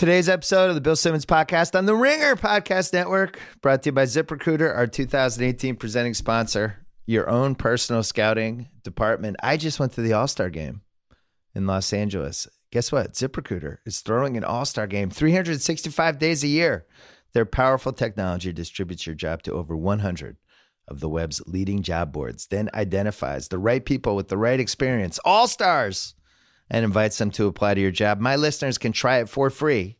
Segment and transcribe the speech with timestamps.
[0.00, 3.92] Today's episode of the Bill Simmons podcast on the Ringer Podcast Network, brought to you
[3.92, 9.36] by ZipRecruiter, our 2018 presenting sponsor, your own personal scouting department.
[9.42, 10.80] I just went to the All Star game
[11.54, 12.48] in Los Angeles.
[12.72, 13.12] Guess what?
[13.12, 16.86] ZipRecruiter is throwing an All Star game 365 days a year.
[17.34, 20.38] Their powerful technology distributes your job to over 100
[20.88, 25.20] of the web's leading job boards, then identifies the right people with the right experience,
[25.26, 26.14] all stars
[26.70, 28.20] and invites them to apply to your job.
[28.20, 29.98] My listeners can try it for free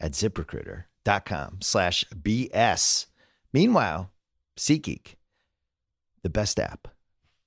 [0.00, 3.06] at ziprecruiter.com slash BS.
[3.52, 4.10] Meanwhile,
[4.58, 5.14] SeatGeek,
[6.22, 6.88] the best app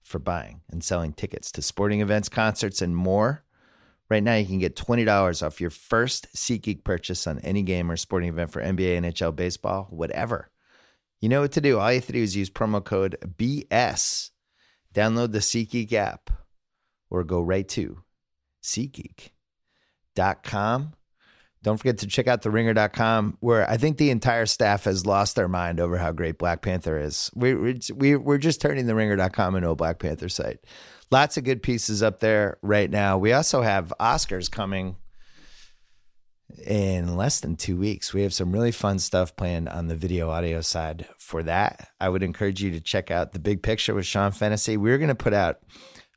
[0.01, 3.43] for buying and selling tickets to sporting events, concerts, and more.
[4.09, 7.95] Right now, you can get $20 off your first SeatGeek purchase on any game or
[7.95, 10.49] sporting event for NBA, NHL, baseball, whatever.
[11.21, 11.79] You know what to do.
[11.79, 14.31] All you have to do is use promo code BS.
[14.93, 16.29] Download the SeatGeek app
[17.09, 18.03] or go right to
[18.63, 20.93] SeatGeek.com.
[21.63, 25.47] Don't forget to check out theringer.com, where I think the entire staff has lost their
[25.47, 27.29] mind over how great Black Panther is.
[27.35, 27.53] We,
[27.93, 30.59] we, we're just turning theringer.com into a Black Panther site.
[31.11, 33.19] Lots of good pieces up there right now.
[33.19, 34.95] We also have Oscars coming
[36.65, 38.13] in less than two weeks.
[38.13, 41.89] We have some really fun stuff planned on the video audio side for that.
[41.99, 44.77] I would encourage you to check out the big picture with Sean Fennessy.
[44.77, 45.59] We're going to put out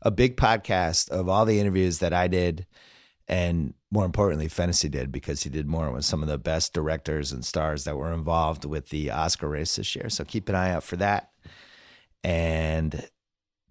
[0.05, 2.66] a big podcast of all the interviews that I did
[3.27, 7.33] and more importantly, Fennessy did because he did more with some of the best directors
[7.33, 10.10] and stars that were involved with the Oscar race this year.
[10.10, 11.30] So keep an eye out for that.
[12.22, 13.08] And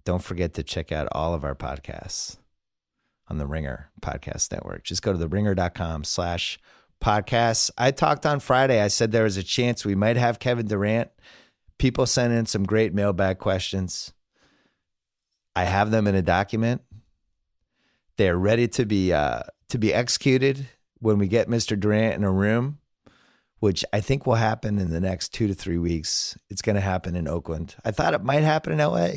[0.05, 2.37] don't forget to check out all of our podcasts
[3.27, 4.83] on the Ringer Podcast Network.
[4.83, 6.59] Just go to theringer.com slash
[7.01, 7.69] podcasts.
[7.77, 8.81] I talked on Friday.
[8.81, 11.09] I said there was a chance we might have Kevin Durant.
[11.77, 14.13] People sent in some great mailbag questions.
[15.55, 16.81] I have them in a document.
[18.17, 20.67] They're ready to be uh, to be executed
[20.99, 21.79] when we get Mr.
[21.79, 22.79] Durant in a room,
[23.59, 26.37] which I think will happen in the next two to three weeks.
[26.49, 27.75] It's going to happen in Oakland.
[27.83, 29.09] I thought it might happen in LA.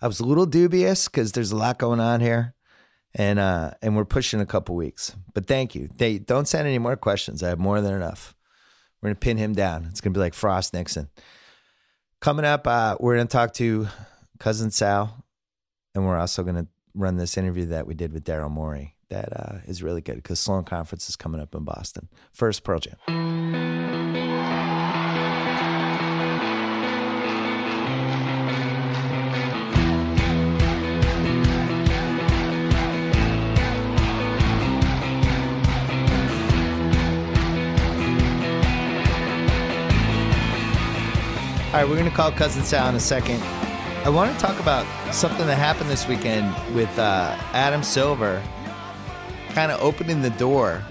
[0.00, 2.54] I was a little dubious because there's a lot going on here,
[3.14, 5.16] and uh, and we're pushing a couple weeks.
[5.32, 5.88] But thank you.
[5.96, 7.42] They don't send any more questions.
[7.42, 8.34] I have more than enough.
[9.00, 9.86] We're gonna pin him down.
[9.90, 11.08] It's gonna be like Frost Nixon.
[12.20, 13.88] Coming up, uh, we're gonna talk to
[14.44, 15.24] cousin Sal,
[15.94, 19.32] and we're also going to run this interview that we did with Daryl Morey that
[19.32, 22.10] uh, is really good because Sloan Conference is coming up in Boston.
[22.30, 22.96] First, Pearl Jam.
[41.72, 43.42] All right, we're going to call Cousin Sal in a second.
[44.04, 44.84] I want to talk about
[45.14, 48.42] something that happened this weekend with uh, Adam Silver
[49.54, 50.82] kind of opening the door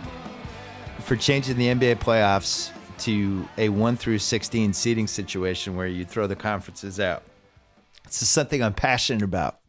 [1.01, 2.71] for changing the NBA playoffs
[3.03, 7.21] to a 1 through 16 seeding situation where you throw the conferences out.
[8.05, 9.59] This is something I'm passionate about.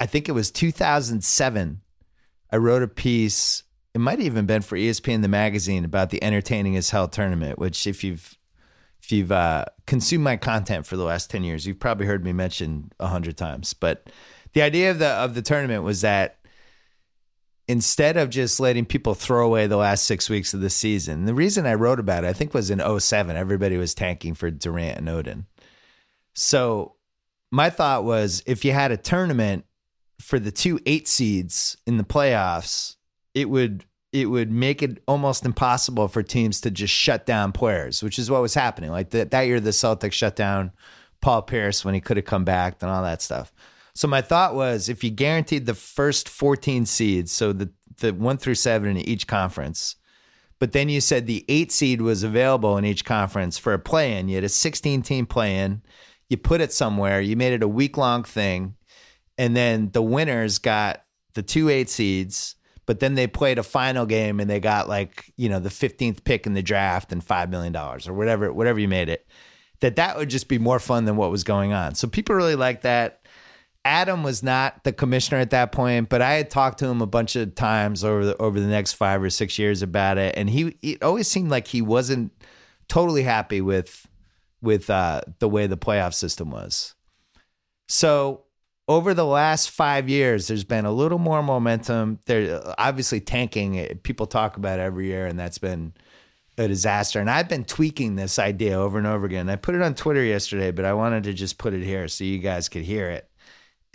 [0.00, 1.80] I think it was 2007.
[2.50, 3.62] I wrote a piece,
[3.94, 7.60] it might have even been for ESPN the magazine about the entertaining as hell tournament,
[7.60, 8.36] which if you've
[9.02, 12.32] if you've uh, consumed my content for the last 10 years, you've probably heard me
[12.32, 13.74] mention a hundred times.
[13.74, 14.10] But
[14.52, 16.38] the idea of the of the tournament was that
[17.68, 21.34] instead of just letting people throw away the last six weeks of the season, the
[21.34, 23.36] reason I wrote about it, I think was in 07.
[23.36, 25.44] Everybody was tanking for Durant and Oden.
[26.34, 26.96] So
[27.50, 29.64] my thought was if you had a tournament
[30.20, 32.96] for the two eight seeds in the playoffs,
[33.34, 38.02] it would it would make it almost impossible for teams to just shut down players,
[38.02, 38.90] which is what was happening.
[38.90, 40.72] Like the, that year, the Celtics shut down
[41.20, 43.52] Paul Pierce when he could have come back and all that stuff.
[43.94, 48.38] So my thought was, if you guaranteed the first 14 seeds, so the the one
[48.38, 49.96] through seven in each conference,
[50.58, 54.28] but then you said the eight seed was available in each conference for a play-in.
[54.28, 55.82] You had a 16 team play-in.
[56.28, 57.20] You put it somewhere.
[57.20, 58.76] You made it a week long thing,
[59.36, 61.04] and then the winners got
[61.34, 65.32] the two eight seeds but then they played a final game and they got like
[65.36, 68.78] you know the 15th pick in the draft and five million dollars or whatever whatever
[68.78, 69.26] you made it
[69.80, 71.94] that that would just be more fun than what was going on.
[71.94, 73.22] So people really like that.
[73.82, 77.06] Adam was not the commissioner at that point but i had talked to him a
[77.06, 80.34] bunch of times over the over the next five or six years about it.
[80.36, 82.30] And he it always seemed like he wasn't
[82.88, 84.06] totally happy with
[84.62, 86.94] with uh, the way the playoff system was.
[87.88, 88.44] So
[88.90, 92.18] over the last five years, there's been a little more momentum.
[92.26, 94.00] They're obviously, tanking.
[94.02, 95.92] People talk about every year, and that's been
[96.58, 97.20] a disaster.
[97.20, 99.48] And I've been tweaking this idea over and over again.
[99.48, 102.24] I put it on Twitter yesterday, but I wanted to just put it here so
[102.24, 103.30] you guys could hear it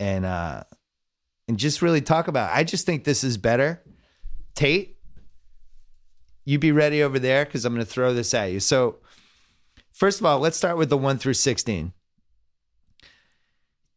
[0.00, 0.62] and uh,
[1.46, 2.50] and just really talk about.
[2.50, 2.56] It.
[2.56, 3.82] I just think this is better.
[4.54, 4.96] Tate,
[6.46, 8.60] you be ready over there because I'm going to throw this at you.
[8.60, 8.96] So,
[9.92, 11.92] first of all, let's start with the one through 16.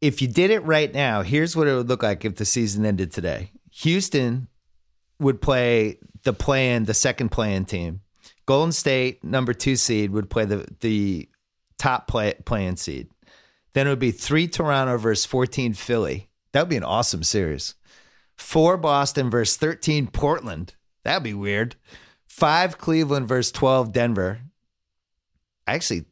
[0.02, 2.86] If you did it right now, here's what it would look like if the season
[2.86, 3.52] ended today.
[3.72, 4.48] Houston
[5.20, 8.02] would play the plan, the second play-in team.
[8.46, 11.30] Golden State, number two seed, would play the the
[11.78, 13.10] top play, play-in seed.
[13.74, 16.30] Then it would be three Toronto versus 14 Philly.
[16.52, 17.76] That would be an awesome series.
[18.36, 20.76] Four Boston versus 13 Portland.
[21.04, 21.76] That'd be weird.
[22.26, 24.40] Five Cleveland versus 12 Denver.
[25.68, 26.06] Actually,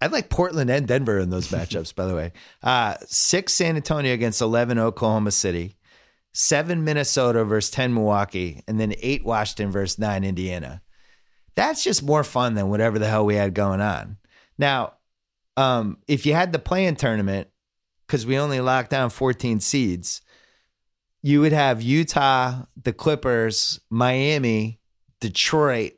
[0.00, 2.32] I'd like Portland and Denver in those matchups, by the way.
[2.62, 5.76] Uh, six San Antonio against 11 Oklahoma City.
[6.32, 8.62] Seven Minnesota versus 10 Milwaukee.
[8.66, 10.80] And then eight Washington versus nine Indiana.
[11.54, 14.16] That's just more fun than whatever the hell we had going on.
[14.56, 14.94] Now,
[15.56, 17.48] um, if you had the play-in tournament,
[18.06, 20.22] because we only locked down 14 seeds,
[21.22, 24.80] you would have Utah, the Clippers, Miami,
[25.20, 25.92] Detroit,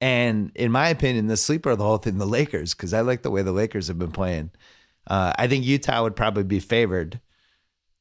[0.00, 3.22] and in my opinion, the sleeper of the whole thing, the Lakers, because I like
[3.22, 4.50] the way the Lakers have been playing.
[5.06, 7.20] Uh, I think Utah would probably be favored.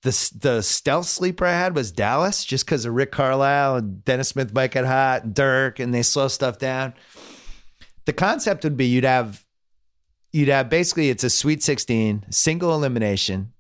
[0.04, 4.30] The the stealth sleeper I had was Dallas, just because of Rick Carlisle and Dennis
[4.30, 6.94] Smith might get hot, and Dirk, and they slow stuff down.
[8.06, 9.46] The concept would be you'd have
[10.32, 13.52] you'd have basically it's a Sweet 16 single elimination.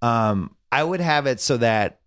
[0.00, 2.00] Um, I would have it so that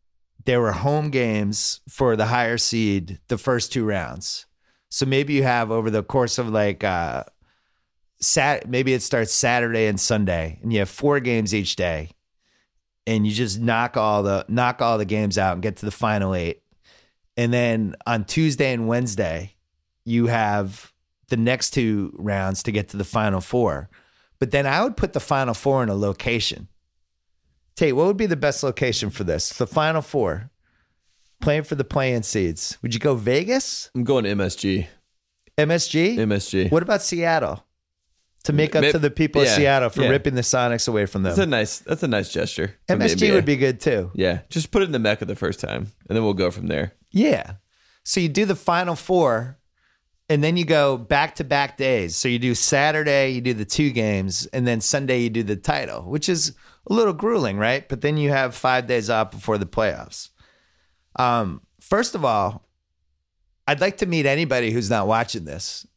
[0.43, 4.47] there were home games for the higher seed the first two rounds.
[4.95, 7.25] So maybe you have over the course of like uh
[8.21, 12.11] sat maybe it starts Saturday and Sunday and you have four games each day
[13.05, 15.91] and you just knock all the knock all the games out and get to the
[15.91, 16.61] final 8.
[17.35, 19.55] And then on Tuesday and Wednesday
[20.05, 20.93] you have
[21.27, 23.89] the next two rounds to get to the final 4.
[24.39, 26.69] But then I would put the final 4 in a location.
[27.75, 29.49] Tate, what would be the best location for this?
[29.49, 30.51] The final 4
[31.45, 32.77] playing for the play-in seeds.
[32.81, 33.91] Would you go Vegas?
[33.95, 34.87] I'm going to MSG.
[35.57, 36.17] MSG?
[36.17, 36.71] MSG.
[36.71, 37.63] What about Seattle?
[38.45, 40.09] To make up Maybe- to the people of Seattle for yeah.
[40.09, 41.31] ripping the Sonics away from them.
[41.31, 41.79] That's a nice.
[41.79, 42.75] That's a nice gesture.
[42.89, 44.11] MSG would be good too.
[44.13, 46.67] Yeah, just put it in the Mecca the first time, and then we'll go from
[46.67, 46.93] there.
[47.11, 47.53] Yeah.
[48.03, 49.57] So you do the final four,
[50.29, 52.15] and then you go back to back days.
[52.15, 55.55] So you do Saturday, you do the two games, and then Sunday you do the
[55.55, 56.53] title, which is
[56.87, 57.89] a little grueling, right?
[57.89, 60.29] But then you have five days off before the playoffs.
[61.15, 62.65] Um, first of all,
[63.67, 65.87] I'd like to meet anybody who's not watching this.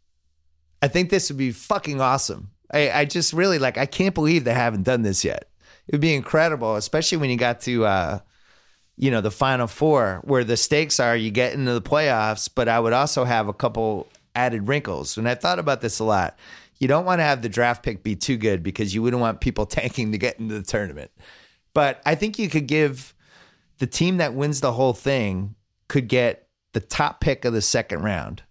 [0.81, 2.51] I think this would be fucking awesome.
[2.73, 3.79] I, I just really like.
[3.79, 5.51] I can't believe they haven't done this yet.
[5.87, 8.19] It would be incredible, especially when you got to, uh,
[8.97, 12.49] you know, the final four, where the stakes are you get into the playoffs.
[12.55, 16.05] But I would also have a couple added wrinkles, and I thought about this a
[16.05, 16.39] lot.
[16.79, 19.41] You don't want to have the draft pick be too good because you wouldn't want
[19.41, 21.11] people tanking to get into the tournament.
[21.75, 23.15] But I think you could give
[23.79, 25.55] the team that wins the whole thing
[25.89, 28.43] could get the top pick of the second round.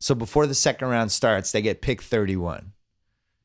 [0.00, 2.72] So before the second round starts, they get pick 31.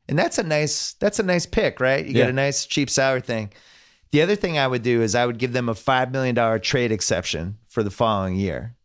[0.10, 2.06] And that's a nice that's a nice pick, right?
[2.06, 3.52] You get a nice cheap salary thing.
[4.12, 6.60] The other thing I would do is I would give them a 5 million dollar
[6.60, 8.76] trade exception for the following year.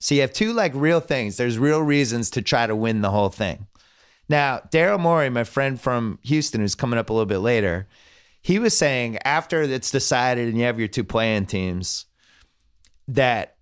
[0.00, 1.36] So you have two like real things.
[1.36, 3.66] There's real reasons to try to win the whole thing.
[4.28, 7.86] Now, Daryl Morey, my friend from Houston, who's coming up a little bit later,
[8.42, 12.06] he was saying after it's decided and you have your two play-in teams,
[13.08, 13.56] that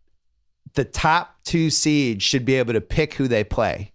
[0.74, 3.92] the top two seeds should be able to pick who they play.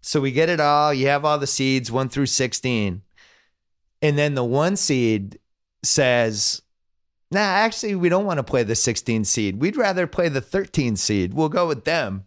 [0.00, 0.94] So we get it all.
[0.94, 3.02] You have all the seeds, one through 16.
[4.02, 5.38] And then the one seed
[5.82, 6.62] says,
[7.30, 9.60] nah, actually, we don't want to play the 16 seed.
[9.60, 11.34] We'd rather play the 13 seed.
[11.34, 12.24] We'll go with them,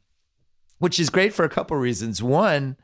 [0.80, 2.22] which is great for a couple reasons.
[2.22, 2.78] One,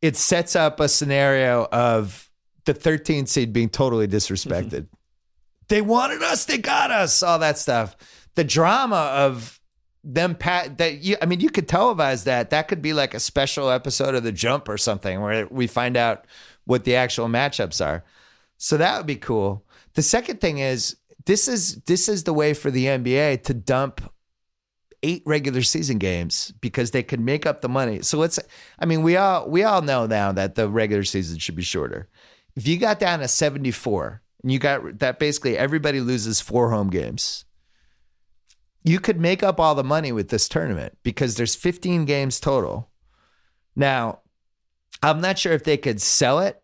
[0.00, 2.30] it sets up a scenario of
[2.64, 4.86] the 13 seed being totally disrespected.
[5.68, 7.96] they wanted us, they got us, all that stuff.
[8.34, 9.60] The drama of
[10.04, 12.50] them pat that you I mean you could televise that.
[12.50, 15.96] That could be like a special episode of the jump or something where we find
[15.96, 16.26] out
[16.66, 18.04] what the actual matchups are.
[18.58, 19.64] So that would be cool.
[19.94, 24.12] The second thing is this is this is the way for the NBA to dump
[25.02, 28.02] eight regular season games because they can make up the money.
[28.02, 28.38] So let's
[28.78, 32.08] I mean we all we all know now that the regular season should be shorter.
[32.56, 36.90] If you got down to 74 and you got that basically everybody loses four home
[36.90, 37.44] games.
[38.82, 42.90] You could make up all the money with this tournament because there's 15 games total.
[43.74, 44.20] Now,
[45.02, 46.62] I'm not sure if they could sell it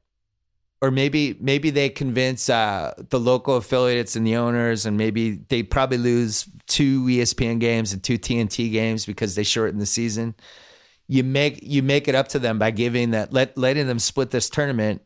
[0.82, 5.62] or maybe maybe they convince uh, the local affiliates and the owners, and maybe they
[5.62, 10.34] probably lose two ESPN games and two TNT games because they shorten the season.
[11.06, 14.30] You make you make it up to them by giving that let letting them split
[14.30, 15.02] this tournament,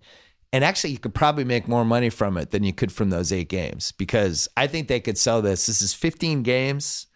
[0.55, 3.33] and actually you could probably make more money from it than you could from those
[3.33, 5.67] eight games because I think they could sell this.
[5.67, 7.07] This is 15 games.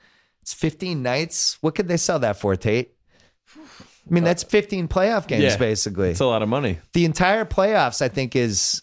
[0.43, 1.57] It's 15 nights.
[1.61, 2.95] What could they sell that for, Tate?
[3.57, 5.57] I mean, that's 15 playoff games Yeah.
[5.57, 6.11] basically.
[6.11, 6.79] It's a lot of money.
[6.95, 8.83] the entire playoffs, I think, is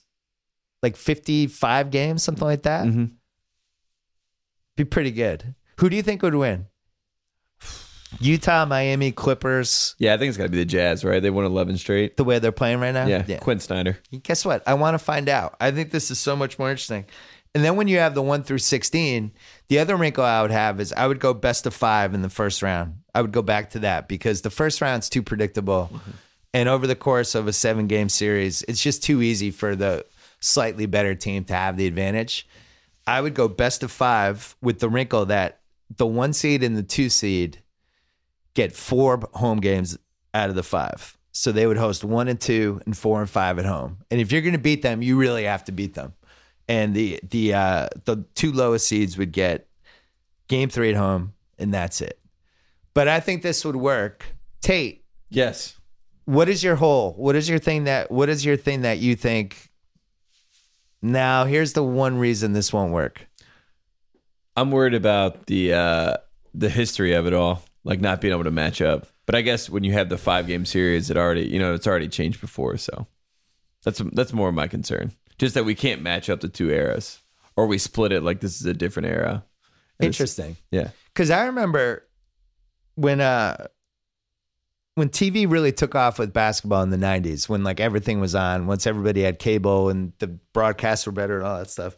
[0.83, 2.85] like 55 games, something like that.
[2.87, 3.11] Mhm.
[4.77, 5.55] Be pretty good.
[5.79, 6.67] Who do you think would win?
[8.19, 11.21] Utah, Miami, Clippers, Yeah, I think it's got to be the Jazz, right?
[11.21, 12.17] They won 11 straight.
[12.17, 13.07] the way they're playing right now?
[13.07, 13.97] Yeah, Quin Snyder.
[14.23, 14.63] Guess what?
[14.67, 15.55] I want to find out.
[15.59, 17.05] I think this is so much more interesting.
[17.53, 19.31] And then when you have the one through 16,
[19.69, 22.29] the other wrinkle I would have is I would go best of five in the
[22.29, 22.95] first round.
[23.13, 25.89] I would go back to that because the first round's too predictable.
[25.93, 26.11] Mm-hmm.
[26.53, 30.05] And over the course of a seven game series, it's just too easy for the
[30.41, 32.47] slightly better team to have the advantage.
[33.07, 35.59] I would go best of five with the wrinkle that
[35.95, 37.61] the one seed and the two seed
[38.55, 39.97] get four home games
[40.33, 41.15] out of the five.
[41.31, 43.97] So they would host one and two and four and five at home.
[44.09, 46.13] And if you're going to beat them, you really have to beat them.
[46.67, 49.67] And the the uh, the two lowest seeds would get
[50.47, 52.17] game three at home, and that's it.
[52.95, 54.25] But I think this would work.
[54.61, 55.75] Tate, Yes.
[56.23, 57.13] what is your hole?
[57.17, 58.09] What is your thing that?
[58.09, 59.69] What is your thing that you think?
[61.01, 63.27] Now, here's the one reason this won't work.
[64.57, 66.17] I'm worried about the uh,
[66.53, 69.07] the history of it all, like not being able to match up.
[69.25, 71.87] But I guess when you have the five game series, it already you know it's
[71.87, 73.07] already changed before, so
[73.83, 75.13] that's that's more of my concern.
[75.37, 77.21] Just that we can't match up the two eras,
[77.55, 79.45] or we split it like this is a different era.
[79.99, 80.57] And Interesting.
[80.71, 80.89] Yeah.
[81.13, 82.05] because I remember
[82.95, 83.67] when uh
[84.95, 88.65] when TV really took off with basketball in the '90s, when like everything was on,
[88.67, 91.95] once everybody had cable and the broadcasts were better and all that stuff.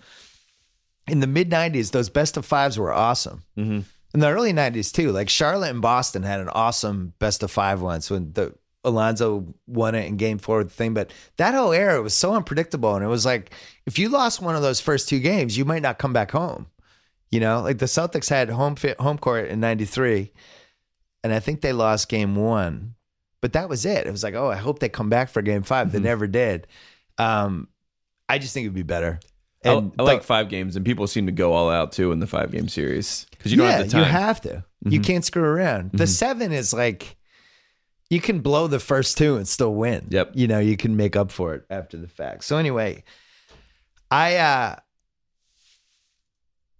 [1.07, 3.43] In the mid '90s, those best of fives were awesome.
[3.57, 3.83] Mhm.
[4.13, 7.81] In the early '90s too, like Charlotte and Boston had an awesome best of five
[7.81, 10.93] once when the Alonzo won it in Game Four the thing.
[10.93, 13.51] But that whole era was so unpredictable, and it was like
[13.85, 16.67] if you lost one of those first two games, you might not come back home.
[17.29, 20.31] You know, like the Celtics had home fit home court in '93,
[21.23, 22.95] and I think they lost Game One,
[23.41, 24.07] but that was it.
[24.07, 26.67] It was like, oh, I hope they come back for Game 5 They never did.
[27.17, 27.67] Um,
[28.29, 29.19] I just think it'd be better.
[29.67, 32.11] I, And I like the- five games, and people seem to go all out too
[32.11, 33.99] in the five game series because you don't yeah, have the time.
[34.01, 34.63] you have to.
[34.85, 35.91] You can't screw around.
[35.93, 37.17] The seven is like
[38.09, 40.07] you can blow the first two and still win.
[40.09, 40.31] Yep.
[40.35, 42.43] You know, you can make up for it after the fact.
[42.45, 43.03] So anyway,
[44.09, 44.75] I uh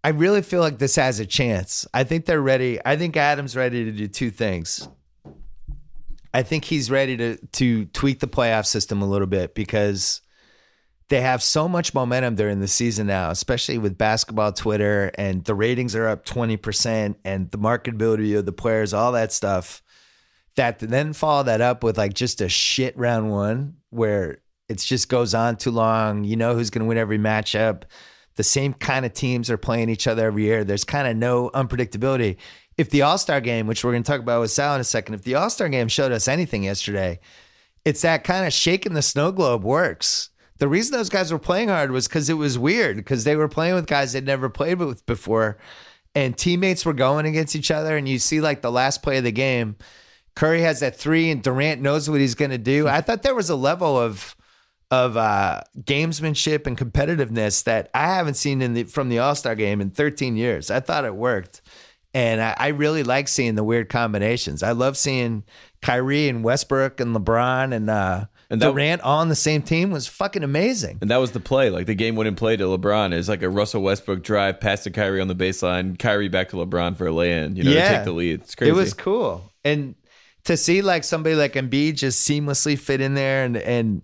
[0.04, 1.86] I really feel like this has a chance.
[1.94, 2.80] I think they're ready.
[2.86, 4.88] I think Adam's ready to do two things.
[6.34, 10.22] I think he's ready to to tweak the playoff system a little bit because
[11.10, 15.56] they have so much momentum during the season now, especially with basketball Twitter and the
[15.56, 19.82] ratings are up 20% and the marketability of the players, all that stuff.
[20.56, 25.08] That then follow that up with like just a shit round one where it just
[25.08, 26.24] goes on too long.
[26.24, 27.84] You know who's going to win every matchup.
[28.36, 30.64] The same kind of teams are playing each other every year.
[30.64, 32.38] There's kind of no unpredictability.
[32.76, 34.84] If the All Star game, which we're going to talk about with Sal in a
[34.84, 37.20] second, if the All Star game showed us anything yesterday,
[37.86, 40.32] it's that kind of shaking the snow globe works.
[40.60, 43.48] The reason those guys were playing hard was because it was weird because they were
[43.48, 45.58] playing with guys they'd never played with before,
[46.16, 47.96] and teammates were going against each other.
[47.96, 49.76] And you see like the last play of the game,
[50.36, 52.88] Curry has that three, and Durant knows what he's going to do.
[52.88, 54.36] I thought there was a level of
[54.90, 59.56] of uh, gamesmanship and competitiveness that I haven't seen in the from the All Star
[59.56, 60.72] game in 13 years.
[60.72, 61.62] I thought it worked,
[62.14, 64.64] and I, I really like seeing the weird combinations.
[64.64, 65.44] I love seeing
[65.82, 70.08] Kyrie and Westbrook and LeBron and, uh, And that- Durant on the same team was
[70.08, 71.00] fucking amazing.
[71.02, 71.70] And that was the play.
[71.70, 74.92] Like the game winning play to LeBron is like a Russell Westbrook drive past to
[74.92, 77.96] Kyrie on the baseline, Kyrie back to LeBron for a lay in, you know, to
[77.98, 78.42] take the lead.
[78.42, 78.72] It's crazy.
[78.72, 79.52] It was cool.
[79.66, 79.96] And
[80.46, 84.02] to see like somebody like Embiid just seamlessly fit in there and and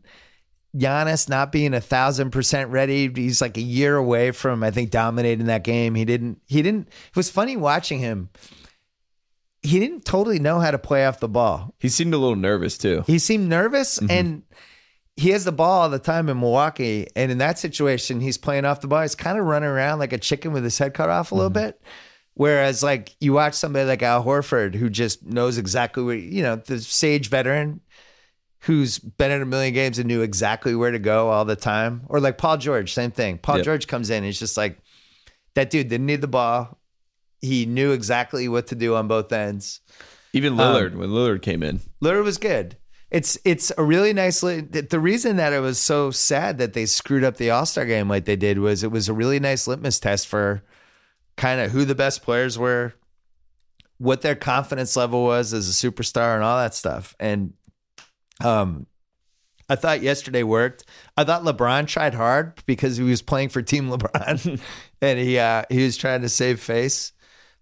[0.76, 3.10] Giannis not being a thousand percent ready.
[3.14, 5.96] He's like a year away from I think dominating that game.
[5.96, 8.30] He didn't he didn't it was funny watching him.
[9.64, 11.74] He didn't totally know how to play off the ball.
[11.80, 13.04] he seemed a little nervous too.
[13.08, 14.12] He seemed nervous mm-hmm.
[14.12, 14.44] and
[15.16, 17.08] he has the ball all the time in Milwaukee.
[17.16, 19.02] And in that situation, he's playing off the ball.
[19.02, 21.50] He's kind of running around like a chicken with his head cut off a little
[21.50, 21.68] mm-hmm.
[21.68, 21.82] bit.
[22.36, 26.56] Whereas, like, you watch somebody like Al Horford who just knows exactly where, you know,
[26.56, 27.82] the sage veteran
[28.62, 32.04] who's been in a million games and knew exactly where to go all the time.
[32.08, 33.38] Or like Paul George, same thing.
[33.38, 33.66] Paul Yep.
[33.66, 34.80] George comes in, he's just like,
[35.54, 36.80] that dude didn't need the ball.
[37.44, 39.82] He knew exactly what to do on both ends.
[40.32, 41.82] Even Lillard, when Lillard came in.
[42.02, 42.78] Lillard was good.
[43.12, 44.42] It's it's a really nice.
[44.42, 47.86] li- The reason that it was so sad that they screwed up the All Star
[47.86, 50.64] game like they did was it was a really nice litmus test for
[51.38, 52.94] kind of who the best players were,
[54.00, 57.14] what their confidence level was as a superstar, and all that stuff.
[57.20, 57.54] And
[58.44, 58.88] um,
[59.70, 60.84] I thought yesterday worked.
[61.16, 64.60] I thought LeBron tried hard because he was playing for Team LeBron,
[65.02, 67.12] and he uh, he was trying to save face.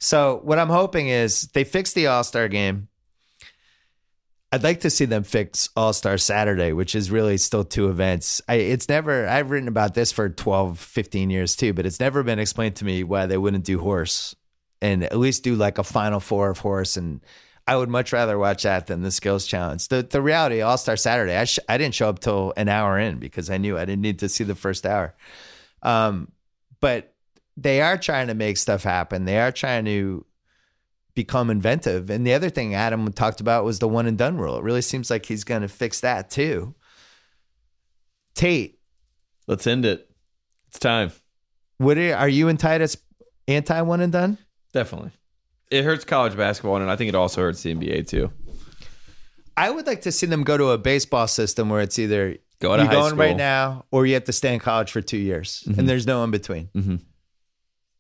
[0.04, 2.88] So what I'm hoping is they fix the All Star game.
[4.52, 8.42] I'd like to see them fix All Star Saturday, which is really still two events.
[8.50, 12.24] I, it's never, I've written about this for 12, 15 years too, but it's never
[12.24, 14.36] been explained to me why they wouldn't do horse
[14.82, 16.98] and at least do like a final four of horse.
[16.98, 17.22] And
[17.68, 19.88] I would much rather watch that than the skills challenge.
[19.88, 22.98] The, the reality, All Star Saturday, I, sh- I didn't show up till an hour
[22.98, 25.14] in because I knew I didn't need to see the first hour.
[25.84, 26.32] Um,
[26.80, 27.11] but
[27.58, 29.26] they are trying to make stuff happen.
[29.26, 30.26] They are trying to
[31.14, 32.10] become inventive.
[32.10, 34.58] And the other thing Adam talked about was the one and done rule.
[34.58, 36.74] It really seems like he's going to fix that too.
[38.36, 38.80] Tate,
[39.48, 40.10] Let's end it.
[40.70, 41.12] It's time.
[41.78, 42.96] what are, are you and Titus
[43.48, 44.38] anti one and done?
[44.72, 45.12] Definitely.
[45.70, 48.32] It hurts college basketball, and I think it also hurts the NBA too.
[49.58, 52.76] I would like to see them go to a baseball system where it's either Go
[52.78, 55.18] to you're high going right now or you have to stay in college for two
[55.18, 56.70] years, and there's no in between.
[56.76, 57.02] Mhm.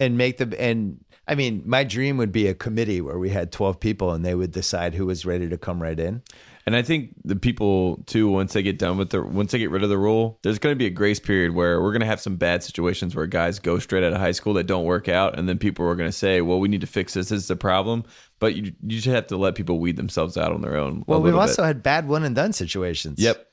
[0.01, 3.53] And make the and I mean, my dream would be a committee where we had
[3.53, 6.23] 12 people and they would decide who was ready to come right in.
[6.65, 9.71] And I think the people too, once they get done with the, once they get
[9.71, 12.07] rid of the rule, there's going to be a grace period where we're going to
[12.07, 15.09] have some bad situations where guys go straight out of high school that don't work
[15.09, 17.29] out, and then people are going to say, "Well, we need to fix this.
[17.29, 18.03] This is the problem."
[18.39, 21.03] But you you just have to let people weed themselves out on their own.
[21.07, 21.67] Well, we've also bit.
[21.67, 23.19] had bad one and done situations.
[23.19, 23.47] yep,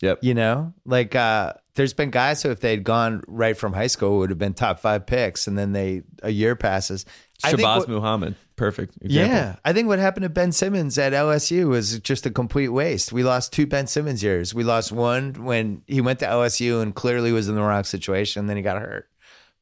[0.00, 0.18] yep.
[0.22, 4.18] You know, like uh, there's been guys who, if they'd gone right from high school,
[4.18, 7.04] would have been top five picks, and then they a year passes.
[7.44, 8.96] Shabazz what- Muhammad, perfect.
[9.00, 9.34] Example.
[9.34, 13.12] yeah, I think what happened to Ben Simmons at LSU was just a complete waste.
[13.12, 14.52] We lost two Ben Simmons years.
[14.52, 18.40] We lost one when he went to LSU and clearly was in the wrong situation.
[18.40, 19.08] and Then he got hurt.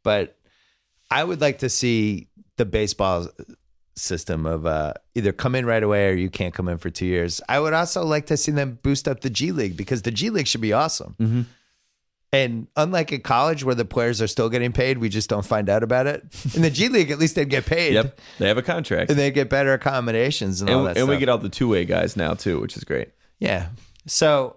[0.02, 0.36] But
[1.10, 3.28] I would like to see the baseball
[3.94, 7.06] system of uh, either come in right away or you can't come in for two
[7.06, 7.40] years.
[7.48, 10.30] I would also like to see them boost up the G League because the G
[10.30, 11.14] League should be awesome.
[11.20, 11.44] Mhm.
[12.30, 15.70] And unlike in college where the players are still getting paid, we just don't find
[15.70, 16.22] out about it.
[16.54, 17.94] In the G League, at least they'd get paid.
[17.94, 21.08] Yep, they have a contract, And they get better accommodations and, all that and stuff.
[21.08, 23.08] we get all the two way guys now too, which is great.
[23.38, 23.68] Yeah.
[24.06, 24.56] So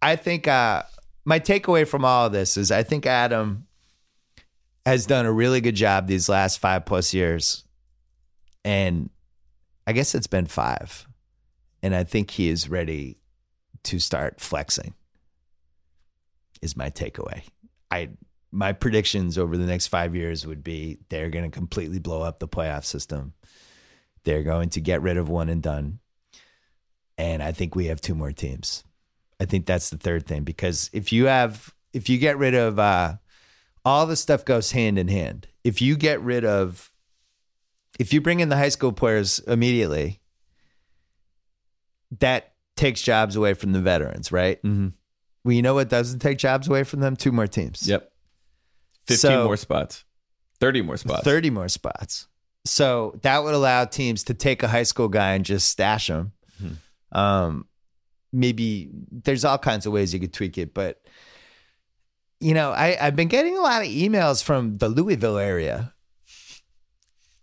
[0.00, 0.84] I think uh,
[1.26, 3.66] my takeaway from all of this is I think Adam
[4.86, 7.64] has done a really good job these last five plus years.
[8.64, 9.10] And
[9.86, 11.06] I guess it's been five.
[11.82, 13.18] And I think he is ready
[13.84, 14.94] to start flexing,
[16.62, 17.42] is my takeaway.
[17.90, 18.10] I
[18.52, 22.40] my predictions over the next five years would be they're going to completely blow up
[22.40, 23.32] the playoff system.
[24.24, 26.00] They're going to get rid of one and done
[27.20, 28.82] and I think we have two more teams.
[29.38, 32.78] I think that's the third thing because if you have if you get rid of
[32.78, 33.16] uh,
[33.84, 35.46] all the stuff goes hand in hand.
[35.62, 36.90] If you get rid of
[37.98, 40.20] if you bring in the high school players immediately,
[42.20, 44.62] that takes jobs away from the veterans, right?
[44.62, 44.88] Mm-hmm.
[45.44, 47.16] Well, you know what doesn't take jobs away from them?
[47.16, 47.86] Two more teams.
[47.88, 48.10] Yep,
[49.06, 50.04] fifteen So- more spots,
[50.60, 51.24] thirty more spots.
[51.24, 52.26] 30 more spots.
[52.66, 56.32] So that would allow teams to take a high school guy and just stash him.
[57.12, 57.66] Um,
[58.32, 61.00] maybe there's all kinds of ways you could tweak it, but
[62.38, 65.92] you know, I, I've been getting a lot of emails from the Louisville area,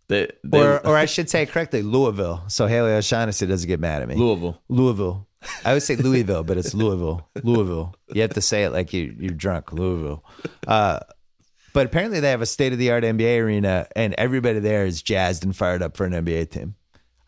[0.08, 2.44] They, they, or or I should say correctly, Louisville.
[2.48, 4.16] So Haley O'Shaughnessy doesn't get mad at me.
[4.16, 4.62] Louisville.
[4.70, 5.27] Louisville.
[5.66, 7.30] I would say Louisville, but it's Louisville.
[7.44, 7.96] Louisville.
[8.14, 9.74] You have to say it like you you're drunk.
[9.74, 10.24] Louisville.
[10.68, 11.00] Uh,
[11.74, 15.02] but apparently they have a state of the art NBA arena, and everybody there is
[15.02, 16.76] jazzed and fired up for an NBA team.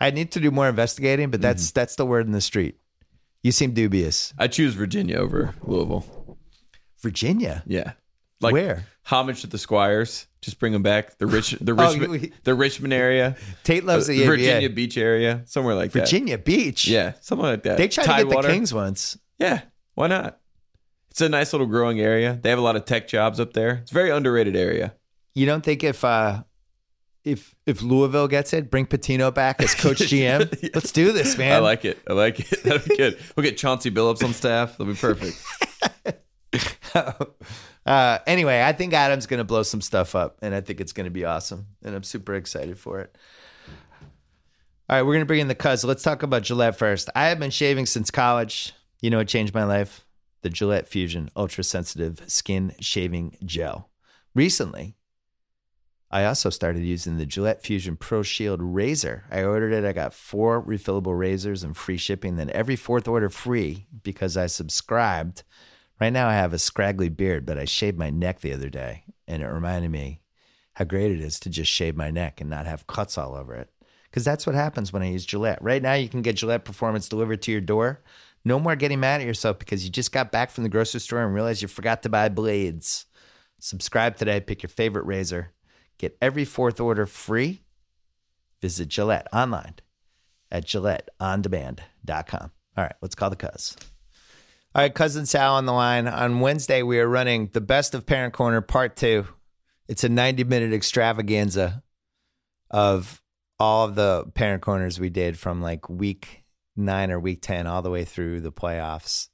[0.01, 2.79] I need to do more investigating, but that's that's the word in the street.
[3.43, 4.33] You seem dubious.
[4.37, 6.37] I choose Virginia over Louisville.
[7.01, 7.63] Virginia.
[7.67, 7.93] Yeah,
[8.41, 8.85] like Where?
[9.03, 10.27] homage to the Squires.
[10.41, 11.17] Just bring them back.
[11.17, 14.27] The rich, the Oh, Richmond, the Richmond area, Tate loves the, the NBA.
[14.27, 16.87] Virginia Beach area, somewhere like Virginia Beach.
[16.87, 17.77] Yeah, something like that.
[17.77, 18.41] They tried to Tidewater.
[18.43, 19.17] get the Kings once.
[19.37, 19.61] Yeah,
[19.95, 20.39] why not?
[21.11, 22.39] It's a nice little growing area.
[22.41, 23.79] They have a lot of tech jobs up there.
[23.81, 24.93] It's a very underrated area.
[25.33, 26.43] You don't think if uh
[27.25, 30.71] if if Louisville gets it, bring Pitino back as coach GM?
[30.75, 31.51] Let's do this, man.
[31.53, 31.99] I like it.
[32.07, 32.63] I like it.
[32.63, 33.19] That'd be good.
[33.35, 34.77] We'll get Chauncey Billups on staff.
[34.77, 35.37] That'll be perfect.
[37.89, 40.93] Uh, anyway, I think Adam's going to blow some stuff up, and I think it's
[40.93, 43.17] going to be awesome, and I'm super excited for it.
[44.87, 45.83] All right, we're going to bring in the cuz.
[45.83, 47.09] Let's talk about Gillette first.
[47.15, 48.73] I have been shaving since college.
[49.01, 50.05] You know, it changed my life.
[50.43, 53.89] The Gillette Fusion Ultra Sensitive Skin Shaving Gel.
[54.35, 54.95] Recently,
[56.11, 59.25] I also started using the Gillette Fusion Pro Shield razor.
[59.31, 59.83] I ordered it.
[59.83, 62.35] I got four refillable razors and free shipping.
[62.35, 65.43] Then every fourth order free because I subscribed.
[65.99, 69.03] Right now, I have a scraggly beard, but I shaved my neck the other day,
[69.27, 70.21] and it reminded me
[70.73, 73.53] how great it is to just shave my neck and not have cuts all over
[73.55, 73.69] it.
[74.03, 75.61] Because that's what happens when I use Gillette.
[75.61, 78.01] Right now, you can get Gillette Performance delivered to your door.
[78.45, 81.23] No more getting mad at yourself because you just got back from the grocery store
[81.23, 83.05] and realized you forgot to buy blades.
[83.59, 85.51] Subscribe today, pick your favorite razor,
[85.97, 87.61] get every fourth order free,
[88.61, 89.75] Visit Gillette online
[90.51, 92.51] at GilletteOnDemand.com.
[92.77, 93.75] All right, let's call the cuz.
[94.79, 96.07] All right, cousin Sal on the line.
[96.07, 99.27] On Wednesday, we are running the best of Parent Corner Part Two.
[99.89, 101.83] It's a 90 minute extravaganza
[102.71, 103.21] of
[103.59, 106.45] all of the Parent Corners we did from like week
[106.77, 109.27] nine or week 10 all the way through the playoffs.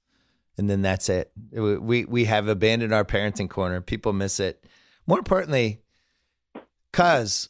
[0.57, 1.31] And then that's it.
[1.51, 3.81] We, we have abandoned our parenting corner.
[3.81, 4.65] People miss it.
[5.05, 5.83] More importantly,
[6.91, 7.49] cuz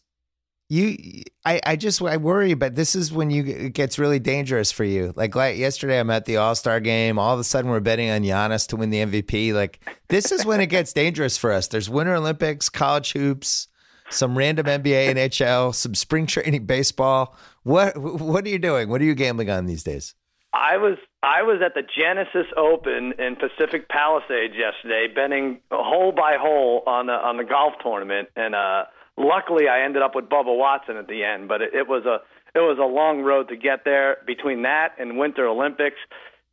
[0.70, 4.72] you I, I just I worry but this is when you it gets really dangerous
[4.72, 5.14] for you.
[5.16, 8.24] Like, like yesterday i'm at the all-star game all of a sudden we're betting on
[8.24, 11.68] Giannis to win the mvp like this is when it gets dangerous for us.
[11.68, 13.68] There's winter olympics college hoops
[14.10, 17.36] some random nba and nhl some spring training baseball.
[17.64, 18.90] What what are you doing?
[18.90, 20.16] What are you gambling on these days?
[20.54, 26.38] I was i was at the genesis open in pacific palisades yesterday betting hole by
[26.40, 28.30] hole on the on the golf tournament.
[28.36, 28.86] And uh
[29.18, 32.20] Luckily, I ended up with Bubba Watson at the end, but it, it was a
[32.58, 34.18] it was a long road to get there.
[34.26, 35.98] Between that and Winter Olympics,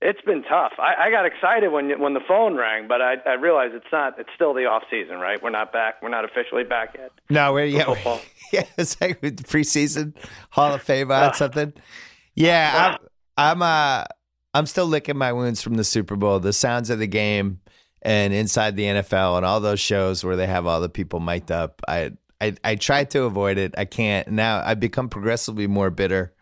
[0.01, 0.73] it's been tough.
[0.79, 4.19] I, I got excited when when the phone rang, but I, I realized it's not.
[4.19, 5.43] It's still the off season, right?
[5.43, 6.03] We're not back.
[6.03, 7.13] We're not officially back yet.
[7.31, 8.21] No, we're yeah, we,
[8.53, 8.65] yeah.
[8.77, 10.15] It's like preseason
[10.51, 11.73] Hall of Fame on something.
[12.35, 14.05] Yeah, I'm I'm uh
[14.55, 16.41] I'm still licking my wounds from the Super Bowl.
[16.41, 17.61] The sounds of the game
[18.03, 21.53] and inside the NFL and all those shows where they have all the people mic'd
[21.53, 21.81] up.
[21.87, 23.75] I I I tried to avoid it.
[23.79, 24.29] I can't.
[24.29, 26.35] Now I've become progressively more bitter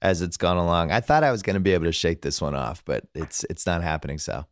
[0.00, 0.92] as it's gone along.
[0.92, 3.44] I thought I was going to be able to shake this one off, but it's
[3.50, 4.18] it's not happening.
[4.18, 4.46] So.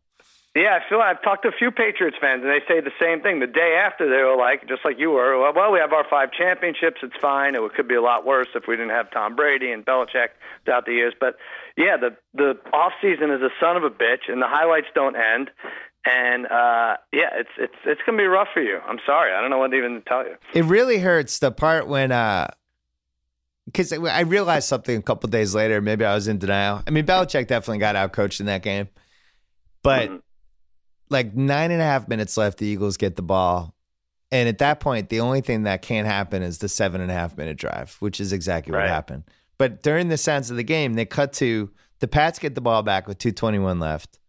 [0.55, 3.21] Yeah, I feel I've talked to a few Patriots fans, and they say the same
[3.21, 3.39] thing.
[3.39, 6.31] The day after, they were like, just like you were, well, we have our five
[6.31, 6.97] championships.
[7.03, 7.53] It's fine.
[7.53, 10.33] It could be a lot worse if we didn't have Tom Brady and Belichick
[10.65, 11.13] throughout the years.
[11.19, 11.35] But
[11.77, 15.15] yeah, the the off season is a son of a bitch, and the highlights don't
[15.15, 15.51] end.
[16.07, 18.79] And uh, yeah, it's it's it's gonna be rough for you.
[18.87, 20.35] I'm sorry, I don't know what to even tell you.
[20.53, 22.47] It really hurts the part when uh,
[23.65, 25.81] because I realized something a couple days later.
[25.81, 26.81] Maybe I was in denial.
[26.87, 28.87] I mean, Belichick definitely got out coached in that game,
[29.83, 30.17] but mm-hmm.
[31.09, 33.75] like nine and a half minutes left, the Eagles get the ball,
[34.31, 37.15] and at that point, the only thing that can't happen is the seven and a
[37.15, 38.83] half minute drive, which is exactly right.
[38.83, 39.25] what happened.
[39.57, 42.81] But during the sense of the game, they cut to the Pats get the ball
[42.81, 44.19] back with two twenty one left.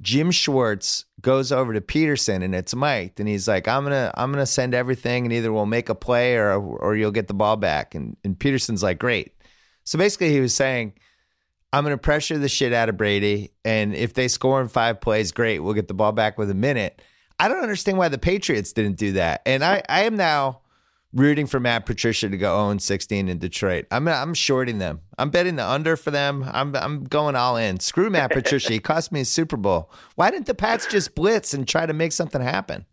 [0.00, 4.32] Jim Schwartz goes over to Pederson and it's Mike and he's like, I'm gonna I'm
[4.32, 7.56] gonna send everything and either we'll make a play or or you'll get the ball
[7.56, 7.94] back.
[7.94, 9.34] And and Pederson's like, Great.
[9.84, 10.94] So basically he was saying,
[11.72, 15.32] I'm gonna pressure the shit out of Brady, and if they score in five plays,
[15.32, 17.00] great, we'll get the ball back with a minute.
[17.38, 19.42] I don't understand why the Patriots didn't do that.
[19.44, 20.60] And I, I am now
[21.14, 23.86] rooting for Matt Patricia to go 0 16 in Detroit.
[23.90, 25.00] I'm I'm shorting them.
[25.16, 26.44] I'm betting the under for them.
[26.52, 27.80] I'm I'm going all in.
[27.80, 28.72] Screw Matt Patricia.
[28.72, 29.90] he cost me a Super Bowl.
[30.16, 32.84] Why didn't the Pats just blitz and try to make something happen?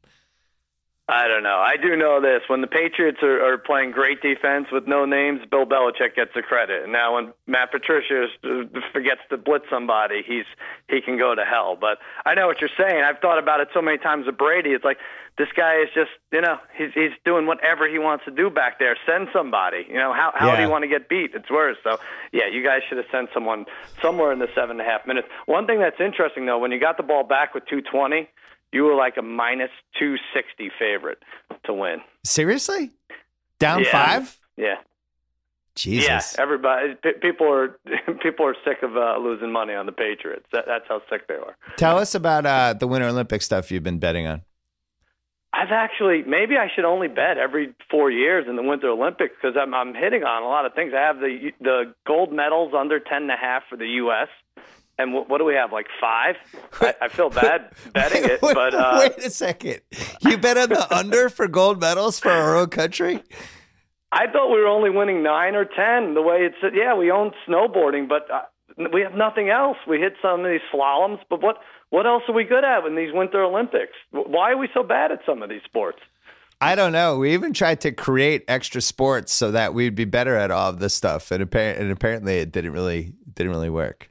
[1.11, 1.59] I don't know.
[1.59, 2.41] I do know this.
[2.47, 6.41] When the Patriots are, are playing great defense with no names, Bill Belichick gets the
[6.41, 6.83] credit.
[6.83, 8.47] And now when Matt Patricia uh,
[8.93, 10.45] forgets to blitz somebody, he's
[10.87, 11.75] he can go to hell.
[11.79, 13.03] But I know what you're saying.
[13.03, 14.69] I've thought about it so many times with Brady.
[14.69, 14.99] It's like
[15.37, 18.79] this guy is just, you know, he's he's doing whatever he wants to do back
[18.79, 18.97] there.
[19.05, 19.85] Send somebody.
[19.87, 20.57] You know, how how yeah.
[20.57, 21.31] do you want to get beat?
[21.33, 21.77] It's worse.
[21.83, 21.97] So
[22.31, 23.65] yeah, you guys should have sent someone
[24.01, 25.27] somewhere in the seven and a half minutes.
[25.45, 28.29] One thing that's interesting though, when you got the ball back with 220
[28.71, 31.19] you were like a minus 260 favorite
[31.65, 31.99] to win.
[32.23, 32.91] Seriously?
[33.59, 33.91] Down yeah.
[33.91, 34.39] five?
[34.57, 34.75] Yeah.
[35.75, 36.05] Jesus.
[36.07, 36.95] Yeah, everybody.
[37.01, 37.79] P- people are
[38.21, 40.45] people are sick of uh, losing money on the Patriots.
[40.51, 41.55] That, that's how sick they are.
[41.77, 44.41] Tell us about uh, the Winter Olympic stuff you've been betting on.
[45.53, 49.57] I've actually maybe I should only bet every four years in the Winter Olympics because
[49.59, 50.93] I'm I'm hitting on a lot of things.
[50.95, 54.29] I have the the gold medals under ten and a half for the U.S.
[54.97, 55.71] And what, what do we have?
[55.73, 56.35] Like five?
[56.79, 59.81] I, I feel bad betting it, wait, but uh, wait a second.
[60.21, 63.21] You bet on the under for gold medals for our own country?
[64.11, 66.13] I thought we were only winning nine or ten.
[66.13, 68.41] The way it's yeah, we own snowboarding, but uh,
[68.93, 69.77] we have nothing else.
[69.85, 71.57] We hit some of these slaloms, but what
[71.91, 73.93] what else are we good at in these Winter Olympics?
[74.11, 75.99] Why are we so bad at some of these sports?
[76.59, 77.17] I don't know.
[77.17, 80.79] We even tried to create extra sports so that we'd be better at all of
[80.79, 84.09] this stuff, and, and apparently it didn't really didn't really work.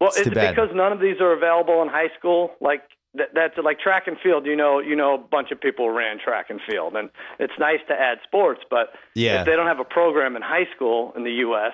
[0.00, 2.50] Well, it's is it because none of these are available in high school?
[2.60, 2.82] Like
[3.14, 4.46] that, that's like track and field.
[4.46, 7.80] You know, you know, a bunch of people ran track and field, and it's nice
[7.88, 9.40] to add sports, but yeah.
[9.40, 11.72] if they don't have a program in high school in the U.S.,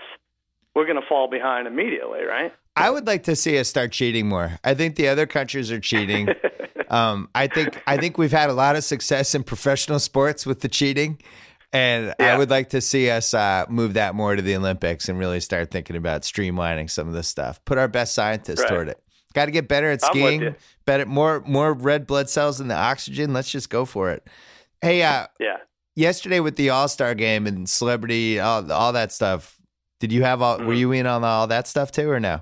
[0.78, 2.54] we're going to fall behind immediately, right?
[2.76, 4.60] I would like to see us start cheating more.
[4.62, 6.28] I think the other countries are cheating.
[6.88, 10.60] um, I think I think we've had a lot of success in professional sports with
[10.60, 11.20] the cheating.
[11.72, 12.32] And yeah.
[12.32, 15.40] I would like to see us uh, move that more to the Olympics and really
[15.40, 17.62] start thinking about streamlining some of this stuff.
[17.64, 18.68] Put our best scientists right.
[18.68, 19.02] toward it.
[19.34, 20.54] Got to get better at skiing.
[20.86, 23.32] Better, more more red blood cells in the oxygen.
[23.32, 24.24] Let's just go for it.
[24.80, 25.56] Hey, uh, yeah.
[25.96, 29.58] yesterday with the All Star game and celebrity, all, all that stuff.
[30.00, 30.58] Did you have all?
[30.58, 30.78] Were Mhm.
[30.78, 32.40] you in on all that stuff too, or no?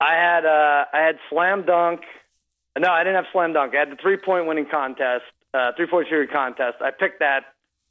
[0.00, 2.00] I had uh, I had slam dunk.
[2.78, 3.74] No, I didn't have slam dunk.
[3.74, 6.76] I had the three point winning contest, uh, three point shooting contest.
[6.80, 7.40] I picked that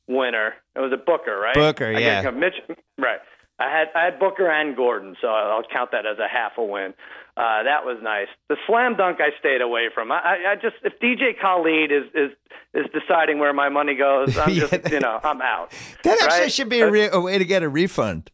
[0.07, 0.55] winner.
[0.75, 1.53] It was a Booker, right?
[1.53, 2.29] Booker, I yeah.
[2.31, 2.55] Mitch,
[2.97, 3.19] right.
[3.59, 6.63] I had I had Booker and Gordon, so I'll count that as a half a
[6.63, 6.93] win.
[7.37, 8.27] Uh, that was nice.
[8.49, 10.11] The slam dunk I stayed away from.
[10.11, 12.31] I, I, just if DJ Khaled is is
[12.73, 14.89] is deciding where my money goes, I'm just Yeah.
[14.91, 15.71] you know I'm out.
[16.03, 16.51] That actually Right?
[16.51, 18.31] should be a, re- a way to get a refund.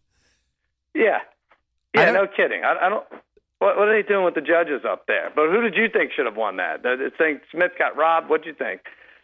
[0.95, 1.19] Yeah,
[1.95, 2.63] yeah, no kidding.
[2.63, 3.06] I, I don't.
[3.60, 5.32] What, what are they doing with the judges up there?
[5.36, 6.82] But who did you think should have won that?
[6.84, 8.30] You think Smith got robbed?
[8.30, 8.82] What would you think?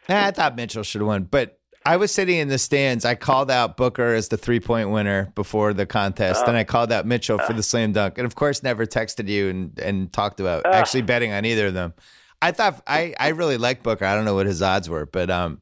[0.10, 3.06] Eh, I thought Mitchell should have won, but I was sitting in the stands.
[3.06, 6.92] I called out Booker as the three point winner before the contest, and I called
[6.92, 10.40] out Mitchell for the slam dunk, and of course, never texted you and, and talked
[10.40, 11.94] about actually betting on either of them.
[12.42, 14.06] I thought I, I really like Booker.
[14.06, 15.62] I don't know what his odds were, but um,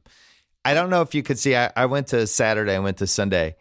[0.64, 1.56] I don't know if you could see.
[1.56, 3.56] I, I went to Saturday, I went to Sunday.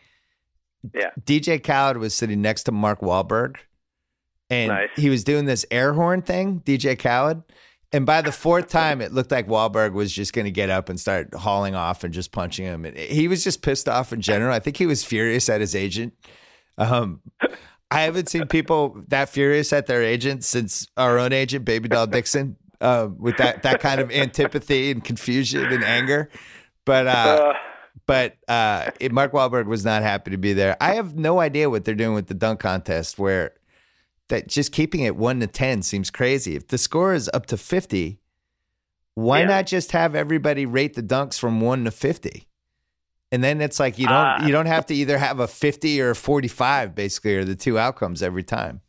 [0.94, 1.10] Yeah.
[1.24, 3.58] DJ Khaled was sitting next to Mark Wahlberg,
[4.50, 4.90] and Nice.
[4.96, 7.44] he was doing this air horn thing, DJ Khaled.
[7.94, 10.90] And by the fourth time, it looked like Wahlberg was just going to get up
[10.90, 12.86] and start hauling off and just punching him.
[12.86, 14.54] And he was just pissed off in general.
[14.54, 16.14] I think he was furious at his agent.
[16.78, 17.22] Um,
[17.92, 22.08] I haven't seen people that furious at their agent since our own agent, Baby Doll
[22.08, 26.30] Dixon, uh, with that that kind of antipathy and confusion and anger.
[26.86, 27.54] But uh, Uh,
[28.06, 30.76] but uh, it, Mark Wahlberg was not happy to be there.
[30.82, 33.54] I have no idea what they're doing with the dunk contest, where
[34.30, 36.56] that just keeping it one to ten seems crazy.
[36.56, 38.20] If the score is up to fifty,
[39.16, 39.48] why Yeah.
[39.48, 42.48] not just have everybody rate the dunks from one to fifty?
[43.34, 46.02] And then it's like you don't Uh, you don't have to either have a fifty
[46.02, 48.82] or a forty five, basically, are the two outcomes every time.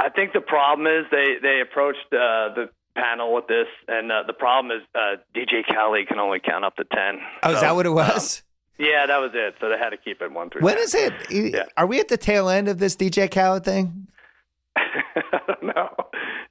[0.00, 4.22] I think the problem is they they approached uh, the panel with this, and uh,
[4.26, 7.20] the problem is uh, DJ Khaled can only count up to ten.
[7.42, 8.42] Oh, is that what it um, was?
[8.78, 9.54] yeah, that was it.
[9.60, 10.62] So they had to keep it one through.
[10.62, 10.82] when 10.
[10.84, 11.12] is it?
[11.30, 11.62] Yeah.
[11.76, 14.06] Are we at the tail end of this DJ Khaled thing?
[14.76, 15.88] I don't know.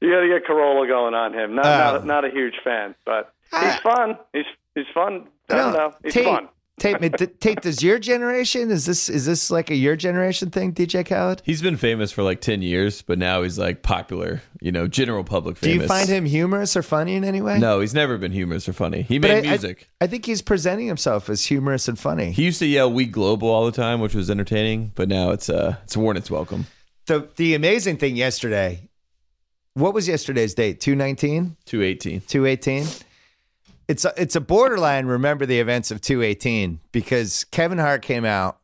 [0.01, 1.55] You got to get Corolla going on him.
[1.55, 1.69] Not, Oh.
[1.69, 4.17] not not a huge fan, but he's fun.
[4.33, 5.27] He's he's fun.
[5.49, 5.93] I don't know.
[6.03, 6.49] He's Tate, fun.
[6.79, 11.03] Tate, Tate, does your generation is this is this like a your generation thing, DJ
[11.03, 11.41] Khaled?
[11.43, 15.23] He's been famous for like 10 years, but now he's like popular, you know, general
[15.23, 17.57] public Do you find him humorous or funny in any way?
[17.57, 19.01] No, he's never been humorous or funny.
[19.01, 19.89] He But made I- I- music.
[19.99, 22.31] I, think he's presenting himself as humorous and funny.
[22.31, 25.49] he used to yell "We Global" all the time, which was entertaining, but now it's
[25.49, 26.67] uh it's worn its welcome.
[27.07, 28.87] the the amazing thing yesterday,
[29.73, 30.79] what was yesterday's date?
[30.79, 31.57] 219?
[31.65, 32.21] 218.
[32.21, 32.85] 218?
[33.87, 38.59] It's a, it's a borderline remember the events of 218 because Kevin Hart came out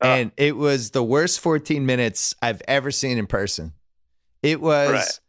[0.00, 3.72] and it was the worst 14 minutes I've ever seen in person.
[4.42, 5.20] It was Right.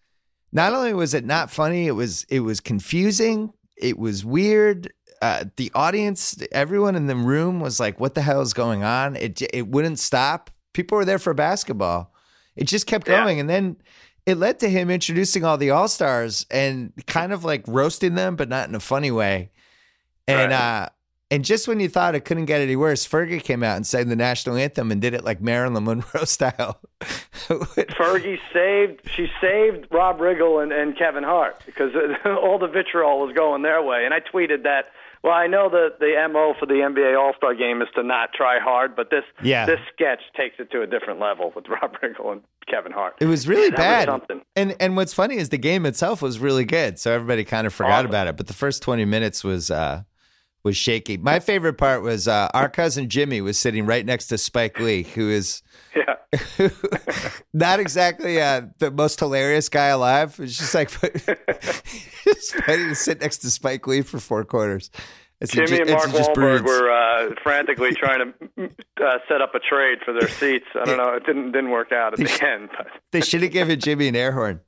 [0.52, 4.92] not only was it not funny, it was it was confusing, it was weird.
[5.22, 9.16] Uh, the audience, everyone in the room was like, "What the hell is going on?"
[9.16, 10.50] It it wouldn't stop.
[10.74, 12.14] People were there for basketball.
[12.56, 13.24] It just kept Yeah.
[13.24, 13.76] going, and then
[14.30, 18.36] it led to him introducing all the all stars and kind of like roasting them,
[18.36, 19.50] but not in a funny way.
[20.28, 20.84] And Right.
[20.86, 20.90] uh,
[21.32, 24.08] and just when you thought it couldn't get any worse, Fergie came out and sang
[24.10, 26.80] the national anthem and did it like Marilyn Monroe style.
[27.48, 31.92] Fergie saved she saved Rob Riggle and, and Kevin Hart because
[32.26, 34.06] all the vitriol was going their way.
[34.06, 34.86] And I tweeted that.
[35.24, 38.32] Well, I know that the mo for the NBA All Star Game is to not
[38.34, 39.66] try hard, but this Yeah.
[39.66, 43.16] this sketch takes it to a different level with Rob Riggle and Kevin Hart.
[43.20, 44.08] It was really was bad.
[44.08, 44.42] something.
[44.56, 47.74] And and what's funny is the game itself was really good, so everybody kind of
[47.74, 48.06] forgot Awesome.
[48.08, 48.38] about it.
[48.38, 50.04] But the first twenty minutes was uh,
[50.64, 51.18] was shaky.
[51.18, 55.04] My favorite part was uh, our cousin Jimmy was sitting right next to Spike Lee,
[55.04, 55.62] who is
[55.96, 56.16] Yeah.
[57.54, 60.40] not exactly uh, the most hilarious guy alive.
[60.40, 60.92] It's just like
[62.26, 64.92] it's funny to sit next to Spike Lee for four quarters.
[65.42, 68.64] It's Jimmy and Mark Wahlberg were uh, frantically trying to
[69.04, 70.66] uh, set up a trade for their seats.
[70.76, 71.14] I don't know.
[71.14, 72.70] It didn't didn't work out at the end.
[72.78, 72.88] But.
[73.12, 74.60] They should have given Jimmy an air horn.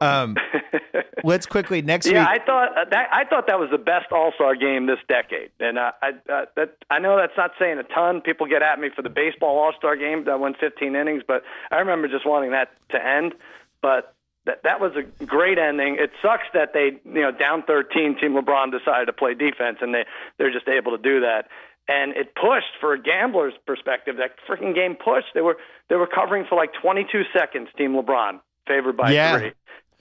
[0.00, 0.36] Um,
[1.24, 2.40] let's quickly next Yeah, week.
[2.40, 5.50] I thought uh, that I thought that was the best All Star game this decade,
[5.60, 8.20] and uh, I uh, that I know that's not saying a ton.
[8.22, 11.42] People get at me for the baseball All Star game that went 15 innings, but
[11.70, 13.34] I remember just wanting that to end.
[13.82, 14.14] But
[14.46, 15.96] that that was a great ending.
[16.00, 19.94] It sucks that they you know down 13, Team LeBron decided to play defense, and
[19.94, 20.04] they
[20.38, 21.48] they're just able to do that.
[21.88, 24.16] And it pushed for a gambler's perspective.
[24.18, 25.34] That freaking game pushed.
[25.34, 25.56] They were
[25.90, 27.68] they were covering for like 22 seconds.
[27.76, 29.38] Team LeBron favored by Yeah.
[29.38, 29.52] three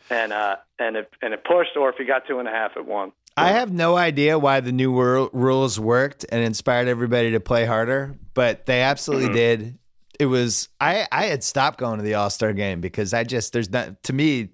[0.10, 2.72] and uh, and it and it pushed, or if you got two and a half,
[2.78, 3.12] it won.
[3.38, 7.66] I have no idea why the new wor- rules worked and inspired everybody to play
[7.66, 9.36] harder, but they absolutely Mm-hmm.
[9.36, 9.80] did.
[10.20, 13.54] It was I I had stopped going to the All Star game because I just
[13.54, 14.50] there's not to me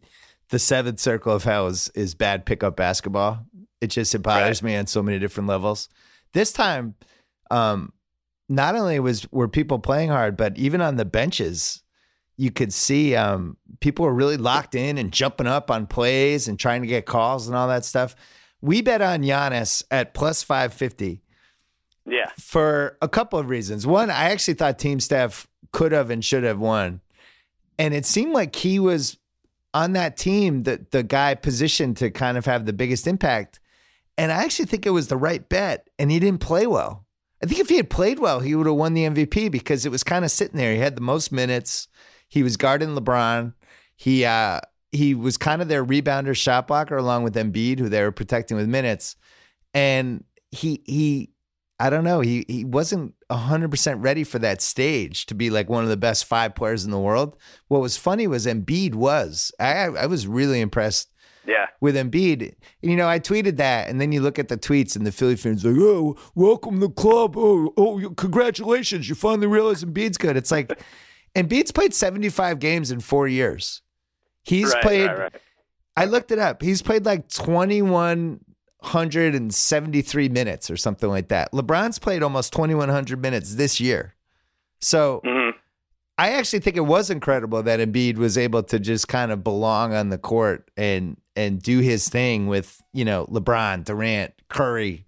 [0.50, 3.46] the seventh circle of hell is is bad pickup basketball.
[3.82, 5.90] It just it bothers me on so many different levels.
[6.34, 6.94] This time
[7.50, 7.92] um,
[8.48, 11.82] not only was were people playing hard, but even on the benches,
[12.38, 16.60] you could see um, people were really locked in and jumping up on plays and
[16.60, 18.15] trying to get calls and all that stuff.
[18.62, 21.21] We bet on Giannis at plus five fifty
[22.06, 22.30] Yeah.
[22.39, 23.86] for a couple of reasons.
[23.88, 27.02] One, I actually thought Team Steph could have and should have won.
[27.78, 29.17] And it seemed like he was
[29.74, 33.60] on that team, the, the guy positioned to kind of have the biggest impact.
[34.17, 35.89] And I actually think it was the right bet.
[36.00, 37.06] And he didn't play well.
[37.43, 39.91] I think if he had played well, he would have won the MVP because it
[39.91, 40.71] was kind of sitting there.
[40.74, 41.89] He had the most minutes.
[42.36, 43.54] He was guarding LeBron.
[43.95, 44.60] He uh
[44.91, 48.58] he was kind of their rebounder shot blocker along with Embiid, who they were protecting
[48.58, 49.15] with minutes.
[49.74, 51.32] And he he
[51.80, 52.19] I don't know.
[52.19, 55.95] He he wasn't hundred percent ready for that stage to be like one of the
[55.98, 57.38] best five players in the world.
[57.69, 59.52] What was funny was Embiid was.
[59.58, 61.08] I I was really impressed
[61.48, 61.67] Yeah.
[61.80, 62.41] with Embiid.
[62.82, 65.12] And, you know, I tweeted that, and then you look at the tweets, and the
[65.12, 67.36] Philly fans like, "Oh, welcome to the club!
[67.38, 69.08] Oh, oh, congratulations!
[69.08, 70.80] You finally realized Embiid's good." It's like
[71.36, 73.82] Embiid's played seventy five games in four years.
[74.43, 75.08] He's Right, played.
[75.08, 75.34] right, right.
[75.98, 76.62] I looked it up.
[76.62, 78.39] He's played like twenty one
[78.82, 81.52] hundred and seventy three minutes or something like that.
[81.52, 84.13] LeBron's played almost twenty one hundred minutes this year.
[84.82, 85.54] So Mhm.
[86.17, 89.93] I actually think it was incredible that Embiid was able to just kind of belong
[89.93, 95.06] on the court and and do his thing with, you know, LeBron, Durant, Curry,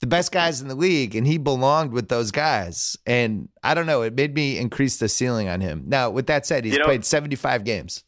[0.00, 2.96] the best guys in the league, and he belonged with those guys.
[3.06, 5.84] And I don't know, it made me increase the ceiling on him.
[5.86, 8.02] Now, with that said, he's You know- played 75 games.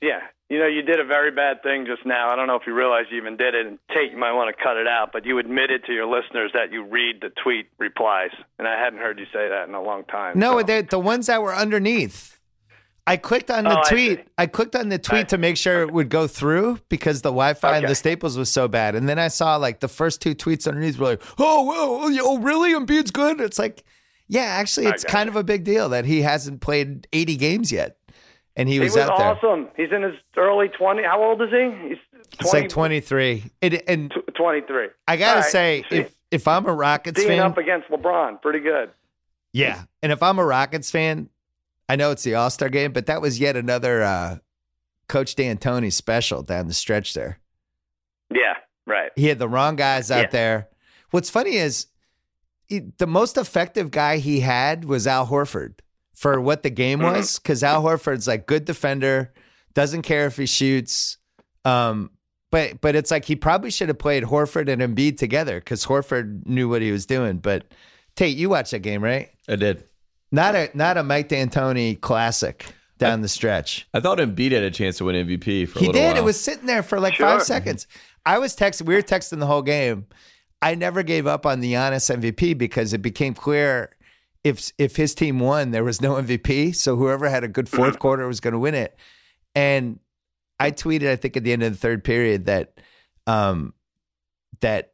[0.00, 0.20] Yeah.
[0.50, 2.28] You know, you did a very bad thing just now.
[2.28, 3.66] I don't know if you realize you even did it.
[3.66, 6.50] And Tate, you might want to cut it out, but you admitted to your listeners
[6.52, 8.32] that you read the tweet replies.
[8.58, 10.38] And I hadn't heard you say that in a long time.
[10.38, 10.62] No, so.
[10.64, 12.38] the the ones that were underneath.
[13.06, 14.18] I clicked on the Oh, tweet.
[14.20, 14.24] see.
[14.38, 17.30] I, clicked on the tweet I- to make sure it would go through because the
[17.30, 18.94] Wi-Fi and the staples was so bad.
[18.94, 22.18] And then I saw like the first two tweets underneath were like, "Oh, well, oh,
[22.22, 22.72] oh really?
[22.72, 23.82] Embiid's good." It's like,
[24.28, 25.30] yeah, actually, it's kind it.
[25.30, 27.96] of a big deal that he hasn't played 80 games yet,
[28.56, 29.26] and he he was, was out there.
[29.26, 29.68] awesome.
[29.76, 31.02] He's in his early 20.
[31.02, 31.88] How old is he?
[31.88, 33.44] He's 20, It's like 23.
[33.60, 34.86] It, and 23.
[35.08, 35.50] I gotta right.
[35.50, 38.90] say, See, if if I'm a Rockets being fan, up against LeBron, pretty good.
[39.52, 39.82] Yeah.
[40.02, 41.28] And if I'm a Rockets fan,
[41.92, 44.38] I know it's the All Star game, but that was yet another uh,
[45.08, 47.38] Coach D'Antoni special down the stretch there.
[48.34, 48.54] Yeah,
[48.86, 49.10] right.
[49.14, 50.30] He had the wrong guys out Yeah.
[50.30, 50.68] there.
[51.10, 51.88] What's funny is
[52.64, 55.80] he, the most effective guy he had was Al Horford
[56.14, 57.16] for what the game Mm-hmm.
[57.16, 59.32] was, because Al Horford's like good defender,
[59.74, 61.18] doesn't care if he shoots.
[61.66, 62.10] Um,
[62.50, 66.46] but but it's like he probably should have played Horford and Embiid together because Horford
[66.46, 67.38] knew what he was doing.
[67.38, 67.66] But
[68.16, 69.28] Tate, you watched that game, right?
[69.48, 69.84] I did.
[70.32, 72.66] Not a not a Mike D'Antoni classic
[72.98, 73.86] down the stretch.
[73.92, 76.08] I thought Embiid had a chance to win MVP for He little did.
[76.14, 76.16] while.
[76.16, 77.26] It was sitting there for like Sure.
[77.26, 77.86] five seconds.
[78.24, 78.86] I was texting.
[78.86, 80.06] We were texting the whole game.
[80.62, 83.94] I never gave up on the Giannis MVP because it became clear
[84.44, 86.74] if if his team won, there was no MVP.
[86.74, 88.96] So whoever had a good fourth quarter was going to win it.
[89.54, 89.98] And
[90.60, 92.80] I tweeted, I think at the end of the third period that
[93.26, 93.74] um
[94.60, 94.92] that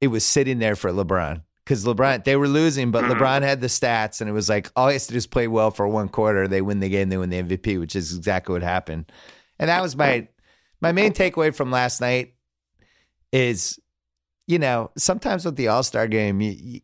[0.00, 3.12] it was sitting there for LeBron because LeBron they were losing, but mm-hmm.
[3.12, 5.46] LeBron had the stats, and it was like all he has to do is play
[5.46, 6.48] well for one quarter.
[6.48, 9.12] They win the game, they win the MVP, which is exactly what happened.
[9.56, 10.26] And that was my
[10.80, 12.34] my main takeaway from last night
[13.30, 13.78] is,
[14.48, 16.80] you know, sometimes with the All Star game, you, you,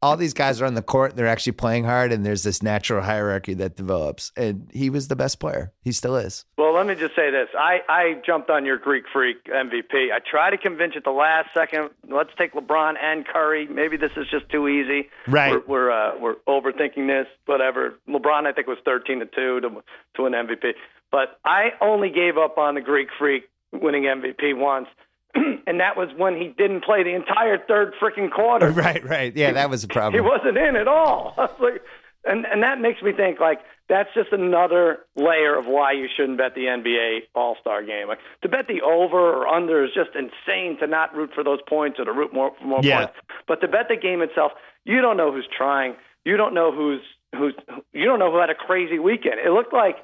[0.00, 2.62] all these guys are on the court, and they're actually playing hard, and there's this
[2.62, 4.32] natural hierarchy that develops.
[4.36, 5.72] And he was the best player.
[5.82, 6.44] He still is.
[6.56, 7.48] Well, let me just say this.
[7.58, 10.12] I, I jumped on your Greek Freak MVP.
[10.12, 11.90] I tried to convince you at the last second.
[12.08, 13.66] Let's take LeBron and Curry.
[13.66, 15.08] Maybe this is just too easy.
[15.26, 15.52] Right.
[15.52, 17.26] We're we're, uh, we're overthinking this.
[17.46, 17.94] Whatever.
[18.08, 19.82] LeBron, I think was thirteen to two to
[20.16, 20.72] to win MVP.
[21.10, 24.88] But I only gave up on the Greek Freak winning MVP once,
[25.66, 28.70] and that was when he didn't play the entire third freaking quarter.
[28.78, 29.34] Right, right.
[29.36, 30.14] Yeah, that was a problem.
[30.22, 31.34] He wasn't in at all.
[31.60, 31.82] Like,
[32.24, 36.36] and and that makes me think like that's just another layer of why you shouldn't
[36.36, 38.08] bet the NBA All Star Game.
[38.08, 40.78] Like to bet the over or under is just insane.
[40.80, 43.06] To not root for those points or to root more for more Yeah.
[43.06, 44.52] points, but to bet the game itself,
[44.84, 45.94] you don't know who's trying.
[46.24, 47.00] You don't know who's
[47.34, 47.54] who's.
[47.92, 49.36] You don't know who had a crazy weekend.
[49.44, 49.96] It looked like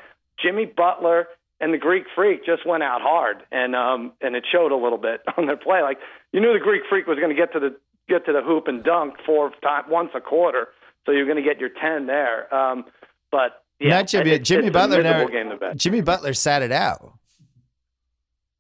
[0.43, 1.27] Jimmy Butler
[1.65, 4.99] and the Greek Freak just went out hard, and um and it showed a little
[4.99, 5.81] bit on their play.
[5.83, 5.99] Like
[6.33, 7.75] you knew the Greek Freak was going to get to the
[8.09, 10.69] get to the hoop and dunk four times once a quarter,
[11.07, 12.53] so you're going to get your ten there.
[12.55, 12.85] Um,
[13.33, 14.31] but yeah, Not Jimmy.
[14.33, 15.29] it's- Jimmy Butler never.
[15.31, 15.77] game to bet.
[15.79, 17.13] Jimmy Butler sat it out.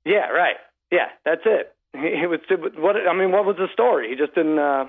[0.04, 0.56] Yeah, right.
[0.90, 1.74] Yeah, that's it.
[1.94, 2.40] He, he was
[2.76, 2.96] what?
[2.96, 4.08] I mean, what was the story?
[4.10, 4.58] He just didn't.
[4.58, 4.86] Uh,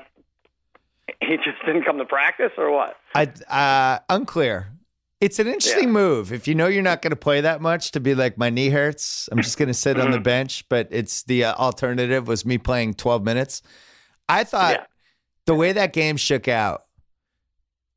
[1.22, 2.95] he just didn't come to practice, or what?
[3.13, 4.68] I uh, unclear.
[5.22, 5.93] It's an interesting Yeah.
[5.93, 8.49] move if you know you're not going to play that much to be like my
[8.49, 9.30] knee hurts.
[9.32, 10.05] I'm just going to sit Mm-hmm.
[10.07, 13.61] on the bench, but it's the uh, alternative was me playing 12 minutes.
[14.28, 14.86] I thought Yeah.
[15.45, 16.84] the way that game shook out,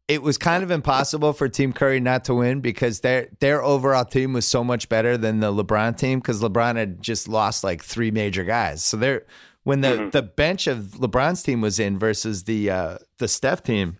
[0.06, 4.04] it was kind of impossible for Team Curry not to win because their their overall
[4.06, 7.82] team was so much better than the LeBron team because LeBron had just lost like
[7.82, 8.82] three major guys.
[8.82, 9.26] So they're
[9.64, 10.10] when the Mm-hmm.
[10.10, 13.98] the bench of LeBron's team was in versus the uh, the Steph team,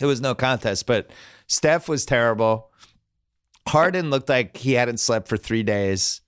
[0.00, 0.86] it was no contest.
[0.86, 1.10] But
[1.54, 2.70] Steph was terrible.
[3.68, 6.20] Harden looked like he hadn't slept for three days,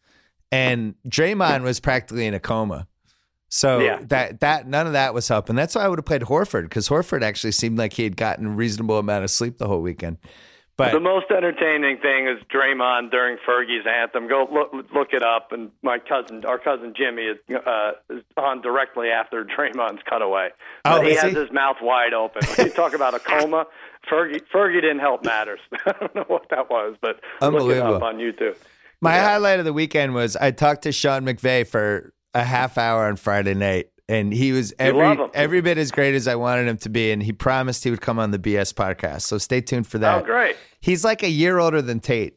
[0.53, 2.87] and Draymond was practically in a coma.
[3.49, 3.99] So Yeah.
[4.09, 5.55] that that none of that was helping.
[5.57, 8.47] That's why I would have played Horford because Horford actually seemed like he had gotten
[8.47, 10.19] a reasonable amount of sleep the whole weekend.
[10.79, 14.29] But The most entertaining thing is Draymond during Fergie's anthem.
[14.29, 15.51] Go look, look it up.
[15.53, 20.51] And my cousin, our cousin Jimmy, is, uh, is on directly after Draymond's cutaway.
[20.85, 21.39] Oh, But he has he?
[21.41, 22.43] his mouth wide open.
[22.59, 23.67] When you talk about a coma,
[24.11, 25.61] Fergie, Fergie didn't help matters.
[25.87, 28.57] I don't know what that was, but look it up on YouTube.
[29.01, 29.25] my Yeah.
[29.25, 33.17] highlight of the weekend was I talked to Sean McVay for a half hour on
[33.17, 36.89] Friday night, and he was every every bit as great as I wanted him to
[36.89, 39.23] be, and he promised he would come on the BS podcast.
[39.23, 40.23] So stay tuned for that.
[40.23, 40.57] Oh, great.
[40.81, 42.35] He's like a year older than Tate.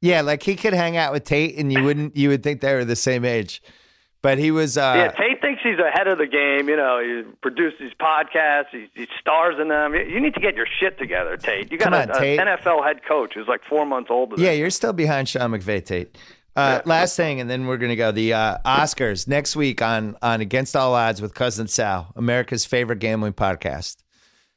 [0.00, 2.74] Yeah, like he could hang out with Tate, and you wouldn't you would think they
[2.74, 3.60] were the same age.
[4.20, 4.76] But he was.
[4.76, 6.68] Uh, Yeah, Tate thinks he's ahead of the game.
[6.68, 9.94] You know, he produces these podcasts, he, he stars in them.
[9.94, 11.70] You- need to get your shit together, Tate.
[11.70, 14.34] You got Come a, a NFL head coach who's like four months older.
[14.36, 16.16] Than Yeah, you're still behind Sean McVay, Tate.
[16.56, 20.40] Uh, last thing, and then we're gonna go the uh, Oscars next week on on
[20.40, 23.98] Against All Odds with Cousin Sal, America's favorite gambling podcast.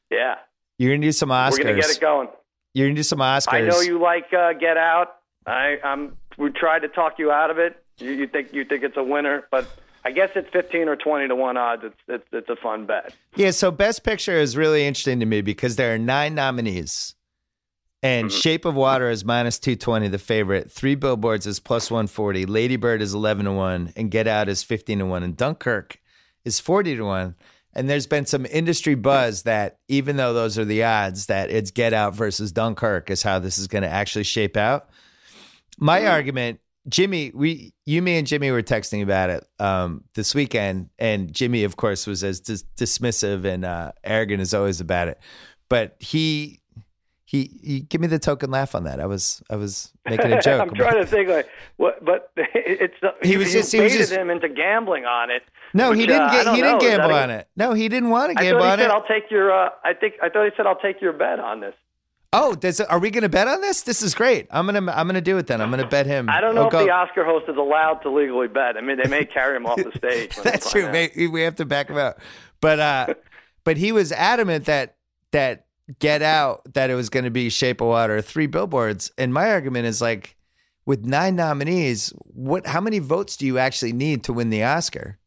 [0.09, 0.35] yeah.
[0.79, 1.51] You're gonna do some Oscars.
[1.51, 2.27] We're gonna get it going.
[2.73, 3.53] You're gonna do some Oscars.
[3.53, 5.09] I know you like uh, Get Out.
[5.45, 6.17] I, I'm.
[6.39, 7.80] We tried to talk you out of it.
[8.01, 9.67] You, you think you think it's a winner, but
[10.03, 11.83] I guess it's 15 or 20 to one odds.
[11.85, 13.13] It's it's, it's a fun bet.
[13.35, 17.15] Yeah, so Best Picture is really interesting to me because there are nine nominees.
[18.03, 18.35] And Mm-hmm.
[18.39, 20.71] Shape of Water is minus 220, the favorite.
[20.71, 22.47] Three Billboards is plus 140.
[22.47, 23.93] Lady Bird is 11 to 1.
[23.95, 25.21] And Get Out is 15 to 1.
[25.21, 25.99] And Dunkirk
[26.43, 27.35] is 40 to 1.
[27.73, 31.69] And there's been some industry buzz that even though those are the odds, that it's
[31.69, 34.89] Get Out versus Dunkirk is how this is going to actually shape out.
[35.77, 36.07] My Mm-hmm.
[36.11, 41.31] argument, Jimmy, we, you, me, and Jimmy were texting about it um, this weekend, and
[41.31, 45.19] Jimmy, of course, was as dis- dismissive and uh, arrogant as always about it.
[45.69, 46.59] But he,
[47.23, 48.99] he, he, give me the token laugh on that.
[48.99, 50.59] I was, I was making a joke.
[50.61, 54.11] I'm trying to think like what, but it's He was you just- he was just-
[54.11, 55.43] him into gambling on it.
[55.75, 57.47] no, he didn't uh, get, he didn't gamble on it.
[57.55, 58.91] No, he didn't want to I gamble thought he on said, it.
[58.91, 61.59] "I'll take your." Uh, I think I thought he said, "I'll take your bet on
[61.61, 61.75] this."
[62.33, 63.81] Oh, does, are we going to bet on this?
[63.81, 64.47] This is great.
[64.51, 65.59] I'm gonna, I'm gonna do it then.
[65.59, 66.29] I'm gonna bet him.
[66.29, 68.77] I don't know I'll if go- the Oscar host is allowed to legally bet.
[68.77, 70.35] I mean, they may carry him off the stage.
[70.37, 70.85] That's true.
[70.85, 70.93] out.
[70.93, 72.19] May- We have to back him out.
[72.61, 73.13] But uh,
[73.65, 74.95] but he was adamant that
[75.31, 75.65] that
[75.99, 79.11] Get Out that it was going to be Shape of Water, three billboards.
[79.17, 80.37] And my argument is like,
[80.85, 82.65] with nine nominees, what?
[82.65, 85.19] How many votes do you actually need to win the Oscar?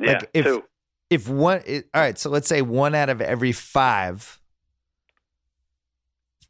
[0.00, 0.64] Yeah, like, if- two.
[1.10, 4.38] If one, it, all right, so let's say one out of every five.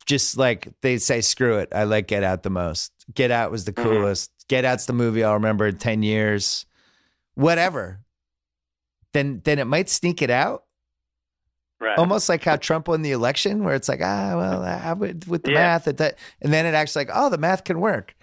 [0.09, 1.69] Just like they say, screw it.
[1.71, 2.93] I like Get Out the most.
[3.15, 3.83] Get Out was the Mhm.
[3.85, 4.33] coolest.
[4.49, 6.65] Get Out's the movie I'll remember in ten years.
[7.35, 8.01] Whatever.
[9.13, 10.65] Then then it might sneak it out.
[11.81, 11.97] Right.
[11.99, 15.45] Almost like how Trump won the election, where it's like, ah, well, I would, with
[15.45, 15.59] the Yeah.
[15.59, 18.15] math, it, that, and then it actually like, oh, the math can work.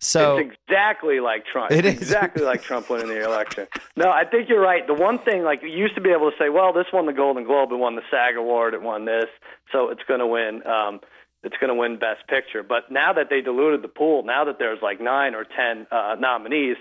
[0.00, 1.70] So it's exactly like Trump.
[1.72, 3.66] It It's exactly like Trump winning the election.
[3.96, 4.86] No, I think you're right.
[4.86, 7.12] The one thing, like you used to be able to say, well, this won the
[7.12, 9.26] Golden Globe, it won the SAG Award, it won this,
[9.72, 10.64] so it's going to win.
[10.66, 11.00] Um,
[11.42, 12.62] it's going to win Best Picture.
[12.62, 16.16] But now that they diluted the pool, now that there's like nine or ten uh,
[16.18, 16.76] nominees,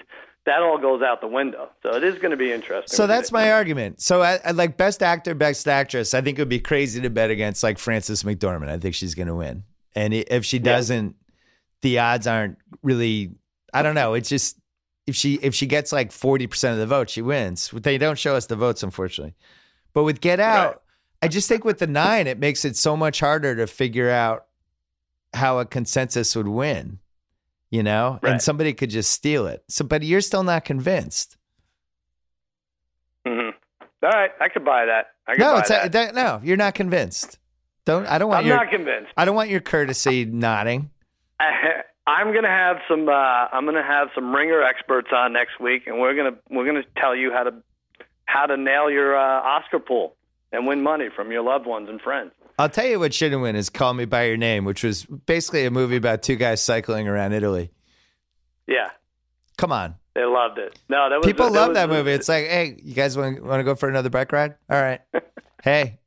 [0.46, 1.70] that all goes out the window.
[1.84, 2.96] So it is going to be interesting.
[2.96, 4.02] So that's my argument.
[4.02, 6.14] So, I, I like best actor, best actress.
[6.14, 8.70] I think it would be crazy to bet against like Frances McDormand.
[8.70, 9.64] I think she's going to win,
[9.96, 11.16] and if she doesn't,
[11.82, 13.36] the odds aren't really.
[13.74, 14.14] I don't know.
[14.14, 14.58] It's just
[15.06, 17.70] if she if she gets like forty percent of the vote, she wins.
[17.72, 19.36] They don't show us the votes, unfortunately.
[19.94, 20.78] But with Get Out, Right.
[21.24, 24.47] I just think with the nine, it makes it so much harder to figure out
[25.38, 27.00] how a consensus would win.
[27.70, 29.62] You know, and somebody could just steal it.
[29.68, 31.36] So, but you're still not convinced.
[33.26, 33.50] hmm
[34.04, 35.08] All right, I could buy that.
[35.28, 35.92] I could No, buy it's that.
[35.92, 36.40] that, no.
[36.44, 37.40] You're not convinced.
[37.86, 38.06] Don't.
[38.06, 38.56] I don't want I'm your.
[38.56, 39.12] not convinced.
[39.18, 40.92] I don't want your courtesy nodding.
[42.08, 43.10] I'm gonna have some.
[43.10, 46.84] Uh, I'm gonna have some ringer experts on next week, and we're gonna we're gonna
[46.98, 47.54] tell you how to
[48.26, 50.16] how to nail your uh, Oscar pool
[50.54, 52.32] and win money from your loved ones and friends.
[52.58, 55.66] I'll tell you what shouldn't win is "Call Me by Your Name," which was basically
[55.66, 57.72] a movie about two guys cycling around Italy.
[58.68, 58.90] Yeah,
[59.58, 60.78] Come on, they loved it.
[60.90, 62.12] No, that was people that love was- that movie.
[62.12, 64.56] It's like, hey, you guys want want to go for another bike ride?
[64.70, 65.02] All right.
[65.64, 66.00] hey,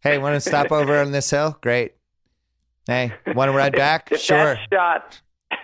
[0.00, 1.56] hey, want to stop over on this hill?
[1.60, 1.94] Great.
[2.86, 4.10] Hey, want to ride back?
[4.12, 4.54] if Sure.
[4.54, 5.20] that shot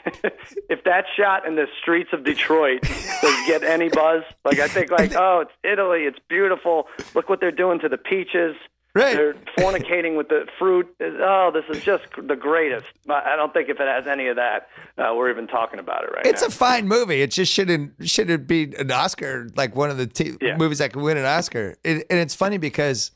[0.69, 4.91] if that shot in the streets of Detroit does get any buzz, like I think
[4.91, 6.87] like, oh, it's Italy, it's beautiful.
[7.15, 8.55] Look what they're doing to the peaches.
[8.95, 9.17] Right.
[9.17, 10.87] They're fornicating with the fruit.
[11.01, 12.87] Oh, this is just the greatest.
[13.11, 16.11] I don't think if it has any of that, uh, we're even talking about it
[16.15, 16.47] right It's now.
[16.47, 17.21] a fine movie.
[17.21, 20.57] It just shouldn't shouldn't be an Oscar like one of the t- Yeah.
[20.57, 21.75] movies that can win an Oscar.
[21.83, 23.11] It, and it's funny because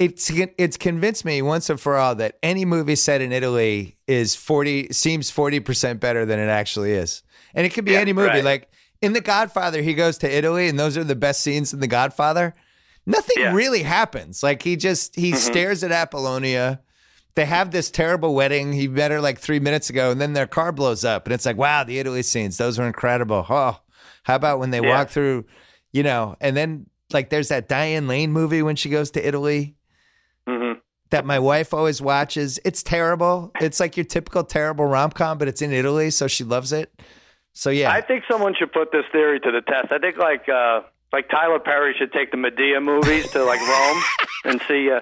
[0.00, 4.34] it's it's convinced me once and for all that any movie set in Italy is
[4.34, 7.22] forty seems forty percent better than it actually is,
[7.54, 8.30] and it could be Yeah, any movie.
[8.30, 8.44] right.
[8.44, 8.68] Like
[9.00, 11.86] in The Godfather, he goes to Italy, and those are the best scenes in The
[11.86, 12.52] Godfather.
[13.06, 13.52] Nothing Yeah.
[13.54, 14.42] really happens.
[14.42, 16.80] Like he just he stares at Apollonia.
[17.34, 18.72] They have this terrible wedding.
[18.72, 21.44] He met her like three minutes ago, and then their car blows up, and it's
[21.44, 23.44] like, wow, the Italy scenes, those were incredible.
[23.50, 23.80] Oh,
[24.22, 24.88] how about when they Yeah.
[24.88, 25.44] walk through,
[25.92, 29.74] you know, and then like there's that Diane Lane movie when she goes to Italy
[30.48, 30.80] Mhm.
[31.10, 32.58] that my wife always watches.
[32.64, 33.52] It's terrible.
[33.60, 36.92] It's like your typical terrible rom com, but it's in Italy, so she loves it.
[37.52, 39.92] So yeah, I think someone should put this theory to the test.
[39.92, 40.80] I think like uh,
[41.14, 44.02] like Tyler Perry should take the Madea movies to like Rome
[44.44, 45.00] and see uh,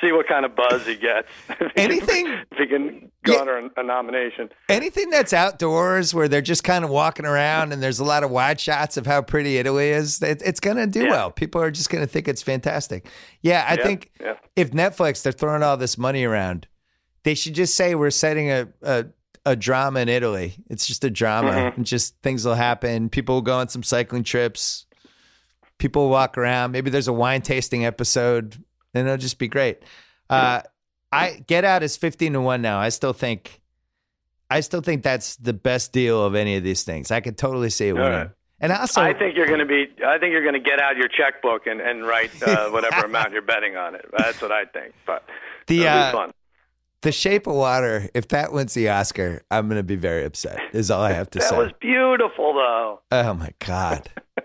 [0.00, 1.28] see what kind of buzz he gets.
[1.76, 3.36] Anything- if he can Yeah.
[3.36, 4.50] garner a nomination.
[4.68, 8.30] anything that's outdoors where they're just kind of walking around and there's a lot of
[8.30, 11.10] wide shots of how pretty Italy is, it, it's going to do Yeah.
[11.10, 11.30] well.
[11.30, 13.06] People are just going to think it's fantastic.
[13.40, 14.34] Yeah, I Yeah, think yeah.
[14.56, 16.66] if Netflix they're throwing all this money around,
[17.22, 19.06] they should just say we're setting a a,
[19.46, 20.56] a drama in Italy.
[20.68, 21.52] It's just a drama.
[21.52, 21.76] Mm-hmm.
[21.78, 23.08] And just things will happen.
[23.08, 24.84] People will go on some cycling trips.
[25.78, 26.72] People walk around.
[26.72, 28.56] Maybe there's a wine tasting episode,
[28.94, 29.82] and it'll just be great.
[30.30, 30.62] Uh,
[31.12, 32.78] I Get Out is fifteen to one now.
[32.78, 33.60] I still think,
[34.50, 37.10] I still think that's the best deal of any of these things.
[37.10, 38.30] I could totally see it winning.
[38.60, 39.86] And also, I think you're going to be.
[40.06, 43.32] I think you're going to get out your checkbook and and write uh, whatever amount
[43.32, 44.06] you're betting on it.
[44.16, 44.94] That's what I think.
[45.06, 45.24] But
[45.66, 46.30] The, uh, fun.
[47.02, 50.58] The Shape of Water, if that wins the Oscar, I'm going to be very upset.
[50.72, 51.56] Is all I have to That say.
[51.56, 53.00] That was beautiful, though.
[53.12, 54.08] Oh my god.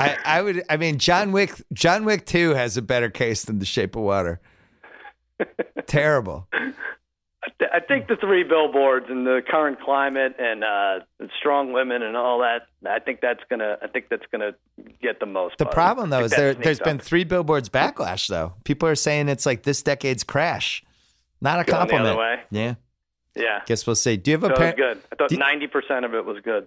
[0.00, 3.58] I, I would I mean John Wick John Wick 2 has a better case than
[3.58, 4.40] The Shape of Water.
[5.86, 6.46] Terrible.
[7.42, 11.72] I th- I think the three billboards and the current climate and uh, and strong
[11.72, 12.66] women and all that.
[12.86, 13.78] I think that's gonna.
[13.82, 14.52] I think that's gonna
[15.00, 15.56] get the most.
[15.56, 15.74] The buzz.
[15.74, 18.52] problem though is there there's been three billboards backlash though.
[18.64, 20.84] People are saying it's like this decade's crash.
[21.40, 22.40] Not a Going compliment.
[22.50, 22.74] Yeah.
[23.36, 24.16] Yeah, Guess we'll see.
[24.16, 25.02] Do you have a so it was par- good.
[25.12, 26.66] I thought ninety percent of it was good.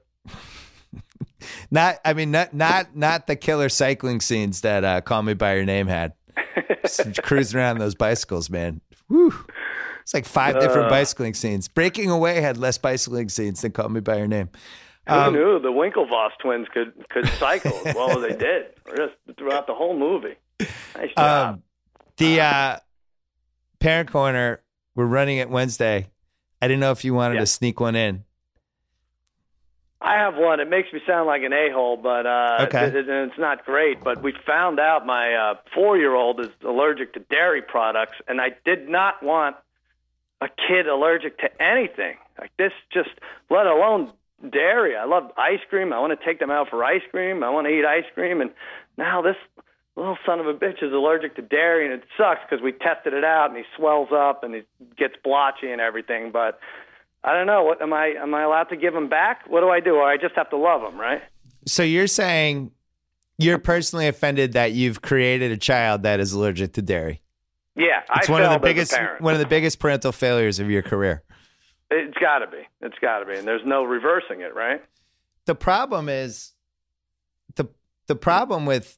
[1.71, 5.55] Not I mean not not not the killer cycling scenes that uh, Call Me by
[5.55, 6.13] Your Name had.
[7.23, 8.81] Cruising around those bicycles, man.
[9.09, 9.33] Woo.
[10.01, 10.89] It's like five different Uh.
[10.89, 11.67] bicycling scenes.
[11.67, 14.49] Breaking Away had less bicycling scenes than Call Me by Your Name.
[15.07, 18.65] Who Um, knew the Winklevoss twins could could cycle as well as they did,
[18.95, 20.35] just throughout the whole movie.
[20.95, 21.55] Nice job.
[21.55, 21.63] Um,
[22.17, 22.77] the uh,
[23.79, 24.61] Parent Corner,
[24.95, 26.07] we're running it Wednesday.
[26.61, 27.39] I didn't know if you wanted Yeah.
[27.41, 28.23] to sneak one in.
[30.03, 30.59] I have one.
[30.59, 32.85] It makes me sound like an a-hole, but uh, Okay.
[32.87, 34.03] it- it- it's not great.
[34.03, 38.89] But we found out my uh, four-year-old is allergic to dairy products, and I did
[38.89, 39.55] not want
[40.41, 42.73] a kid allergic to anything like this.
[42.91, 43.11] Just
[43.49, 44.11] let alone
[44.51, 44.97] dairy.
[44.97, 45.93] I love ice cream.
[45.93, 47.41] I want to take them out for ice cream.
[47.43, 48.51] I want to eat ice cream, and
[48.97, 49.37] now this
[49.95, 53.13] little son of a bitch is allergic to dairy, and it sucks because we tested
[53.13, 54.63] it out, and he swells up and he
[54.97, 56.59] gets blotchy and everything, but.
[57.23, 57.63] I don't know.
[57.63, 58.13] What am I?
[58.19, 59.43] Am I allowed to give him back?
[59.47, 59.95] What do I do?
[59.95, 61.21] Or I just have to love him, right?
[61.65, 62.71] So you're saying
[63.37, 67.21] you're personally offended that you've created a child that is allergic to dairy.
[67.75, 70.11] Yeah, It's I one of the failed as a biggest one of the biggest parental
[70.11, 71.23] failures of your career.
[71.89, 72.67] It's got to be.
[72.81, 74.81] It's got to be, and there's no reversing it, right?
[75.45, 76.53] the problem is
[77.55, 77.67] the
[78.07, 78.97] the problem with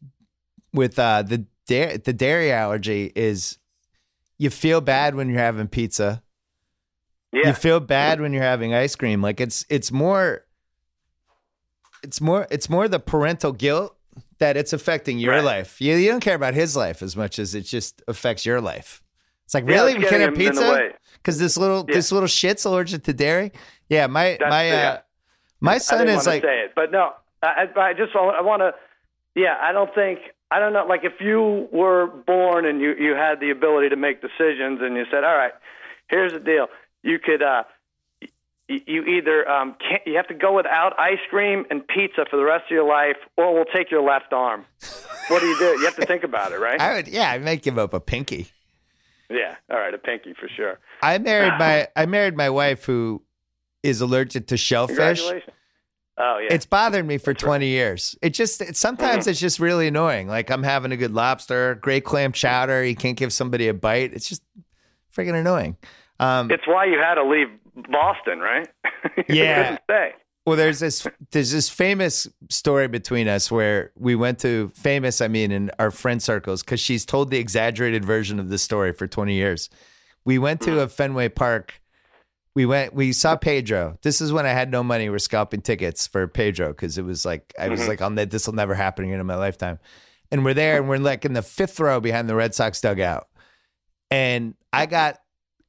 [0.74, 3.58] with uh, the da- the dairy allergy is
[4.38, 6.22] you feel bad when you're having pizza.
[7.36, 9.22] Yeah, You feel bad when you're having ice cream.
[9.22, 10.46] Like it's it's more
[12.04, 13.96] it's more it's more the parental guilt
[14.40, 15.44] that it's affecting your Right.
[15.44, 15.82] life.
[15.82, 19.02] You you don't care about his life as much as it just affects your life.
[19.46, 20.68] It's like really it's we can't have him in the way.
[20.88, 21.96] pizza because this little Yeah.
[21.96, 23.52] this little shit's allergic to dairy.
[23.90, 24.98] Yeah, my That's my uh,
[25.62, 27.14] my I son is want like to say it, but no,
[27.44, 28.74] I, I I just I want to.
[29.36, 30.20] Yeah, I don't think
[30.52, 30.86] I don't know.
[30.86, 34.96] Like if you were born and you you had the ability to make decisions, and
[34.96, 35.54] you said, "All right,
[36.08, 36.68] here's the deal.
[37.06, 37.64] You could uh,
[38.68, 42.44] you either um, can't, you have to go without ice cream and pizza for the
[42.44, 44.66] rest of your life, or we'll take your left arm."
[45.28, 45.66] what do you do?
[45.66, 46.82] You have to think about it, right?
[46.82, 48.48] I would yeah, I might give up a pinky.
[49.30, 49.56] yeah.
[49.70, 50.80] All right, a pinky for sure.
[51.04, 53.22] I married my I married my wife who
[53.84, 55.22] is allergic to shellfish.
[56.18, 56.54] Oh yeah.
[56.54, 58.16] It's bothered me for 20 years.
[58.22, 60.28] It just it, sometimes it's just really annoying.
[60.28, 64.14] Like I'm having a good lobster, great clam chowder, you can't give somebody a bite.
[64.14, 64.42] It's just
[65.16, 65.78] freaking annoying.
[66.20, 67.48] Um, It's why you had to leave
[67.90, 68.68] Boston, right?
[69.30, 69.78] Yeah.
[70.46, 75.28] Well, there's this there's this famous story between us where we went to famous, I
[75.28, 79.08] mean, in our friend circles, because she's told the exaggerated version of this story for
[79.08, 79.70] 20 years.
[80.24, 80.80] We went to hmm.
[80.80, 81.82] a Fenway Park.
[82.54, 82.94] We went.
[82.94, 83.98] We saw Pedro.
[84.04, 85.10] This is when I had no money.
[85.10, 87.90] We're scalping tickets for Pedro because it was like I was mm-hmm.
[87.90, 89.80] like, "I'll this will never happen again in my lifetime."
[90.32, 93.28] And we're there, and we're like in the fifth row behind the Red Sox dugout,
[94.10, 94.92] and I mm-hmm.
[94.92, 95.20] got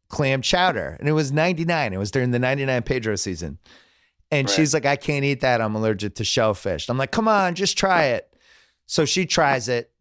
[0.08, 1.92] clam chowder, and it was 99.
[1.92, 3.58] It was during the 99 Pedro season.
[4.30, 5.60] And she's like, I can't eat that.
[5.60, 6.88] I'm allergic to shellfish.
[6.88, 8.34] I'm like, come on, just try it.
[8.86, 9.92] So she tries it.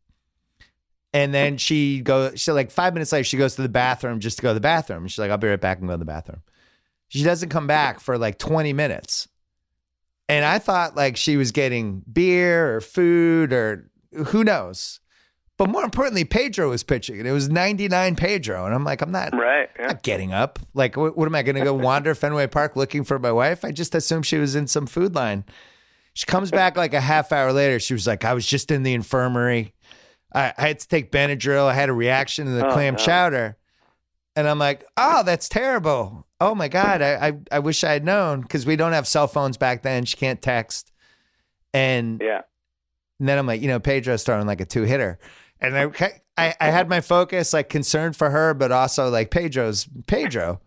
[1.14, 4.38] And then she goes, she like five minutes later, she goes to the bathroom just
[4.38, 5.04] to go to the bathroom.
[5.04, 6.42] And she's like, I'll be right back and go to the bathroom.
[7.08, 9.28] She doesn't come back for like 20 minutes.
[10.28, 13.90] And I thought like she was getting beer or food or
[14.28, 15.00] who knows.
[15.58, 18.66] But more importantly, Pedro was pitching and it was 99 Pedro.
[18.66, 19.70] And I'm like, I'm not, Right.
[19.80, 19.88] Yeah.
[19.88, 20.60] not getting up.
[20.74, 23.64] Like, what, what am I going to go wander Fenway Park looking for my wife?
[23.64, 25.46] I just assumed she was in some food line.
[26.14, 27.80] She comes back like a half hour later.
[27.80, 29.74] She was like, I was just in the infirmary.
[30.34, 31.68] I, I had to take Benadryl.
[31.68, 33.00] I had a reaction to the Oh, clam no.
[33.00, 33.58] chowder.
[34.36, 36.28] And I'm like, oh, that's terrible.
[36.42, 37.02] Oh my God.
[37.02, 40.04] I, I, I wish I had known because we don't have cell phones back then.
[40.04, 40.92] She can't text.
[41.74, 42.42] And Yeah.
[43.20, 45.18] and then I'm like, you know, Pedro's throwing like a two hitter.
[45.62, 49.88] And I, I, I had my focus like concerned for her, but also like Pedro's
[50.08, 50.62] Pedro.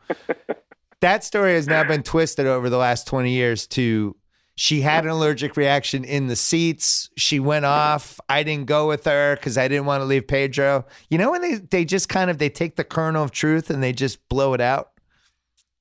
[1.01, 4.17] that story has now been twisted over the last 20 years to
[4.57, 7.11] she had an allergic reaction in the seats.
[7.17, 8.19] She went off.
[8.29, 10.85] I didn't go with her because I didn't want to leave Pedro.
[11.11, 13.83] You know when they, they just kind of they take the kernel of truth and
[13.83, 14.91] they just blow it out?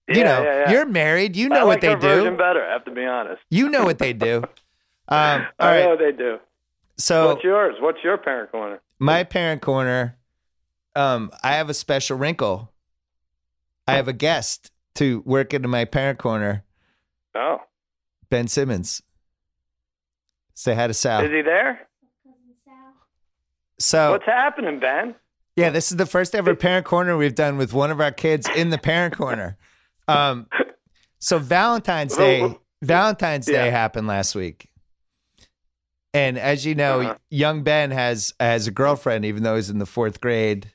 [0.08, 0.72] you know, yeah, yeah.
[0.72, 1.36] you're married.
[1.36, 2.32] You know I what like they do.
[2.38, 2.64] better.
[2.64, 3.42] I have to be honest.
[3.50, 4.44] You know what they do.
[5.10, 5.90] Um, all I know right.
[5.92, 6.38] what they do.
[6.98, 7.76] So What's yours?
[7.80, 8.82] What's your parent corner?
[9.00, 10.18] My parent corner
[10.96, 12.72] um i have a special wrinkle.
[13.90, 16.66] I have a guest to work into my parent corner.
[17.34, 17.60] Oh,
[18.30, 19.02] ben simmons.
[20.56, 21.22] Say hi to sal.
[21.24, 21.88] Is he there?
[23.80, 25.16] so What's happening, Ben?
[25.56, 28.48] yeah this is the first ever parent corner we've done with one of our kids
[28.56, 29.58] in the parent corner.
[30.08, 30.48] Um
[31.20, 34.70] so valentine's day valentine's day happened last week
[36.18, 37.16] and as you know Uh-huh.
[37.30, 40.72] young ben has has a girlfriend even though he's in the fourth grade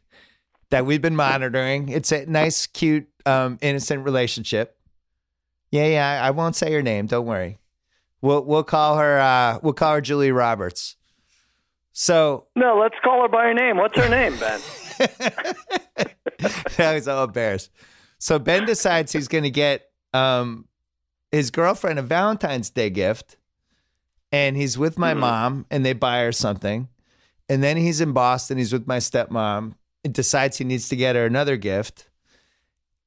[0.71, 4.77] that we've been monitoring it's a nice cute um innocent relationship
[5.71, 7.59] yeah yeah i won't say her name don't worry
[8.21, 10.97] we'll we'll call her uh we'll call her julie roberts
[11.95, 13.77] so No, let's call her by her name.
[13.77, 14.61] What's her name, Ben?
[16.79, 17.71] now he's all embarrassed.
[18.19, 19.83] So Ben decides he's going to get
[20.15, 20.67] um,
[21.31, 23.37] his girlfriend a Valentine's Day gift,
[24.33, 25.21] and he's with my mm-hmm.
[25.21, 26.89] mom, and they buy her something.
[27.49, 28.57] And then he's in Boston.
[28.57, 29.75] He's with my stepmom.
[30.05, 32.09] And decides he needs to get her another gift.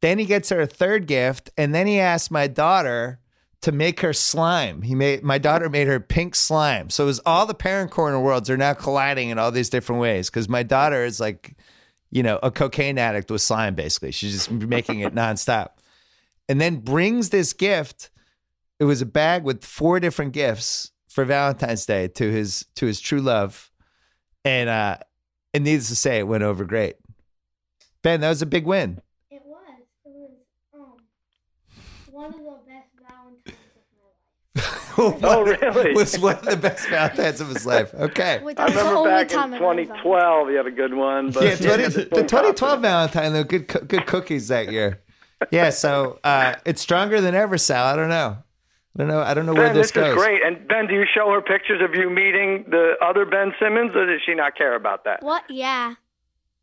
[0.01, 3.19] Then he gets her a third gift, and then he asks my daughter
[3.61, 4.83] to make her slime.
[4.83, 6.89] He made my daughter made her pink slime.
[6.89, 9.99] So it was all the parent corner worlds are now colliding in all these different
[9.99, 11.55] ways because my daughter is like,
[12.11, 13.73] you know, a cocaine addict with slime.
[13.73, 15.69] Basically, she's just making it nonstop,
[16.47, 18.11] and then brings this gift.
[18.79, 22.99] It was a bag with four different gifts for Valentine's Day to his to his
[22.99, 23.71] true love,
[24.43, 24.97] and uh,
[25.53, 26.97] and needless to say, it went over great.
[28.03, 28.99] Ben, that was a big win.
[29.31, 29.59] It was.
[30.05, 30.31] It was
[30.73, 30.97] um
[32.11, 33.85] one of the best Valentines of
[34.57, 34.81] my life.
[35.23, 35.93] Oh, really?
[35.93, 37.93] was one of the best Valentines of his life.
[37.93, 38.41] Okay.
[38.43, 41.31] Wait, I that was the remember back in 2012, you had a good one.
[41.31, 45.01] But yeah, 20, the this point, 2012 Valentine though, good good cookies that year.
[45.49, 47.85] Yeah, so uh, it's stronger than ever, Sal.
[47.85, 48.37] I don't know.
[48.95, 49.19] I don't know.
[49.21, 50.09] I don't know where Ben, this this goes.
[50.09, 50.41] is great.
[50.45, 54.05] And Ben, do you show her pictures of you meeting the other Ben Simmons, or
[54.05, 55.21] does she not care about that?
[55.21, 55.43] What?
[55.49, 55.95] Yeah.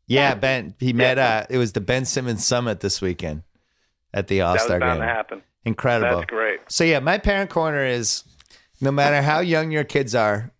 [0.07, 0.73] Yeah, Ben.
[0.79, 1.17] He met.
[1.17, 3.43] Uh, it was the Ben Simmons Summit this weekend
[4.13, 5.07] at the All That was Star bound game.
[5.07, 5.41] to happen.
[5.65, 6.17] Incredible.
[6.19, 6.59] That's great.
[6.67, 8.23] So yeah, my parent corner is
[8.81, 10.51] no matter how young your kids are,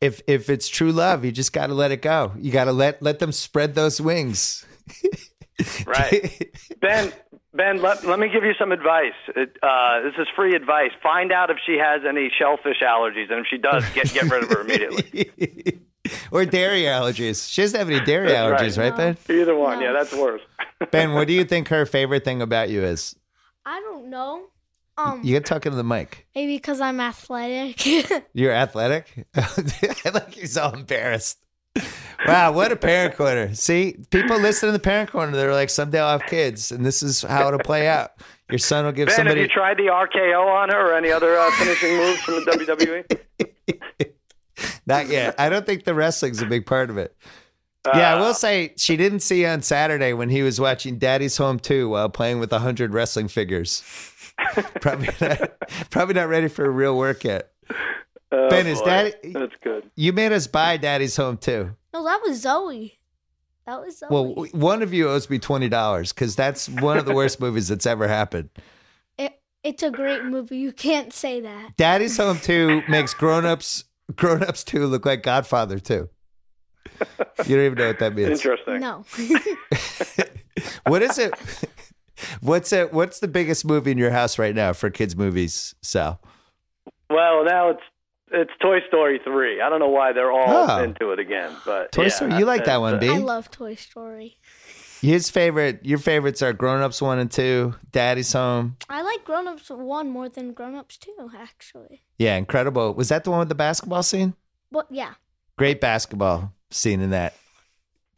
[0.00, 2.32] if if it's true love, you just got to let it go.
[2.38, 4.66] You got to let let them spread those wings.
[5.86, 6.52] Right.
[6.80, 7.12] Ben,
[7.58, 9.12] Ben, let, let me give you some advice.
[9.36, 10.92] It, uh, this is free advice.
[11.02, 14.44] Find out if she has any shellfish allergies, and if she does, get get rid
[14.44, 15.80] of her immediately.
[16.30, 17.50] or dairy allergies.
[17.50, 18.96] She doesn't have any dairy That's allergies, right.
[18.96, 19.36] right, Ben?
[19.36, 19.86] Either one, No.
[19.86, 20.40] yeah, that's worse.
[20.92, 23.16] Ben, what do you think her favorite thing about you is?
[23.66, 24.44] I don't know.
[24.96, 26.26] Um, You get talking to the mic.
[26.36, 27.84] maybe because I'm athletic.
[28.32, 29.26] You're athletic.
[29.36, 31.38] I like he's so embarrassed.
[32.26, 33.54] Wow, what a parent corner.
[33.54, 35.32] See, people listen to the parent corner.
[35.36, 38.12] They're like, someday I'll have kids, and this is how it'll play out.
[38.50, 39.40] Your son will give Ben, somebody.
[39.40, 43.06] have you tried the RKO on her or any other uh, finishing moves from the
[43.96, 44.10] WWE?
[44.86, 45.34] Not yet.
[45.38, 47.14] I don't think the wrestling's a big part of it.
[47.86, 51.36] Yeah, I Uh, will say she didn't see on Saturday when he was watching Daddy's
[51.36, 53.82] Home 2 while playing with 100 wrestling figures.
[54.80, 55.52] probably, not,
[55.90, 57.52] probably not ready for a real work yet.
[58.32, 58.86] Oh, Ben, is boy.
[58.86, 59.90] Daddy- That's good.
[59.96, 61.74] You made us buy Daddy's Home too.
[61.94, 62.98] No, that was Zoe.
[63.66, 64.08] That was Zoe.
[64.10, 67.86] Well, one of you owes me $20 because that's one of the worst movies that's
[67.86, 68.50] ever happened.
[69.18, 70.58] it, it's a great movie.
[70.58, 71.76] You can't say that.
[71.76, 73.84] Daddy's Home 2 makes grown-ups
[74.16, 76.08] grown-ups 2 look like Godfather 2.
[77.00, 78.30] You don't even know what that means.
[78.30, 78.80] Interesting.
[78.80, 79.04] No.
[80.86, 81.34] What is it?
[82.40, 82.92] What's it?
[82.92, 86.20] What's the biggest movie in your house right now for kids movies, Sal?
[87.10, 87.82] Well, now it's
[88.32, 89.60] it's Toy Story three.
[89.60, 90.82] I don't know why they're all Oh.
[90.82, 92.34] into it again, but Toy yeah, Story.
[92.36, 93.08] You like that one, uh, B?
[93.08, 94.38] I love Toy Story.
[95.00, 98.76] His favorite, your favorites are Grown Ups One and Two, Daddy's Home.
[98.88, 102.02] I like Grown Ups 1 more than Grown Ups 2, actually.
[102.18, 102.94] Yeah, incredible.
[102.94, 104.34] Was that the one with the basketball scene?
[104.72, 105.14] But yeah.
[105.56, 107.34] Great basketball scene in that.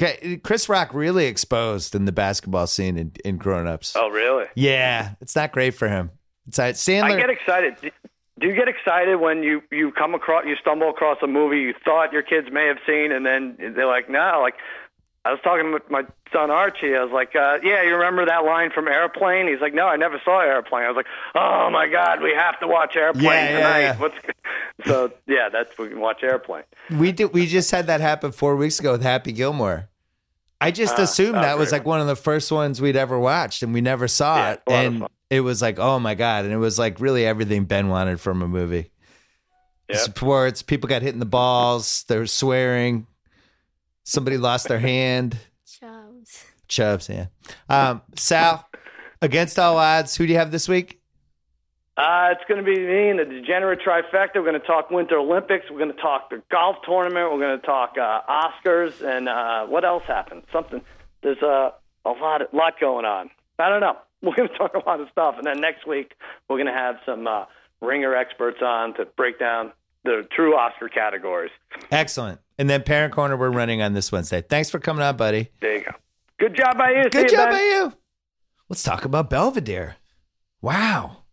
[0.02, 3.94] Okay, Chris Rock really exposed in the basketball scene in, in Grown Ups.
[3.94, 4.46] Oh, really?
[4.54, 6.10] Yeah, it's not great for him.
[6.48, 7.18] It's uh, I Sandler.
[7.18, 7.92] get excited.
[8.40, 11.74] Do- you get excited when you you come across you stumble across a movie you
[11.84, 14.54] thought your kids may have seen, and then they're like, no, like.
[15.22, 16.96] I was talking with my son Archie.
[16.96, 19.96] I was like, uh, "Yeah, you remember that line from Airplane?" He's like, "No, I
[19.96, 23.50] never saw Airplane." I was like, "Oh my God, we have to watch Airplane Yeah,
[23.50, 23.96] yeah, tonight." yeah.
[23.98, 24.14] What's
[24.86, 25.12] so?
[25.26, 26.62] Yeah, that's we can watch Airplane.
[26.90, 27.34] We did.
[27.34, 29.90] We just had that happen four weeks ago with Happy Gilmore.
[30.58, 33.18] I just Ah, assumed oh, that was like one of the first ones we'd ever
[33.18, 34.54] watched, and we never saw Yeah, it.
[34.54, 35.08] it's a lot of And.
[35.30, 36.44] It was like, oh my god!
[36.44, 38.90] And it was like really everything Ben wanted from a movie.
[39.88, 39.98] Yep.
[39.98, 40.62] Sports.
[40.62, 42.04] People got hit in the balls.
[42.08, 43.06] They were swearing.
[44.04, 45.38] Somebody lost their hand.
[45.66, 46.44] Chubs.
[46.68, 47.26] Chubs, Yeah.
[47.68, 48.68] Um, Sal,
[49.22, 51.00] against all odds, who do you have this week?
[51.96, 54.36] Uh, it's going to be me and the degenerate trifecta.
[54.36, 55.66] We're going to talk Winter Olympics.
[55.70, 57.32] We're going to talk the golf tournament.
[57.32, 60.44] We're going to talk uh, Oscars and uh, what else happened?
[60.52, 60.82] Something.
[61.22, 61.70] There's uh,
[62.04, 63.30] a lot, a lot going on.
[63.58, 63.96] I don't know.
[64.22, 66.12] We're going to talk a lot of stuff, and then next week
[66.48, 67.46] we're going to have some uh,
[67.80, 69.72] ringer experts on to break down
[70.04, 71.52] the true Oscar categories.
[71.90, 72.38] Excellent.
[72.58, 74.42] And then Parent Corner, we're running on this Wednesday.
[74.42, 75.48] Thanks for coming on, buddy.
[75.60, 75.92] There you go.
[76.38, 77.08] Good job by you.
[77.10, 77.52] Good you, job Ben.
[77.52, 77.92] by you.
[78.68, 79.96] Let's talk about Belvedere.
[80.60, 81.24] Wow.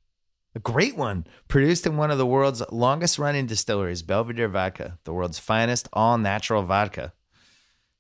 [0.56, 1.28] A great one.
[1.48, 6.18] Produced in one of the world's longest running distilleries, Belvedere Vodka, the world's finest all
[6.18, 7.14] natural vodka.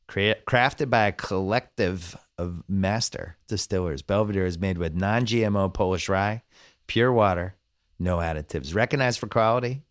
[0.09, 6.43] Crafted by a collective of master distillers, Belvedere is made with non GMO Polish rye,
[6.87, 7.55] pure water,
[7.99, 8.75] no additives.
[8.75, 9.83] Recognized for quality,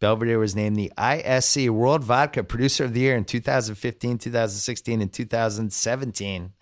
[0.00, 5.12] Belvedere was named the ISC World Vodka Producer of the Year in 2015, 2016, and
[5.12, 6.52] 2017.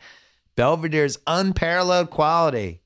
[0.56, 2.82] Belvedere's unparalleled quality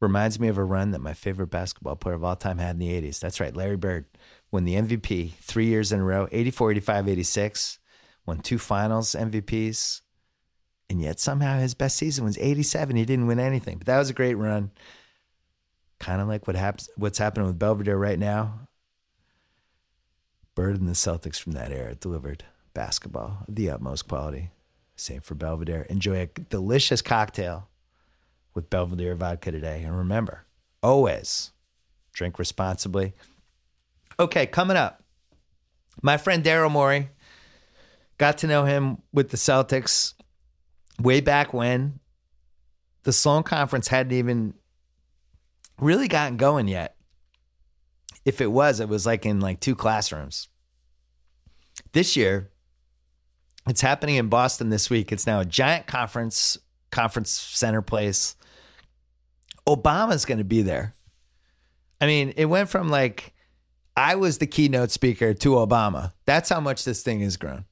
[0.00, 2.78] reminds me of a run that my favorite basketball player of all time had in
[2.78, 3.20] the 80s.
[3.20, 4.06] That's right, Larry Bird
[4.50, 7.78] won the MVP three years in a row 84, 85, 86,
[8.26, 10.00] won two finals MVPs.
[10.90, 12.96] And yet somehow his best season was 87.
[12.96, 14.72] He didn't win anything, but that was a great run.
[16.00, 18.66] Kind of like what happens, what's happening with Belvedere right now.
[20.56, 24.50] Bird and the Celtics from that era delivered basketball of the utmost quality.
[24.96, 25.82] Same for Belvedere.
[25.82, 27.68] Enjoy a delicious cocktail
[28.52, 29.84] with Belvedere vodka today.
[29.84, 30.44] And remember,
[30.82, 31.52] always
[32.12, 33.14] drink responsibly.
[34.18, 35.04] Okay, coming up,
[36.02, 37.10] my friend Daryl Morey.
[38.18, 40.14] Got to know him with the Celtics
[41.02, 42.00] way back when
[43.02, 44.54] the Sloan Conference hadn't even
[45.78, 46.96] really gotten going yet.
[48.24, 50.48] If it was, it was like in like two classrooms.
[51.92, 52.50] This year,
[53.66, 55.10] it's happening in Boston this week.
[55.12, 56.58] It's now a giant conference,
[56.90, 58.36] conference center place.
[59.66, 60.94] Obama's going to be there.
[62.00, 63.34] I mean, it went from like
[63.96, 66.12] I was the keynote speaker to Obama.
[66.26, 67.64] That's how much this thing has grown.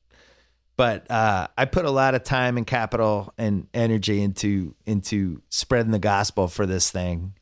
[0.79, 5.91] But uh, I put a lot of time and capital and energy into into spreading
[5.91, 7.35] the gospel for this thing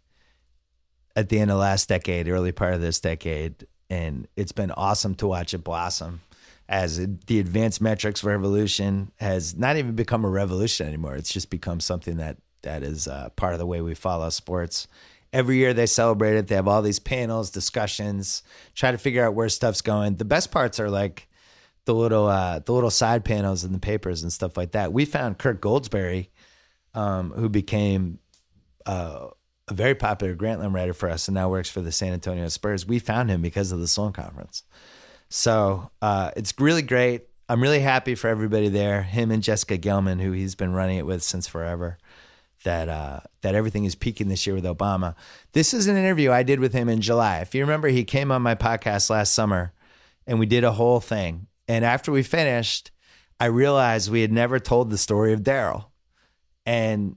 [1.15, 5.15] at the end of last decade, early part of this decade, and it's been awesome
[5.17, 6.23] to watch it blossom
[6.67, 11.15] as it, the advanced metrics revolution has not even become a revolution anymore.
[11.15, 14.89] It's just become something that that is uh, part of the way we follow sports.
[15.31, 16.49] Every year they celebrate it.
[16.49, 18.43] They have all these panels, discussions,
[18.75, 20.17] try to figure out where stuff's going.
[20.17, 21.29] The best parts are like
[21.87, 24.93] the little uh, the little side panels in the papers and stuff like that.
[24.93, 26.29] We found Kirk Goldsberry,
[26.95, 28.19] um, who became
[28.85, 29.29] uh,
[29.69, 32.87] a very popular Grantland writer for us and now works for the San Antonio Spurs.
[32.87, 34.65] We found him because of the Sloan Conference.
[35.29, 37.29] So uh, it's really great.
[37.49, 39.03] I'm really happy for everybody there.
[39.03, 41.99] Him and Jessica Gelman, who he's been running it with since forever.
[42.65, 45.15] That uh, that everything is peaking this year with Obama.
[45.53, 47.39] This is an interview I did with him in July.
[47.39, 49.73] If you remember, he came on my podcast last summer,
[50.27, 51.47] and we did a whole thing.
[51.69, 52.91] And after we finished,
[53.41, 55.87] I realized we had never told the story of Daryl.
[56.65, 57.17] And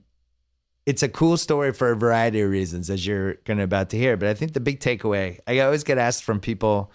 [0.86, 3.98] it's a cool story for a variety of reasons, as you're going to about to
[3.98, 4.16] hear.
[4.16, 6.92] But I think the big takeaway, I always get asked from people,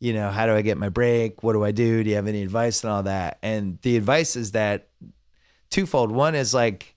[0.00, 1.42] you know, how do I get my break?
[1.42, 2.04] What do I do?
[2.04, 3.38] Do you have any advice and all that?
[3.42, 4.88] And the advice is that
[5.70, 6.12] twofold.
[6.12, 6.94] One is like,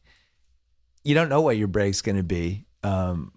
[1.03, 2.65] you don't know what your break's going to be.
[2.83, 3.31] Um,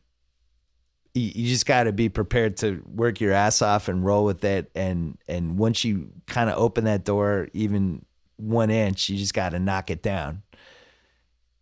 [1.14, 4.70] you, just got to be prepared to work your ass off and roll with it.
[4.74, 8.04] And and once you kind of open that door, even
[8.36, 10.42] one inch, you just got to knock it down.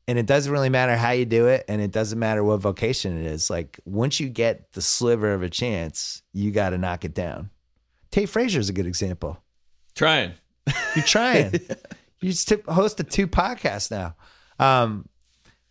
[0.07, 3.19] And it doesn't really matter how you do it, and it doesn't matter what vocation
[3.19, 3.51] it is.
[3.51, 7.51] Like once you get the sliver of a chance, you got to knock it down.
[8.11, 9.43] Tate Frazier is a good example.
[9.95, 10.33] Trying.
[10.95, 11.53] You're trying.
[12.21, 14.17] you just host a two podcasts now.
[14.59, 15.09] Um,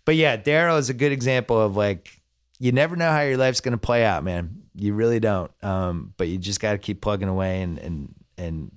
[0.05, 2.11] but yeah, Daryl is a good example of like
[2.59, 4.63] you never know how your life's going to play out, man.
[4.75, 5.51] You really don't.
[5.63, 8.71] Um, but you just got to keep plugging away and and and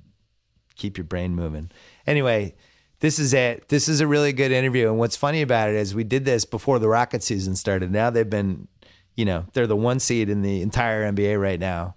[0.77, 1.71] keep your brain moving.
[2.07, 2.55] Anyway,
[3.01, 3.69] this is it.
[3.69, 4.89] This is a really good interview.
[4.89, 7.91] And what's funny about it is we did this before the Rocket season started.
[7.91, 8.69] Now they've been,
[9.15, 11.97] you know, they're the one seed in the entire NBA right now.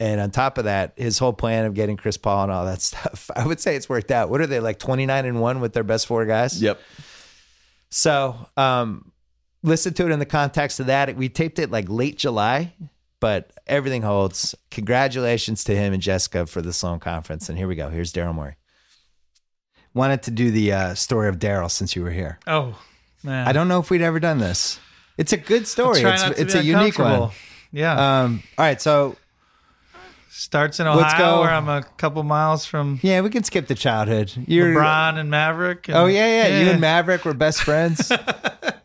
[0.00, 2.82] And on top of that, his whole plan of getting Chris Paul and all that
[2.82, 4.30] stuff, I would say it's worked out.
[4.30, 6.60] What are they like 29 and 1 with their best four guys?
[6.60, 6.80] Yep.
[7.90, 9.11] So, um,
[9.62, 11.14] listen to it in the context of that.
[11.16, 12.72] We taped it like late July,
[13.20, 14.54] but everything holds.
[14.70, 17.48] Congratulations to him and Jessica for the Sloan Conference.
[17.48, 17.88] And here we go.
[17.88, 18.56] Here's Daryl Morey.
[19.94, 22.38] Wanted to do the uh, story of Daryl since you were here.
[22.46, 22.78] Oh
[23.22, 24.80] man, I don't know if we'd ever done this.
[25.18, 26.00] It's a good story.
[26.00, 27.30] It's, it's a unique one.
[27.70, 29.16] Yeah, Um, all right, so
[30.30, 31.40] starts in let's Ohio, go.
[31.42, 34.32] where I'm a couple miles from yeah, we can skip the childhood.
[34.46, 35.88] You're LeBron and Maverick.
[35.88, 38.10] And, Oh yeah, yeah, You and Maverick were best friends.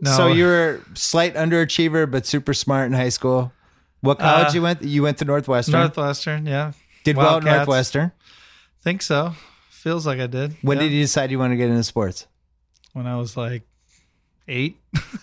[0.00, 3.52] No, So you were slight underachiever, but super smart in high school.
[4.00, 4.82] What college Uh, you went?
[4.82, 5.72] You went to Northwestern.
[5.80, 6.46] Northwestern.
[6.46, 6.72] Yeah,
[7.04, 8.12] did well at Northwestern.
[8.82, 9.34] think so.
[9.70, 10.54] Feels like I did.
[10.62, 10.84] When Yeah.
[10.84, 12.26] did you decide you want to get into sports?
[12.92, 13.62] When I was like
[14.46, 14.76] eight.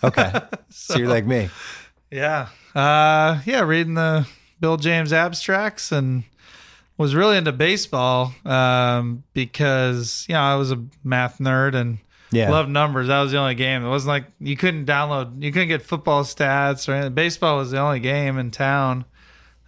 [0.04, 0.32] Okay,
[0.68, 1.48] so, you're like me.
[2.10, 2.48] Yeah.
[2.74, 4.26] Uh yeah, reading the
[4.60, 6.24] Bill James abstracts and
[6.98, 11.98] was really into baseball um because you know, I was a math nerd and
[12.30, 13.08] Yeah, loved numbers.
[13.08, 13.84] That was the only game.
[13.84, 17.14] It wasn't like you couldn't download you couldn't get football stats or anything.
[17.14, 19.04] Baseball was the only game in town.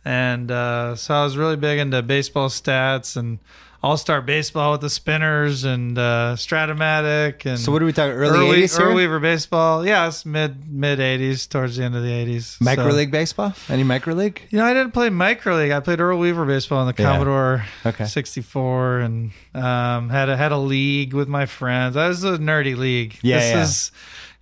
[0.04, 3.38] And uh so I was really big into baseball stats and
[3.81, 8.12] all-star baseball with the spinners and uh Strat-O-Matic and So what are we talking?
[8.12, 8.97] Early eighties Earl here.
[8.97, 9.87] Weaver baseball.
[9.87, 12.57] Yeah, it's mid mid eighties, towards the end of the eighties.
[12.61, 13.53] Micro league baseball?
[13.68, 14.43] Any micro league?
[14.51, 15.70] You know, I didn't play micro league.
[15.70, 17.12] I played Earl Weaver baseball in the Yeah.
[17.12, 18.07] Commodore Okay.
[18.07, 21.95] sixty four, and um, had a had a league with my friends.
[21.95, 23.16] That was a nerdy league.
[23.22, 23.62] Yeah, this yeah.
[23.62, 23.93] is.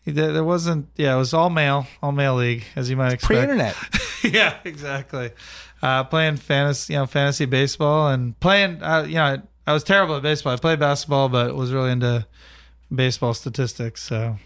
[0.09, 3.25] There there wasn't, yeah, it was all male, all male league, as you might expect.
[3.25, 3.75] Pre-internet.
[4.23, 5.33] yeah, exactly.
[5.83, 8.83] Uh, playing fantasy, you know, fantasy baseball and playing.
[8.83, 10.53] Uh, you know, I, I was terrible at baseball.
[10.53, 12.27] I played basketball, but was really into
[12.95, 14.03] baseball statistics.
[14.03, 14.39] So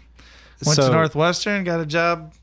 [0.65, 2.33] went So- to Northwestern, got a job.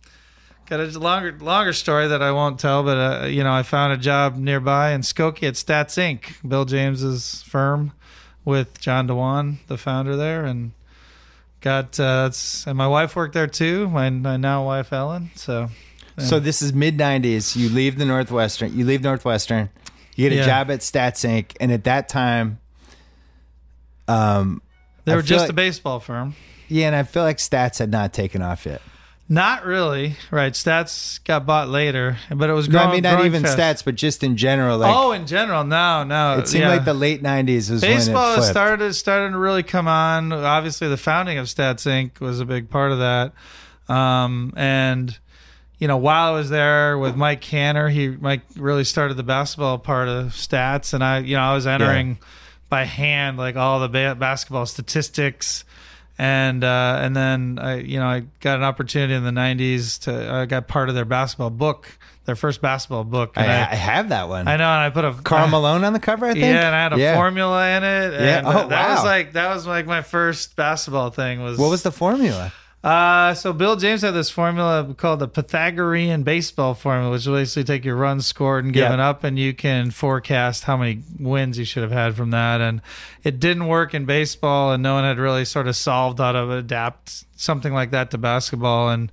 [0.67, 3.95] Got a longer longer story that I won't tell, but uh, you know, I found
[3.95, 7.93] a job nearby in Skokie at Stats Inc., Bill James's firm,
[8.45, 10.73] with John Dewan, the founder there, and
[11.63, 13.89] got uh, that's and my wife worked there too.
[13.89, 15.31] My, my now wife Ellen.
[15.37, 15.71] So
[16.19, 17.57] So this is mid '90s.
[17.57, 18.77] You leave the Northwestern.
[18.77, 19.71] You leave Northwestern.
[20.17, 20.47] You get a Yeah.
[20.47, 21.53] job at Stats Inc.
[21.61, 22.59] And at that time,
[24.09, 24.63] um,
[25.05, 26.35] they I were feel just like- a baseball firm.
[26.69, 28.83] yeah, and I feel like Stats had not taken off yet.
[29.31, 30.55] Not really, right?
[30.55, 32.89] Stats got bought later, but it was No, growing.
[32.89, 33.59] I mean not growing even fast.
[33.59, 34.79] Stats, but just in general.
[34.79, 36.39] Like oh, in general, no, no.
[36.39, 36.71] it seemed yeah.
[36.71, 38.51] like the late '90s was baseball when it has flipped.
[38.51, 40.33] started started to really come on.
[40.33, 42.21] Obviously, the founding of Stats Inc.
[42.21, 43.33] was a big part of that.
[43.95, 45.19] Um, and
[45.79, 49.79] you know, while I was there with Mike Canner, he Mike really started the basketball
[49.79, 52.19] part of Stats, and I, you know, I was entering
[52.69, 55.65] by hand like all the ba- basketball statistics.
[56.21, 60.33] And uh, and then I you know I got an opportunity in the '90s to
[60.33, 63.35] I got part of their basketball book, their first basketball book.
[63.37, 64.49] I, And I have that one.
[64.49, 66.27] I know, and I put a Karl Malone on the cover.
[66.27, 66.43] I think.
[66.43, 67.15] yeah, and I had a Yeah.
[67.15, 68.15] formula in it.
[68.15, 68.43] And Yeah.
[68.45, 71.41] Oh, that was like that was like my first basketball thing.
[71.41, 72.53] Was What was the formula?
[72.85, 77.85] Uh so Bill James had this formula called the Pythagorean baseball formula, which basically take
[77.85, 79.09] your runs scored and given Yeah.
[79.11, 82.61] up, and you can forecast how many wins you should have had from that.
[82.61, 82.81] And
[83.25, 86.53] it didn't work in baseball, and no one had really sort of solved how to
[86.53, 88.91] adapt something like that to basketball.
[88.91, 89.11] And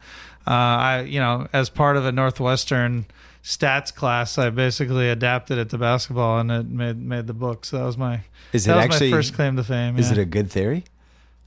[0.48, 3.08] uh, I, you know, as part of a Northwestern
[3.44, 7.66] stats class, I basically adapted it to basketball, and it made made the book.
[7.66, 8.22] So that was my
[8.54, 9.10] Is it that was actually?
[9.10, 9.98] my first claim to fame.
[9.98, 10.20] Is yeah.
[10.20, 10.84] it a good theory?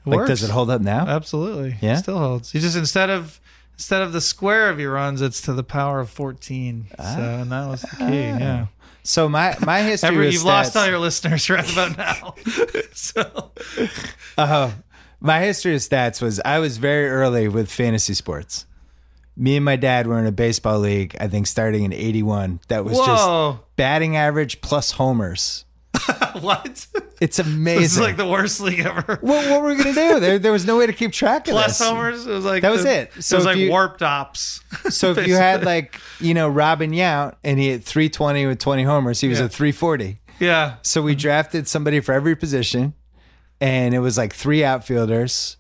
[0.07, 1.07] It Like, does it hold up now?
[1.07, 1.77] Absolutely.
[1.81, 1.95] Yeah?
[1.95, 2.55] It still holds.
[2.55, 3.41] You just instead of
[3.75, 6.87] instead of the square of your runs, it's to the power of fourteen.
[6.97, 8.05] So and that was the key.
[8.05, 8.39] Ah.
[8.39, 8.67] Yeah.
[9.03, 12.35] So my my history Every, you've lost all your listeners right about now.
[12.93, 13.53] so
[14.37, 14.71] uh huh,
[15.21, 18.67] my history of stats was I was very early with fantasy sports.
[19.37, 22.59] Me and my dad were in a baseball league, I think starting in 81.
[22.67, 23.07] That was Whoa.
[23.07, 25.65] just batting average plus homers.
[26.41, 26.65] what?
[26.67, 26.87] It's
[27.19, 28.03] This is amazing.
[28.03, 29.19] like the worst league ever.
[29.21, 30.21] what, what were we going to do?
[30.21, 31.87] There, there was no way to keep track of Plus this.
[31.89, 32.27] homers.
[32.27, 33.13] It was like That was the- it.
[33.25, 34.61] So it was if like you- warped ops.
[34.91, 38.83] So if you had like, you know, Robin Yount and he hit 320 with 20
[38.85, 39.47] homers, he was Yeah.
[39.47, 40.21] at 340.
[40.39, 40.77] yeah.
[40.83, 42.95] So we drafted somebody for every position,
[43.61, 45.57] and it was like three outfielders.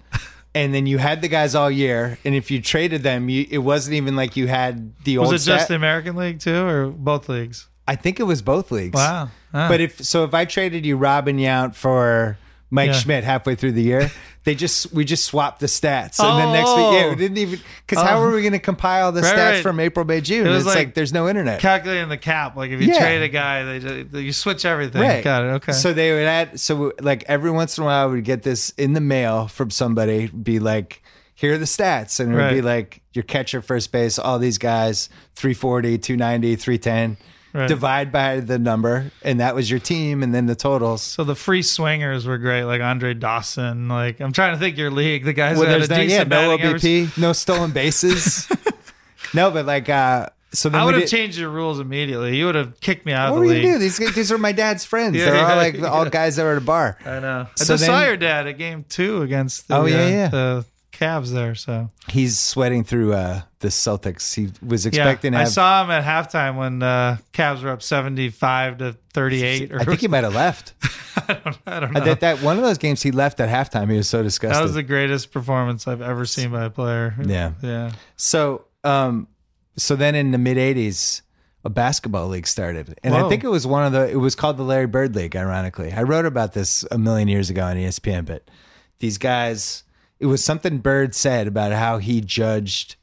[0.55, 3.59] And then you had the guys all year, and if you traded them, you, it
[3.59, 5.30] wasn't even like you had the old.
[5.30, 7.68] Was it just stat- the American League too, or both leagues?
[7.89, 8.95] I think it was both leagues.
[8.95, 9.30] Wow.
[9.53, 9.68] Ah.
[9.68, 12.36] But if so, if I traded you Robin Yount for
[12.70, 12.93] Mike Yeah.
[12.93, 14.11] Schmidt halfway through the year,
[14.45, 17.11] they just we just swapped the stats, and then next week, yeah, Oh.
[17.11, 18.20] we didn't even because how Oh.
[18.20, 19.62] were we going to compile the Right, stats right.
[19.62, 20.47] from April, May, June?
[20.47, 21.61] It was It's like, like- there's no internet.
[21.61, 22.99] calculating the cap, like if you Yeah.
[23.01, 25.01] trade a guy, they just, you switch everything.
[25.01, 25.24] Right.
[25.24, 25.49] Got it.
[25.57, 25.72] Okay.
[25.72, 26.61] So they would add.
[26.61, 29.70] So like every once in a while, I would get this in the mail from
[29.70, 30.26] somebody.
[30.28, 31.03] Be like,
[31.34, 34.59] here are the stats, and it would be like your catcher, first base, all these
[34.59, 37.16] guys, 340, 290, 310.
[37.59, 37.66] Right.
[37.68, 41.02] Divide by the number, and that was your team, and then the totals.
[41.02, 43.88] So the free swingers were great, like Andre Dawson.
[43.88, 46.30] Like I'm trying to think your league, the guys Well, that had a no, decent
[46.30, 46.56] yeah, no.
[46.56, 48.48] OBP, no stolen bases.
[49.34, 52.36] no, but like, uh, so I would have did- changed your rules immediately.
[52.36, 53.62] You would have kicked me out What of the you league.
[53.64, 53.80] gonna do?
[53.80, 55.16] These these are my dad's friends.
[55.16, 56.96] Yeah, They're all yeah, like all guys that were at a bar.
[57.04, 57.40] I know.
[57.50, 60.09] I So just then- saw your dad at game two against the, Oh, yeah, uh,
[60.09, 60.28] yeah.
[60.28, 60.64] the
[60.99, 61.55] Cavs there.
[61.55, 64.34] So He's sweating through uh, the Celtics.
[64.34, 65.49] He was yeah, expecting I have.
[65.49, 69.72] saw him at halftime when uh, Cavs were up seventy five to thirty eight.
[69.72, 70.74] Or I think he might have left.
[71.16, 72.01] I don't, I don't know.
[72.01, 73.90] that, that one of those games he left at halftime.
[73.90, 74.59] He was so disgusted.
[74.59, 77.14] That was the greatest performance I've ever seen by a player.
[77.24, 77.53] Yeah.
[77.62, 77.92] yeah.
[78.16, 79.28] so, um,
[79.76, 81.22] so then in the mid '80s,
[81.64, 84.11] a basketball league started, and I think it was one of the.
[84.11, 85.36] It was called the Larry Bird League.
[85.36, 88.24] Ironically, I wrote about this a million years ago on ESPN.
[88.24, 88.51] But
[88.99, 89.84] these guys,
[90.21, 92.97] it was something Bird said about how he judged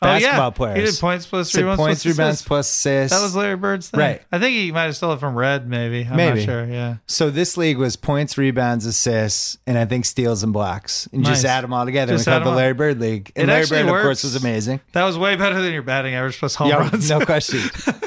[0.00, 0.50] basketball oh, yeah.
[0.50, 0.78] players.
[0.78, 1.78] He did points plus rebounds.
[1.78, 2.48] points, plus rebounds, assists.
[2.48, 3.16] plus assists.
[3.16, 4.00] That was Larry Bird's thing.
[4.00, 4.22] Right.
[4.32, 6.06] I think he might have stole it from Red, maybe.
[6.08, 6.40] I'm Maybe.
[6.40, 6.64] not sure.
[6.64, 6.96] Yeah.
[7.06, 11.44] So this league was points, rebounds, assists, and I think steals and blocks, and just
[11.44, 12.14] add them all together.
[12.14, 12.56] Just and we called the.
[12.56, 13.32] Larry Bird League.
[13.36, 14.80] And It Larry Bird, of course, was amazing.
[14.92, 17.10] That was way better than your batting average plus home Yeah, runs.
[17.10, 17.60] no question,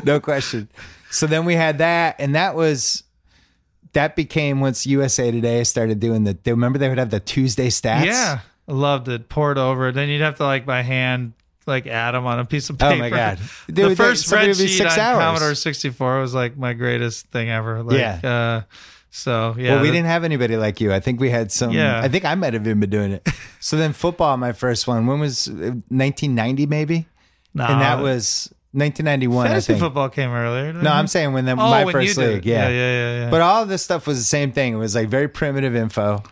[0.04, 0.70] no question.
[1.12, 3.04] So then we had that, and that was
[3.94, 6.38] that became once USA Today started doing the.
[6.44, 8.06] They remember they would have the Tuesday stats.
[8.06, 8.39] Yeah.
[8.68, 9.28] I loved it.
[9.30, 9.91] Poured over.
[9.91, 11.34] Then you'd have to like by hand
[11.66, 12.96] like add them on a piece of paper.
[12.96, 13.39] Oh my God.
[13.68, 15.20] the Dude, first somebody would be spreadsheet six on hours.
[15.20, 17.84] Commodore 64 was like my greatest thing ever.
[17.84, 18.20] Like, Yeah.
[18.24, 18.62] Uh,
[19.12, 19.74] so yeah.
[19.74, 20.91] well, we that- didn't have anybody like you.
[20.91, 21.72] I think we had some.
[21.72, 22.02] Yeah.
[22.02, 23.28] I think I might have even been doing it.
[23.60, 25.08] So then football, my first one.
[25.08, 27.08] When was 1990 maybe?
[27.54, 29.45] Nah, and that was 1991.
[29.45, 29.80] I fantasy think.
[29.80, 30.74] football came earlier.
[30.74, 30.89] No?
[30.91, 32.45] I'm saying when the, Oh, my when first league.
[32.45, 32.67] Yeah.
[32.67, 33.19] yeah, yeah, yeah.
[33.26, 33.30] yeah.
[33.30, 34.74] But all of this stuff was the same thing.
[34.74, 36.24] It was like very primitive info.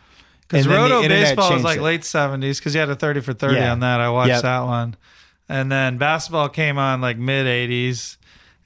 [0.47, 1.81] Because Roto baseball was like it.
[1.81, 3.71] late seventies because you had a thirty for thirty Yeah.
[3.71, 4.01] on that.
[4.01, 4.41] I watched Yep.
[4.41, 4.95] that one,
[5.47, 8.17] and then basketball came on like mid eighties,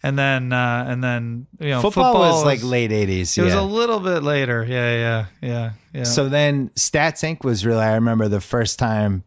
[0.01, 3.37] and then uh, and then you know football, was like late 80s.
[3.37, 4.65] It was a little bit later.
[4.67, 6.03] Yeah, yeah, yeah, yeah.
[6.05, 7.43] So then Stats Inc.
[7.43, 9.23] was really, I remember the first time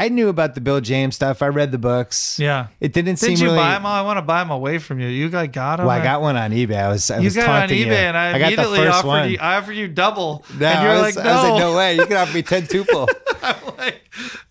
[0.00, 1.42] I knew about the Bill James stuff.
[1.42, 2.38] I read the books.
[2.38, 2.68] yeah.
[2.80, 3.58] It didn't Did seem you really.
[3.58, 3.92] buy them all?
[3.94, 5.08] I want to buy them away from you.
[5.08, 5.86] You like got them?
[5.86, 6.76] well, I got one on eBay.
[6.76, 7.92] I was, I You was got on eBay, you.
[7.92, 9.30] and I, got the immediately offered one.
[9.30, 9.38] you.
[9.40, 11.22] I offered you double, No, and you're I, like, no.
[11.22, 11.96] I was like, no way.
[11.96, 13.08] You can offer me 10 tuple.
[13.42, 14.02] I'm like,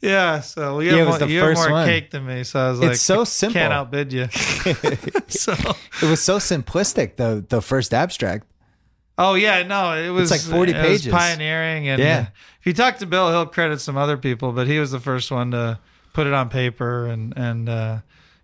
[0.02, 0.42] yeah.
[0.42, 1.88] So you Yeah, have was more, you have more one.
[1.88, 2.44] cake than me.
[2.44, 3.54] So I was like, It's so I simple.
[3.62, 4.28] Can't outbid you.
[5.30, 5.54] so.
[6.02, 8.46] it was so simplistic, the, the first abstract.
[9.18, 11.08] Oh yeah, no, it was like 40 it pages.
[11.12, 12.28] pioneering, and Yeah.
[12.60, 15.32] if you talk to Bill, he'll credit some other people, but he was the first
[15.32, 15.80] one to
[16.14, 17.98] put it on paper, and and uh,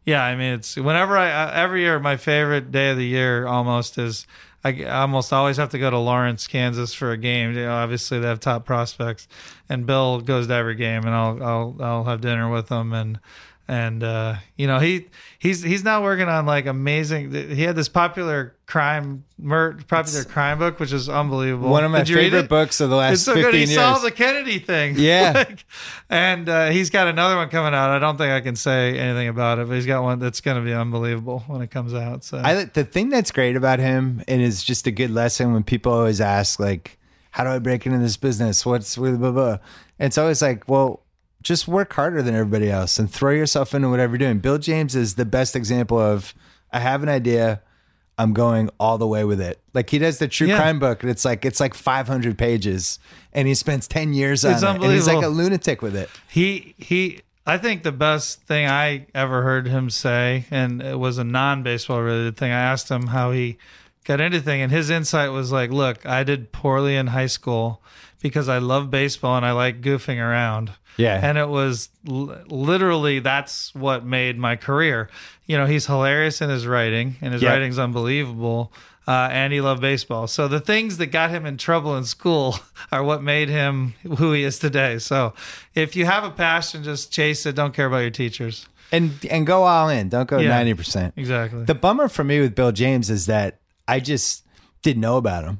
[0.05, 3.45] yeah, I mean, it's whenever I uh, every year my favorite day of the year
[3.47, 4.25] almost is.
[4.65, 7.49] I almost always have to go to Lawrence, Kansas for a game.
[7.53, 9.27] You know, obviously, they have top prospects,
[9.67, 13.19] and Bill goes to every game, and I'll I'll I'll have dinner with him, and
[13.67, 15.07] and uh, you know he
[15.39, 17.31] he's he's now working on like amazing.
[17.31, 21.69] He had this popular crime mur- popular crime book, which is unbelievable.
[21.69, 22.49] One of my Did you read favorite it?
[22.49, 23.53] books of the last It's so 15 good.
[23.55, 23.75] He years.
[23.75, 24.95] solved the Kennedy thing.
[24.97, 25.31] Yeah.
[25.33, 25.65] Like,
[26.09, 27.89] and uh, he's got another one coming out.
[27.89, 30.57] I don't think I can say anything about it, but he's got one that's going
[30.57, 32.23] to be unbelievable when it comes out.
[32.23, 35.63] So I the thing that's great about him and is just a good lesson when
[35.63, 36.97] people always ask like,
[37.31, 38.65] "How do I break into this business?
[38.65, 39.57] What's blah blah blah?"
[39.99, 40.99] It's always like, well.
[41.43, 44.39] Just work harder than everybody else and throw yourself into whatever you're doing.
[44.39, 46.33] Bill James is the best example of
[46.71, 47.61] I have an idea,
[48.17, 49.59] I'm going all the way with it.
[49.73, 50.57] Like he does the true Yeah.
[50.57, 52.97] crime book, and it's like it's like 500 pages,
[53.33, 56.09] and he spends 10 years on It's it, and he's like a lunatic with it.
[56.29, 61.17] he he I think the best thing I ever heard him say, and it was
[61.17, 62.53] a non-baseball related thing.
[62.53, 63.57] I asked him how he
[64.05, 67.81] got anything, and his insight was like, "Look, I did poorly in high school
[68.23, 71.19] because I love baseball and I like goofing around." Yeah.
[71.23, 75.09] and it was l- literally that's what made my career.
[75.47, 77.51] You know, he's hilarious in his writing, and his Yep.
[77.51, 78.71] writing's unbelievable.
[79.07, 80.27] Uh, and he loved baseball.
[80.27, 82.55] So the things that got him in trouble in school
[82.91, 84.97] are what made him who he is today.
[84.99, 85.33] So
[85.75, 87.53] if you have a passion, just chase it.
[87.55, 88.65] Don't care about your teachers.
[88.93, 90.07] and and go all in.
[90.09, 90.49] Don't go Yeah.
[90.49, 91.15] ninety percent.
[91.17, 91.63] Exactly.
[91.65, 94.45] The bummer for me with Bill James is that I just
[94.83, 95.59] didn't know about him.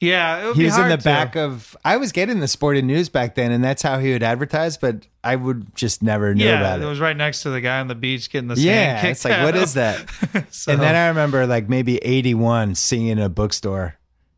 [0.00, 1.04] Yeah, He was in the to.
[1.04, 1.76] back of.
[1.84, 4.76] I was getting the sporting news back then, and that's how he would advertise.
[4.78, 6.88] But I would just never know Yeah, about it it.
[6.88, 9.54] was right next to the guy on the beach getting the yeah, it's like what
[9.56, 10.04] is that?
[10.50, 13.96] So- and then I remember like maybe eighty one seeing a bookstore,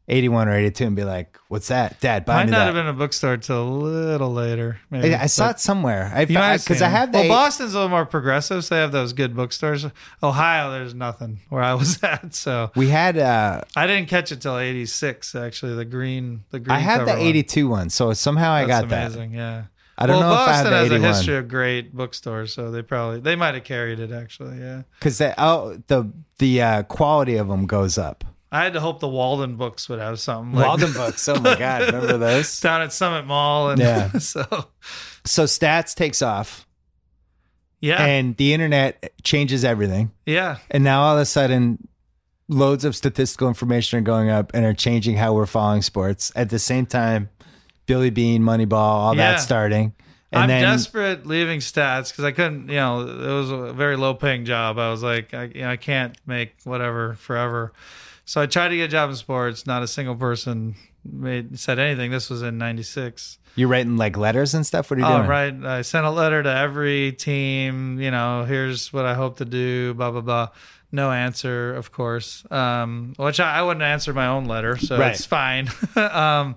[0.09, 2.24] eighty one or eighty two, and be like, "What's that, Dad?
[2.24, 4.78] Buy might me not that." have been a bookstore till a little later.
[4.90, 5.14] Maybe.
[5.14, 6.11] I, I saw it somewhere.
[6.14, 8.74] I You might because seen I have the Well, Boston's a little more progressive, so
[8.74, 9.86] they have those good bookstores.
[10.22, 14.40] Ohio, there's nothing where I was at, so we had uh I didn't catch it
[14.40, 15.34] till '86.
[15.34, 16.76] Actually, the green, the green.
[16.76, 17.26] I had the cover one.
[17.26, 19.07] eighty two one, so somehow I That's got that.
[19.07, 19.32] amazing.
[19.32, 19.64] Yeah.
[19.98, 21.14] I don't well, know if I have Boston the has a 81.
[21.14, 24.59] history of great bookstores, so they probably they might have carried it actually.
[24.59, 24.82] Yeah.
[24.98, 28.24] because oh the the uh, quality of them goes up.
[28.55, 30.53] I had to hope the Waldenbooks would have something.
[30.61, 31.34] Like Waldenbooks.
[31.34, 32.61] Oh my god, remember those?
[32.61, 34.12] down at Summit Mall, and Yeah.
[34.18, 34.44] so
[35.24, 36.66] So stats takes off,
[37.80, 40.12] yeah, and the internet changes everything.
[40.26, 41.88] yeah, And now all of a sudden,
[42.48, 46.30] loads of statistical information are going up and are changing how we're following sports.
[46.36, 47.30] At the same time,
[47.86, 49.32] Billy Beane, Moneyball, all Yeah.
[49.32, 49.94] that starting.
[50.30, 53.96] And I'm then desperate leaving stats because I couldn't, you know, it was a very
[53.96, 54.78] low paying job.
[54.78, 57.72] I was like, I, you know, I can't make whatever forever.
[58.25, 59.66] So I tried to get a job in sports.
[59.66, 62.11] Not a single person made said anything.
[62.11, 63.39] This was in '96.
[63.57, 64.91] you're writing like letters and stuff.
[64.91, 65.29] What are you Oh, doing?
[65.29, 65.55] right.
[65.64, 68.01] I sent a letter to every team.
[68.01, 69.95] You know, here's what I hope to do.
[69.95, 70.49] Blah blah blah.
[70.95, 72.45] No answer, of course.
[72.51, 75.12] Um, which I, I wouldn't answer my own letter, so Right.
[75.12, 75.70] it's fine.
[75.97, 76.57] um,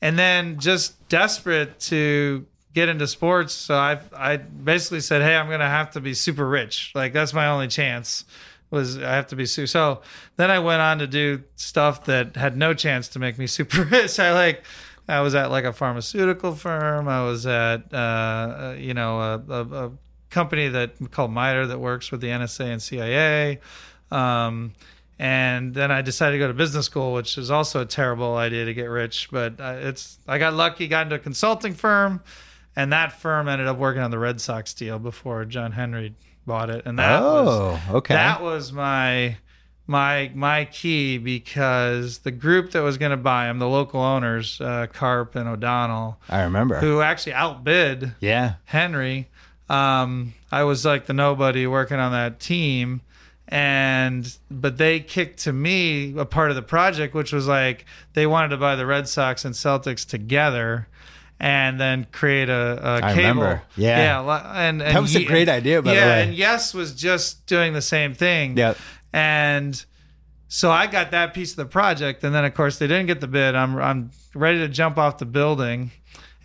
[0.00, 5.50] and then just desperate to get into sports, so I I basically said, hey, I'm
[5.50, 6.92] gonna have to be super rich.
[6.94, 8.24] Like that's my only chance.
[8.72, 10.00] Was I have to be su- so?
[10.36, 13.84] Then I went on to do stuff that had no chance to make me super
[13.90, 14.18] rich.
[14.18, 14.64] I like
[15.06, 17.06] I was at like a pharmaceutical firm.
[17.06, 19.92] I was at uh, uh, you know a, a, a
[20.30, 23.60] company that called MITRE that works with the NSA and CIA.
[24.10, 24.72] Um,
[25.18, 28.64] and then I decided to go to business school, which is also a terrible idea
[28.64, 29.28] to get rich.
[29.30, 32.22] But uh, it's I got lucky, got into a consulting firm,
[32.74, 36.14] and that firm ended up working on the Red Sox deal before John Henry
[36.46, 36.82] bought it.
[36.86, 38.14] And that was Oh, okay.
[38.14, 39.36] that was my
[39.86, 44.60] my my key because the group that was going to buy them, the local owners,
[44.60, 46.78] uh, Karp and O'Donnell, I remember.
[46.78, 48.54] who actually outbid yeah.
[48.64, 49.28] Henry.
[49.68, 53.00] Um, I was like the nobody working on that team,
[53.48, 57.84] and but they kicked to me a part of the project, which was like
[58.14, 60.88] they wanted to buy the Red Sox and Celtics together.
[61.44, 63.16] And then create a, a I cable.
[63.16, 63.62] remember.
[63.76, 64.22] Yeah.
[64.24, 66.22] yeah, and, and That was a great idea, by the yeah, way.
[66.22, 68.56] and Yes was just doing the same thing.
[68.56, 68.78] Yep.
[69.12, 69.84] And
[70.46, 73.20] so I got that piece of the project, and then of course they didn't get
[73.20, 73.54] the bid.
[73.56, 75.90] I'm I'm ready to jump off the building,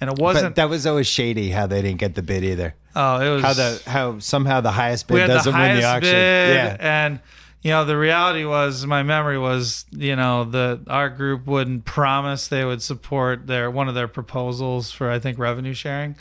[0.02, 0.56] and it wasn't.
[0.56, 2.74] that was always shady how they didn't get the bid either.
[2.96, 6.12] oh, it was How the how somehow the highest bid doesn't the win the auction.
[6.12, 6.78] bid, Yeah.
[6.80, 7.20] and
[7.68, 12.48] you know the reality was my memory was you know the our group wouldn't promise
[12.48, 16.16] they would support their one of their proposals for I think revenue sharing,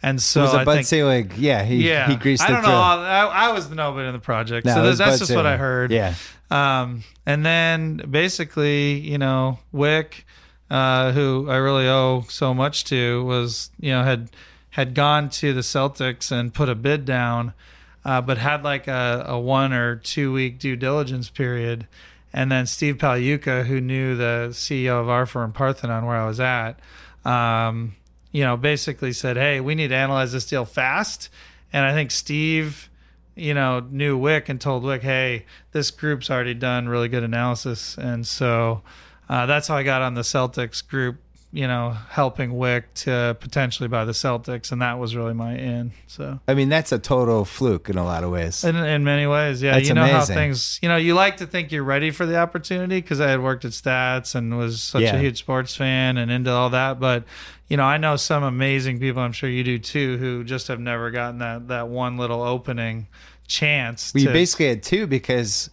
[0.00, 1.36] and so it was a I Bud think Selig.
[1.36, 2.70] Yeah, he yeah he greased I don't know.
[2.70, 5.90] I, I was the nobody in the project, No, so that's just what I heard.
[5.90, 6.14] Yeah.
[6.52, 10.22] Um, and then basically, you know, Wyc,
[10.70, 14.30] uh, who I really owe so much to, was you know had
[14.70, 17.54] had gone to the Celtics and put a bid down,
[18.04, 21.86] uh, but had like a, a one or two week due diligence period.
[22.32, 26.40] And then Steve Pagliuca, who knew the CEO of our firm Parthenon, where I was
[26.40, 26.80] at,
[27.24, 27.94] um,
[28.30, 31.28] you know, basically said, "Hey, we need to analyze this deal fast."
[31.72, 32.88] And I think Steve
[33.34, 37.96] you know, knew Wyc and told Wyc, hey, this group's already done really good analysis.
[37.96, 38.82] And so
[39.28, 41.16] uh, that's how I got on the Celtics group,
[41.54, 44.72] you know, helping Wyc to potentially buy the Celtics.
[44.72, 45.92] And that was really my in.
[46.06, 46.40] So.
[46.48, 48.64] I mean, that's a total fluke in a lot of ways.
[48.64, 49.74] In, in many ways, yeah.
[49.74, 50.18] That's you know amazing.
[50.18, 53.28] how things, you know, you like to think you're ready for the opportunity because I
[53.28, 55.16] had worked at Stats and was such Yeah.
[55.16, 56.98] a huge sports fan and into all that.
[56.98, 57.24] But,
[57.68, 60.80] you know, I know some amazing people, I'm sure you do too, who just have
[60.80, 63.08] never gotten that, that one little opening
[63.46, 64.12] chance.
[64.14, 65.68] Well, to- basically had two because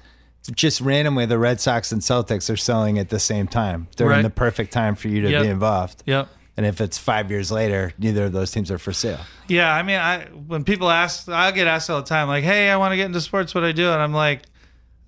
[0.56, 4.22] just randomly the Red Sox and Celtics are selling at the same time during Right.
[4.22, 5.42] the perfect time for you to Yep.
[5.44, 6.04] be involved.
[6.06, 6.28] Yep.
[6.58, 9.20] And if it's five years later, neither of those teams are for sale.
[9.48, 12.70] Yeah, I mean, I when people ask, I get asked all the time, like, "Hey,
[12.70, 13.56] I want to get into sports.
[13.56, 14.42] What do I do?" And I'm like,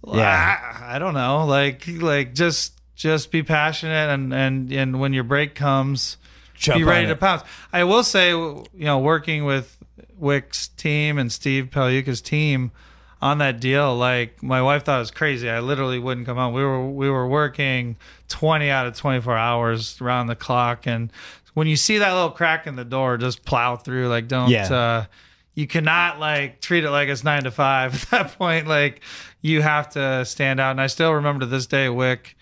[0.02, 0.58] well, Yeah.
[0.90, 1.46] I, I don't know.
[1.46, 6.16] Like, like just just be passionate, and and and when your break comes,
[6.56, 7.42] Jump be ready to pounce.
[7.74, 9.78] I will say, you know, working with
[10.18, 12.72] Wyc's team and Steve Pagliuca's team
[13.22, 15.49] on that deal, like my wife thought it was crazy.
[15.49, 16.53] I literally wouldn't come home.
[16.53, 21.11] We were we were working twenty out of twenty four hours around the clock, and
[21.53, 24.07] when you see that little crack in the door, just plow through.
[24.07, 24.49] Like, don't.
[24.49, 24.73] Yeah.
[24.73, 25.06] Uh,
[25.53, 27.93] you cannot like treat it like it's nine to five.
[28.03, 29.02] At that point, like
[29.41, 30.72] you have to stand out.
[30.72, 32.34] And I still remember to this day, Wyc,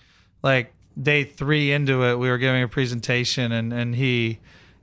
[0.44, 4.40] like day three into it, we were giving a presentation, and and he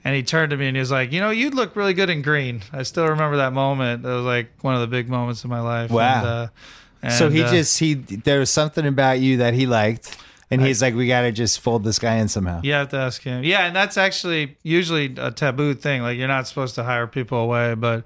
[0.07, 2.11] and he turned to me and he was like, you know, you'd look really good
[2.11, 2.63] in green.
[2.73, 4.05] I still remember that moment.
[4.05, 5.91] It was like one of the big moments in my life.
[5.91, 6.51] Wow.
[7.03, 10.17] And, uh, so he uh, just he there was something about you that he liked,
[10.49, 12.61] and he's like, we got to just fold this guy in somehow.
[12.63, 13.43] You have to ask him.
[13.43, 16.03] Yeah, and that's actually usually a taboo thing.
[16.03, 18.05] Like you're not supposed to hire people away, but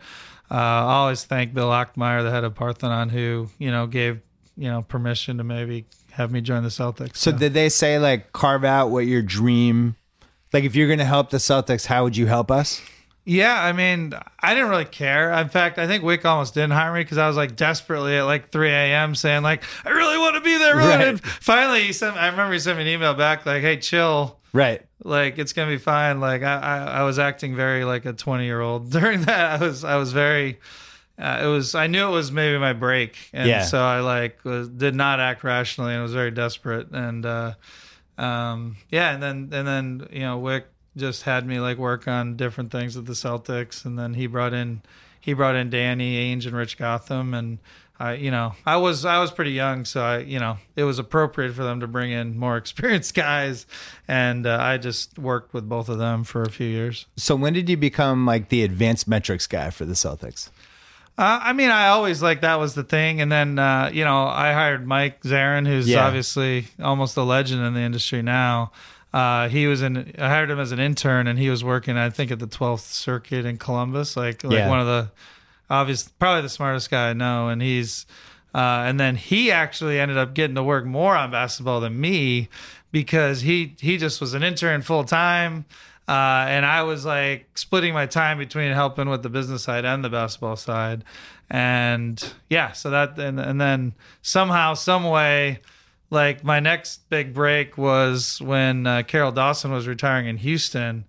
[0.51, 4.21] uh, I always thank Bill Achtmeyer, the head of Parthenon, who you know gave
[4.57, 7.17] you know permission to maybe have me join the Celtics.
[7.17, 9.97] So did they say like carve out what your dream?
[10.53, 12.81] Like if you're going to help the Celtics, how would you help us?
[13.25, 15.31] Yeah, I mean, I didn't really care.
[15.33, 18.23] In fact, I think Wyc almost didn't hire me because I was like desperately at
[18.23, 19.15] like 3 a.m.
[19.15, 20.77] saying like, I really want to be there.
[20.77, 20.89] Really.
[20.89, 21.09] Right.
[21.09, 22.17] And finally, he sent.
[22.17, 24.39] I remember he sent me an email back like, Hey, chill.
[24.53, 24.83] Right.
[25.05, 26.19] Like it's gonna be fine.
[26.19, 29.61] Like I, I, I was acting very like a 20 year old during that.
[29.61, 30.59] I was, I was very.
[31.19, 31.75] Uh, it was.
[31.75, 33.63] I knew it was maybe my break, and Yeah.
[33.63, 36.91] so I like was, did not act rationally, and was very desperate.
[36.93, 37.53] And uh,
[38.21, 40.65] um, yeah, and then and then you know Wyc
[40.97, 44.53] just had me like work on different things with the Celtics, and then he brought
[44.53, 44.83] in
[45.21, 47.59] he brought in Danny Ainge and Rich Gotham, and
[47.99, 50.99] I you know I was I was pretty young, so I you know it was
[50.99, 53.67] appropriate for them to bring in more experienced guys,
[54.07, 57.07] and uh, I just worked with both of them for a few years.
[57.17, 60.51] So when did you become like the advanced metrics guy for the Celtics?
[61.21, 64.25] Uh, I mean, I always like that was the thing, and then uh, you know
[64.27, 66.07] I hired Mike Zarren, who's Yeah.
[66.07, 68.73] obviously almost a legend in the industry now.
[69.13, 70.15] Uh, he was in.
[70.19, 72.91] I hired him as an intern, and he was working, I think, at the 12th
[72.93, 74.69] Circuit in Columbus, like like Yeah.
[74.69, 75.11] one of the
[75.69, 77.49] obvious, probably the smartest guy I know.
[77.49, 78.07] And he's,
[78.55, 82.49] uh, and then he actually ended up getting to work more on basketball than me
[82.93, 85.67] because he he just was an intern full time.
[86.11, 90.03] Uh, and I was like splitting my time between helping with the business side and
[90.05, 91.05] the basketball side,
[91.49, 95.61] and yeah, so that and and then somehow, some way,
[96.11, 101.05] like my next big break was when uh, Carroll Dawson was retiring in Houston.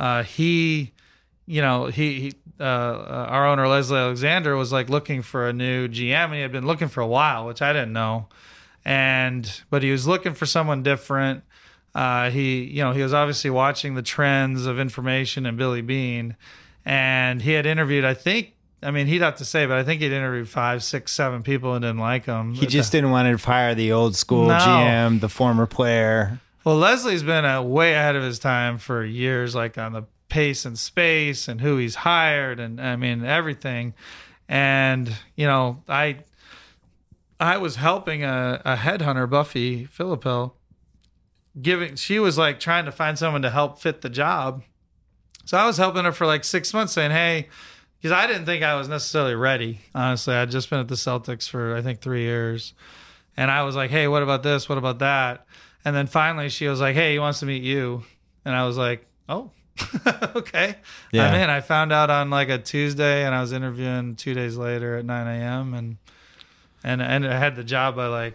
[0.00, 0.94] Uh, he,
[1.46, 5.52] you know, he, he uh, uh, our owner Leslie Alexander was like looking for a
[5.52, 8.26] new GM, and he had been looking for a while, which I didn't know.
[8.84, 11.44] And but he was looking for someone different.
[11.94, 16.36] Uh, he, you know, he was obviously watching the trends of information and Billy Beane,
[16.84, 18.04] and he had interviewed.
[18.04, 21.12] I think, I mean, he'd have to say, but I think he'd interviewed five, six,
[21.12, 22.54] seven people and didn't like them.
[22.54, 24.58] He just didn't want to fire the old school No.
[24.58, 26.40] GM, the former player.
[26.64, 30.64] Well, Leslie's been uh, way ahead of his time for years, like on the pace
[30.64, 33.94] and space and who he's hired, and I mean everything.
[34.48, 36.18] And you know, I
[37.40, 40.54] I was helping a, a headhunter, Buffy Filippell,
[41.60, 41.96] giving.
[41.96, 44.62] She was like trying to find someone to help fit the job.
[45.44, 47.48] So I was helping her for like six months, saying, "Hey."
[48.00, 49.80] Because I didn't think I was necessarily ready.
[49.94, 52.72] Honestly, I'd just been at the Celtics for I think three years,
[53.36, 54.70] and I was like, "Hey, what about this?
[54.70, 55.44] What about that?"
[55.84, 58.02] And then finally, she was like, "Hey, he wants to meet you,"
[58.46, 59.50] and I was like, "Oh,
[60.34, 60.76] okay."
[61.12, 61.26] Yeah.
[61.28, 61.50] I'm in.
[61.50, 65.04] I found out on like a Tuesday, and I was interviewing two days later at
[65.04, 65.74] 9 a.m.
[65.74, 65.98] and
[66.82, 68.34] and and I had the job by like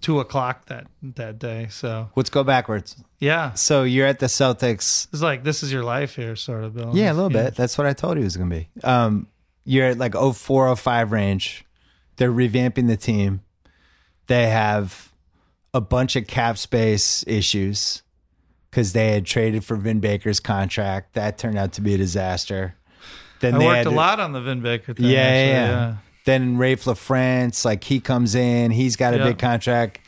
[0.00, 1.66] two o'clock that that day.
[1.70, 2.96] So Let's go backwards.
[3.18, 5.08] yeah, So you're at the Celtics.
[5.12, 6.92] it's like this is your life here, sort of, Bill.
[6.94, 7.54] Yeah, a little bit.
[7.54, 8.68] That's what I told you it was going to be.
[8.82, 9.26] Um,
[9.64, 11.64] you're at like 04, 05 range.
[12.16, 13.42] They're revamping the team.
[14.26, 15.12] They have
[15.74, 18.02] a bunch of cap space issues
[18.70, 21.14] because they had traded for Vin Baker's contract.
[21.14, 22.74] That turned out to be a disaster.
[23.40, 25.06] Then I they worked had a to- lot on the Vin Baker thing.
[25.06, 25.96] Yeah, actually, yeah, yeah.
[26.26, 29.24] Then Raef LaFrentz, like he comes in, he's got a Yeah.
[29.24, 30.00] big contract.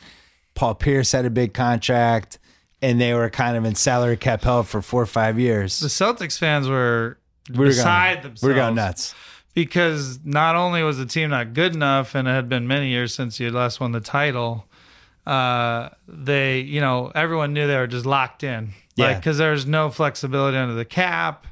[0.55, 2.37] Paul Pierce had a big contract,
[2.81, 5.79] and they were kind of in salary cap hell for four or five years.
[5.79, 7.17] The Celtics fans were
[7.49, 8.43] We were beside going, themselves.
[8.43, 9.15] we were going nuts.
[9.55, 13.13] because not only was the team not good enough, and it had been many years
[13.13, 14.67] since you last won the title,
[15.25, 19.13] uh, they, you know, everyone knew they were just locked in, like Yeah.
[19.15, 21.47] because there's no flexibility under the cap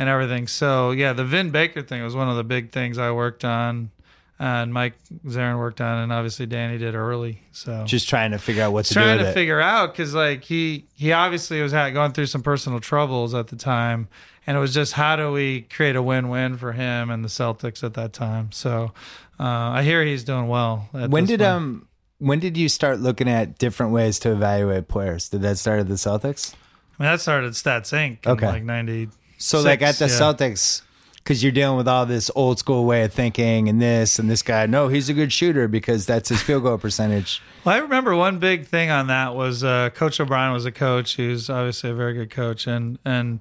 [0.00, 0.46] and everything.
[0.48, 3.90] So yeah, the Vin Baker thing was one of the big things I worked on.
[4.38, 4.94] and Mike
[5.26, 7.42] Zarren worked on, and obviously Danny did early.
[7.52, 9.34] So Just trying to figure out what to do trying to it.
[9.34, 13.56] figure out because like he he obviously was going through some personal troubles at the
[13.56, 14.08] time
[14.46, 17.84] and it was just how do we create a win-win for him and the celtics
[17.84, 18.90] at that time so
[19.38, 19.44] uh,
[19.78, 21.50] i hear he's doing well at when did point.
[21.50, 25.28] um when did you start looking at different ways to evaluate players?
[25.30, 26.54] Did that start at the Celtics?
[26.98, 28.46] I mean, that started at stats inc in Okay.
[28.46, 29.08] like 90
[29.42, 30.10] So like at the yeah.
[30.10, 30.82] Celtics,
[31.16, 34.42] because you're dealing with all this old school way of thinking and this and this
[34.42, 34.66] guy.
[34.66, 37.42] No, he's a good shooter because that's his field goal percentage.
[37.64, 41.16] Well, I remember one big thing on that was uh, Coach O'Brien was a coach
[41.16, 43.40] who's obviously a very good coach, and and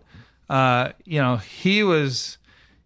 [0.50, 2.38] uh, you know he was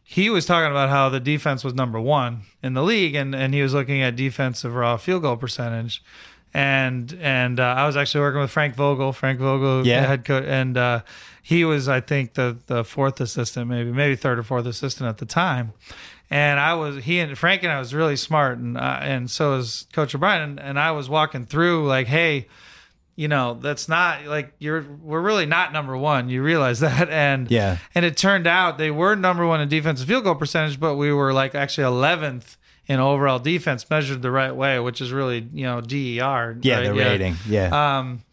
[0.03, 3.51] he was talking about how the defense was number one in the league, and and
[3.55, 6.03] he was looking at defensive raw field goal percentage,
[6.53, 10.05] and and uh, I was actually working with Frank Vogel, Frank Vogel, Yeah.
[10.05, 11.01] head coach, and uh,
[11.43, 15.17] he was I think the the fourth assistant, maybe maybe third or fourth assistant at
[15.19, 15.73] the time
[16.31, 19.51] and I was he and Frank and I was really smart, and uh, and so
[19.51, 22.47] was Coach O'Brien, and, and I was walking through like, hey,
[23.15, 26.29] you know, that's not like you're we're really not number one.
[26.29, 27.77] You realize that, and Yeah.
[27.93, 31.11] and it turned out they were number one in defensive field goal percentage, but we
[31.11, 32.57] were like actually eleventh
[32.87, 36.57] in overall defense measured the right way, which is really you know DER.
[36.63, 36.83] Yeah, right?
[36.87, 37.35] the rating.
[37.47, 37.97] Yeah.
[37.99, 38.23] Um,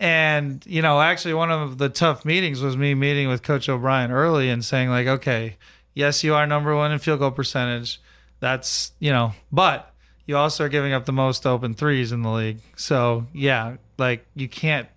[0.00, 4.10] and you know, actually, one of the tough meetings was me meeting with Coach O'Brien
[4.10, 5.56] early and saying like, okay,
[5.94, 8.00] yes, you are number one in field goal percentage.
[8.40, 9.94] That's you know, but
[10.26, 12.58] you also are giving up the most open threes in the league.
[12.76, 14.88] So yeah, like you can't.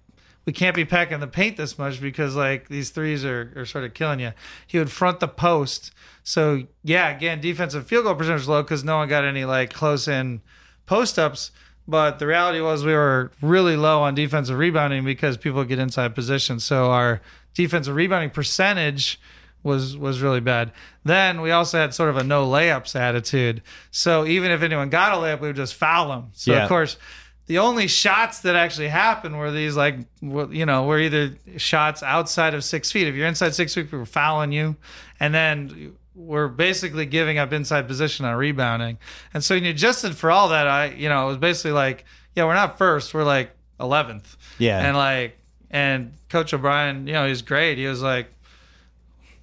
[0.45, 3.83] We can't be packing the paint this much because like these threes are, are sort
[3.83, 4.31] of killing you.
[4.65, 5.93] He would front the post.
[6.23, 10.07] So yeah, again, defensive field goal percentage low because no one got any like close
[10.07, 10.41] in
[10.85, 11.51] post ups.
[11.87, 16.13] But the reality was we were really low on defensive rebounding because people get inside
[16.15, 16.59] position.
[16.59, 17.21] So our
[17.53, 19.19] defensive rebounding percentage
[19.63, 20.71] was was really bad.
[21.03, 23.61] Then we also had sort of a no layups attitude.
[23.91, 26.29] So even if anyone got a layup, we would just foul them.
[26.33, 26.63] So Yeah.
[26.63, 26.97] of course,
[27.47, 32.53] the only shots that actually happened were these like you know were either shots outside
[32.53, 33.07] of six feet.
[33.07, 34.75] If you're inside six feet, we were fouling you,
[35.19, 38.97] and then we're basically giving up inside position on rebounding.
[39.33, 42.03] And so when you adjusted for all that, I you know it was basically like
[42.35, 44.35] yeah we're not first, we're like eleventh.
[44.57, 44.79] Yeah.
[44.85, 45.37] and like
[45.69, 47.77] and Coach O'Brien, you know he's great.
[47.77, 48.27] He was like.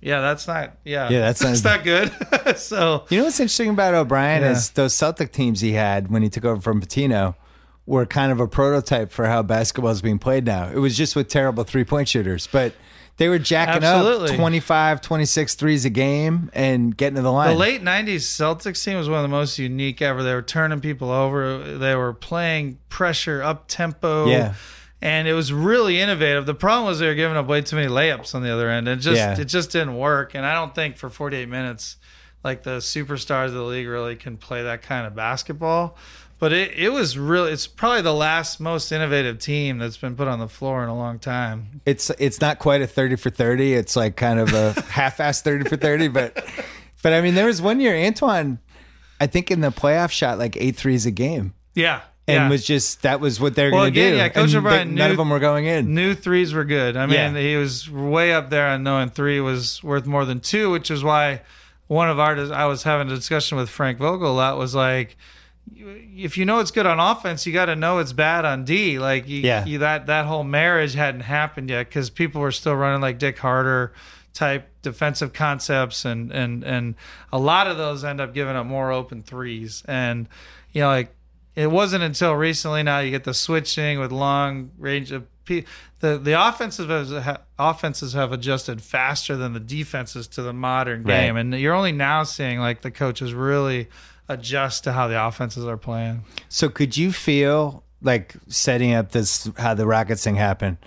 [0.00, 0.76] Yeah, that's not.
[0.84, 2.58] Yeah, Yeah, that's that's not- not good.
[2.58, 4.50] so You know what's interesting about O'Brien Yeah.
[4.50, 7.36] is those Celtic teams he had when he took over from Pitino
[7.86, 10.68] were kind of a prototype for how basketball is being played now.
[10.68, 12.74] It was just with terrible three point shooters, but
[13.16, 14.30] they were jacking Absolutely.
[14.30, 17.50] up 25, 26 threes a game and getting to the line.
[17.50, 20.22] The late '90s Celtics team was one of the most unique ever.
[20.22, 21.78] They were turning people over.
[21.78, 24.26] They were playing pressure up tempo.
[24.28, 24.54] Yeah.
[25.02, 26.46] and it was really innovative.
[26.46, 28.88] The problem was they were giving up way too many layups on the other end.
[28.88, 29.38] It just Yeah.
[29.38, 30.34] it just didn't work.
[30.34, 31.96] And I don't think for 48 minutes,
[32.44, 35.96] like the superstars of the league really can play that kind of basketball.
[36.38, 40.28] But it, it was really it's probably the last most innovative team that's been put
[40.28, 41.80] on the floor in a long time.
[41.86, 43.72] it's it's not quite a 30 for 30.
[43.74, 46.44] It's like kind of a half-ass 30 for 30, but
[47.02, 48.58] but I mean there was one year Antoine
[49.20, 51.54] I think in the playoff shot like eight threes a game.
[51.74, 52.00] Yeah.
[52.26, 52.48] And yeah.
[52.50, 54.16] was just that was what they're Well, going to do.
[54.16, 55.94] yeah, Coach And O'Brien they- none of them were going in.
[55.94, 56.96] New threes were good.
[56.96, 57.38] I mean, Yeah.
[57.40, 61.04] he was way up there on knowing three was worth more than two, which is
[61.04, 61.42] why
[61.86, 65.16] one of our I was having a discussion with Frank Vogel a lot was like,
[65.76, 68.98] if you know it's good on offense, you got to know it's bad on D.
[68.98, 69.64] Like, you, Yeah.
[69.64, 73.38] you, that that whole marriage hadn't happened yet because people were still running like Dick
[73.38, 73.92] Harter
[74.32, 76.94] type defensive concepts, and and and
[77.32, 80.28] a lot of those end up giving up more open threes, and
[80.72, 81.14] you know like
[81.54, 85.64] it wasn't until recently now you get the switching with long range of the
[86.00, 87.12] the offensive has,
[87.58, 91.20] offenses have adjusted faster than the defenses to the modern Right.
[91.26, 93.88] game, and you're only now seeing like the coaches really
[94.28, 96.24] adjust to how the offenses are playing.
[96.48, 100.78] So could you feel like setting up this how the Rockets thing happened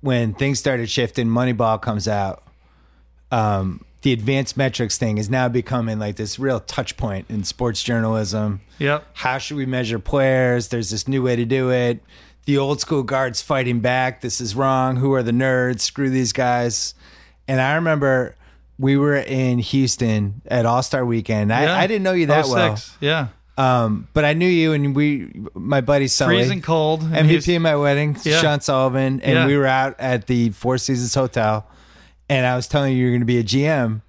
[0.00, 1.28] when things started shifting?
[1.28, 2.42] Moneyball comes out.
[3.30, 7.82] Um, the advanced metrics thing is now becoming like this real touch point in sports
[7.82, 8.60] journalism.
[8.78, 9.04] Yep.
[9.12, 10.68] How should we measure players?
[10.68, 12.00] There's this new way to do it.
[12.48, 14.22] The old school guards fighting back.
[14.22, 14.96] This is wrong.
[14.96, 15.80] Who are the nerds?
[15.80, 16.94] Screw these guys.
[17.46, 18.36] And I remember
[18.78, 21.52] we were in Houston at All Star Weekend.
[21.52, 21.76] I, Yeah.
[21.76, 22.78] I didn't know you that well.
[23.02, 23.26] Yeah.
[23.58, 27.02] Um, but I knew you, and we, my buddy Sully, Freezing cold.
[27.02, 28.40] MVP in my wedding, Yeah.
[28.40, 29.46] Sean Sullivan, and Yeah.
[29.46, 31.66] we were out at the Four Seasons Hotel,
[32.30, 34.00] and I was telling you you're going to be a GM,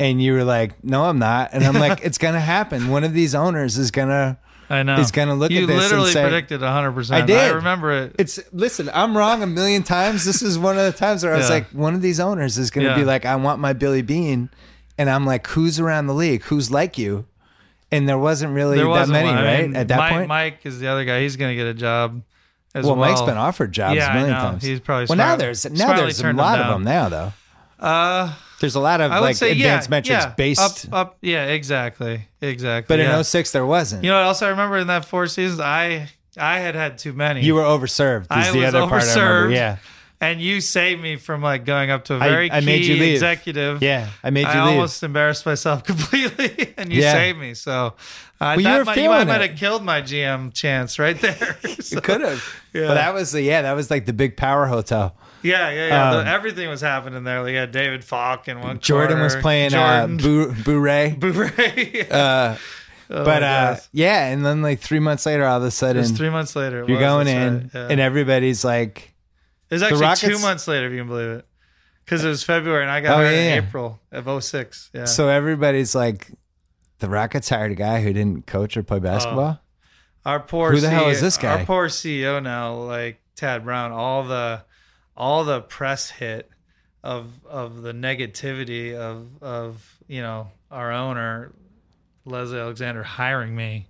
[0.00, 2.88] and you were like, "No, I'm not," and I'm like, "It's going to happen.
[2.88, 4.36] One of these owners is going to."
[4.70, 4.96] I know.
[4.96, 7.10] is gonna look you at this and literally say- predicted 100%.
[7.14, 7.36] I did.
[7.38, 8.16] I remember it.
[8.18, 8.90] It's listen.
[8.92, 10.24] I'm wrong a million times.
[10.24, 11.54] This is one of the times where I was Yeah.
[11.54, 12.98] like, one of these owners is going to Yeah.
[12.98, 14.50] be like, "I want my Billy Beane,"
[14.98, 16.42] and I'm like, "Who's around the league?
[16.44, 17.24] Who's like you?"
[17.90, 19.38] and there wasn't really There that wasn't many, one.
[19.38, 19.62] I right?
[19.62, 21.22] mean, At that Mike, point, Mike is the other guy.
[21.22, 22.20] He's going to get a job
[22.74, 23.08] as well, well.
[23.08, 24.40] Mike's been offered jobs Yeah, a I million know.
[24.42, 24.62] times.
[24.62, 27.32] He's probably well now smart- there's now there's a turned lot of them now though.
[27.80, 31.18] Uh, There's a lot of I like say advanced yeah, metrics yeah, based, up, up.
[31.22, 32.86] Yeah, exactly, exactly.
[32.96, 33.16] but yeah.
[33.18, 34.02] in 06 there wasn't.
[34.04, 35.60] you know what else I remember in that four seasons?
[35.60, 37.42] I I had had too many.
[37.44, 38.22] you were overserved.
[38.24, 39.48] Is I the was other part I remember.
[39.50, 39.54] overserved.
[39.54, 39.76] Yeah,
[40.20, 42.96] and you saved me from like going up to a very I key made you
[42.96, 43.14] leave.
[43.14, 43.80] executive.
[43.82, 44.08] yeah.
[44.24, 44.74] I made you I leave.
[44.74, 47.12] almost embarrassed myself completely, and you Yeah.
[47.12, 47.54] saved me.
[47.54, 47.94] So,
[48.40, 51.56] uh, you were might, you feeling might, might have killed my GM chance right there.
[51.80, 52.44] So- You could have.
[52.72, 52.88] Yeah.
[52.88, 55.14] But that was the yeah, that was like the big power hotel.
[55.42, 56.10] Yeah, yeah, yeah.
[56.10, 57.42] Um, The- everything was happening there.
[57.42, 60.52] Like, had David Falk and one Jordan was corner, playing uh, Jordan, Boo.
[61.16, 62.10] Booray.
[62.10, 62.56] Uh,
[63.10, 66.10] Oh, but uh, yeah, and then like three months later, all of a sudden was
[66.10, 66.84] three months later.
[66.86, 67.88] you're going in, right, yeah.
[67.90, 69.14] and everybody's like,
[69.70, 71.46] it was actually two months later, if you can believe it,
[72.04, 73.54] because it was February, and I got Oh, yeah, yeah.
[73.56, 74.90] in April of 06.
[74.92, 75.06] Yeah.
[75.06, 76.32] so everybody's like,
[76.98, 79.58] the Rockets hired a guy who didn't coach or play basketball.
[80.26, 81.60] Our poor Who the hell CEO is this guy?
[81.60, 84.64] Our poor CEO now, like Tad Brown, all the
[85.18, 86.48] all the press hit
[87.04, 91.52] of of the negativity of of you know our owner
[92.24, 93.86] Leslie Alexander hiring me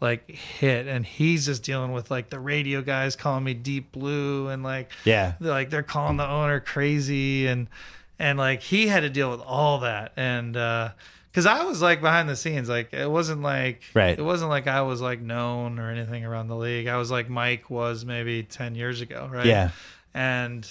[0.00, 0.86] like hit.
[0.86, 4.90] And he's just dealing with like the radio guys calling me deep blue and like
[5.04, 7.46] yeah, they're like they're calling the owner crazy.
[7.46, 7.68] And
[8.18, 10.12] and like he had to deal with all that.
[10.16, 10.90] And uh
[11.30, 12.68] because i was like behind the scenes.
[12.68, 14.18] Like it wasn't like Right.
[14.18, 16.86] it wasn't like i was like known or anything around the league.
[16.86, 19.46] I was like mike was maybe 10 years ago right?
[19.46, 19.70] Yeah.
[20.14, 20.70] And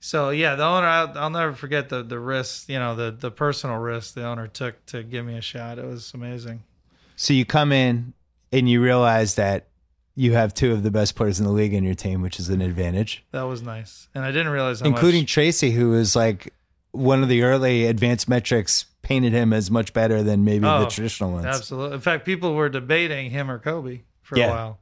[0.00, 3.30] so yeah the owner I'll, I'll never forget the the risk you know the the
[3.30, 5.78] personal risk the owner took to give me a shot.
[5.78, 6.62] It was amazing.
[7.16, 8.14] So you come in
[8.52, 9.68] and you realize that
[10.14, 12.48] you have two of the best players in the league in your team, which is
[12.50, 14.08] an advantage, that was nice.
[14.14, 16.52] And i didn't realize how including much, Tracy, who was like
[16.90, 20.88] one of the early advanced metrics painted him as much better than maybe the Oh,
[20.90, 21.46] traditional ones.
[21.46, 24.46] absolutely in fact people were debating him or kobe for Yeah.
[24.46, 24.78] a while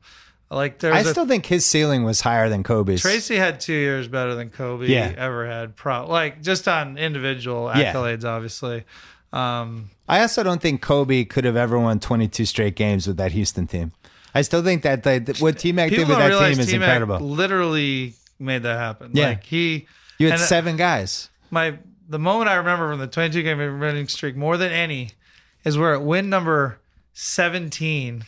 [0.50, 3.02] like there's I a still think his ceiling was higher than Kobe's.
[3.02, 5.12] Tracy had two years better than Kobe Yeah.
[5.16, 5.76] ever had.
[5.76, 7.92] Pro like just on individual Yeah.
[7.92, 8.84] accolades, obviously.
[9.32, 13.30] Um, I also don't think Kobe could have ever won 22 straight games with that
[13.32, 13.92] Houston team.
[14.34, 17.20] I still think that what T Mac did with that team is T-Mac incredible.
[17.20, 19.10] Literally made that happen.
[19.14, 19.28] Yeah.
[19.28, 19.86] Like he,
[20.18, 21.28] You had uh, seven guys.
[21.50, 21.78] my
[22.08, 25.10] the moment I remember from the 22 game winning streak more than any
[25.64, 26.78] is where at win number
[27.12, 28.24] 17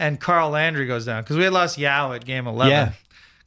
[0.00, 2.70] and Carl Landry goes down because we had lost Yao at game 11.
[2.72, 2.92] Yeah.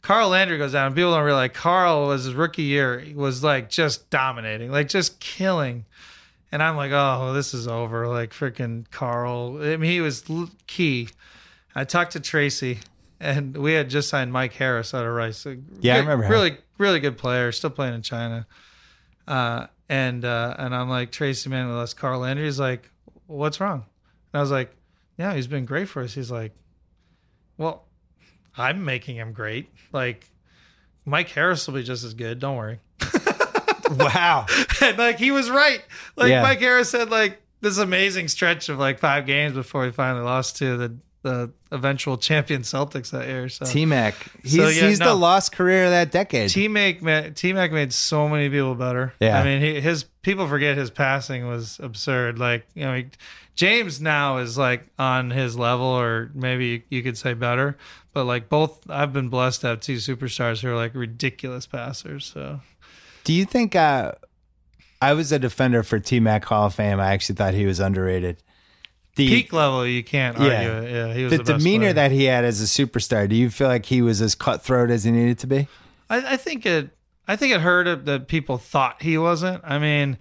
[0.01, 0.88] Carl Landry goes down.
[0.88, 2.99] and People don't realize Carl was his rookie year.
[2.99, 5.84] He was like just dominating, like just killing.
[6.51, 8.07] And I'm like, oh, this is over.
[8.07, 9.57] Like freaking Carl.
[9.61, 10.23] I mean, he was
[10.67, 11.09] key.
[11.75, 12.80] I talked to Tracy,
[13.19, 15.45] and we had just signed Mike Harris out of Rice.
[15.47, 16.31] A Yeah, I good- remember him.
[16.31, 17.51] Really, really good player.
[17.51, 18.45] Still playing in China.
[19.27, 22.45] Uh, and uh, and I'm like Tracy, man, we lost Carl Landry.
[22.45, 22.89] He's like,
[23.27, 23.85] what's wrong?
[24.34, 24.75] And I was like,
[25.24, 26.14] yeah, he's been great for us.
[26.14, 26.52] He's like,
[27.58, 27.86] well,
[28.58, 29.70] I'm making him great.
[29.94, 30.30] Like,
[31.06, 32.40] Mike Harris will be just as good.
[32.40, 32.80] Don't worry.
[33.91, 34.45] Wow.
[34.82, 35.84] and like he was right.
[36.16, 36.41] Like Yeah.
[36.41, 40.58] Mike Harris said, like this amazing stretch of like five games before he finally lost
[40.58, 43.50] to the the eventual champion Celtics that year.
[43.50, 44.16] So T Mac.
[44.41, 46.50] He's, So, yeah, he's the lost career of that decade.
[46.50, 49.14] T Mac T Mac made so many people better.
[49.20, 49.40] Yeah.
[49.40, 52.40] I mean, he, his people forget his passing was absurd.
[52.40, 53.08] Like you know, he,
[53.55, 57.77] James now is like on his level, or maybe you could say better.
[58.13, 62.25] But like both, I've been blessed to have two superstars who are like ridiculous passers.
[62.25, 62.61] So
[63.23, 64.13] Do you think uh,
[65.01, 66.99] I was a defender for T Mac Hall of Fame?
[66.99, 68.38] I actually thought he was underrated.
[69.15, 70.43] The, peak level, you can't Yeah.
[70.43, 70.91] argue it.
[70.91, 71.93] Yeah, he was the, the, demeanor player.
[71.93, 75.03] that he had as a superstar, do you feel like he was as cutthroat as
[75.03, 75.67] he needed to be?
[76.09, 76.89] I, I think it.
[77.27, 79.63] I think it hurt that people thought he wasn't.
[79.63, 80.17] I mean,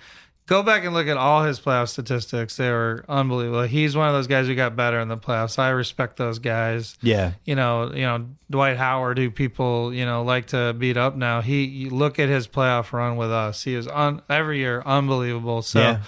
[0.46, 3.62] go back and look at all his playoff statistics; they were unbelievable.
[3.62, 5.58] He's one of those guys who got better in the playoffs.
[5.58, 6.96] I respect those guys.
[7.02, 7.32] Yeah.
[7.44, 11.40] You know, you know Dwight Howard, who people you know like to beat up now.
[11.40, 13.62] He you look at his playoff run with us.
[13.62, 15.62] He was on every year unbelievable.
[15.62, 15.80] So.
[15.80, 16.02] Yeah.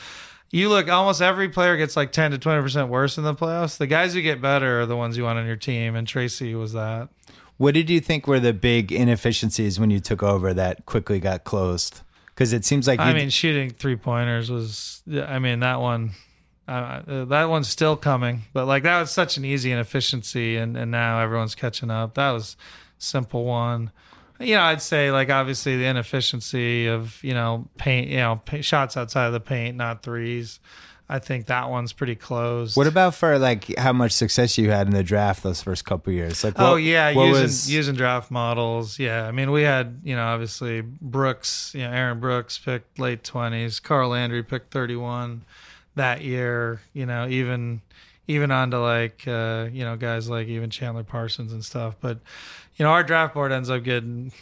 [0.51, 3.77] You look, almost every player gets like 10 to 20% worse in the playoffs.
[3.77, 6.55] The guys who get better are the ones you want on your team, and Tracy
[6.55, 7.09] was that.
[7.57, 11.43] What did you think were the big inefficiencies when you took over that quickly got
[11.43, 12.03] closed?
[12.35, 15.03] Because it seems like I mean, shooting three pointers was.
[15.09, 16.13] I mean, that one,
[16.67, 18.43] uh, that one's still coming.
[18.53, 22.15] But like that was such an easy inefficiency, and and now everyone's catching up.
[22.15, 22.57] That was
[22.99, 23.93] simple one.
[24.41, 28.97] You know, I'd say like obviously the inefficiency of you know paint, you know, shots
[28.97, 30.59] outside of the paint, not threes.
[31.09, 32.77] I think that one's pretty close.
[32.77, 36.13] what about for like how much success you had in the draft those first couple
[36.13, 36.43] years?
[36.43, 38.99] Like, Oh yeah, what using was- using draft models.
[38.99, 43.23] Yeah, I mean we had you know obviously Brooks, you know Aaron Brooks picked late
[43.23, 43.81] twenties.
[43.81, 45.43] Carl Landry picked thirty one
[45.95, 46.81] that year.
[46.95, 47.83] You know even
[48.27, 51.97] even on to like uh, you know guys like even Chandler Parsons and stuff.
[52.01, 52.19] But
[52.77, 54.33] you know our draft board ends up getting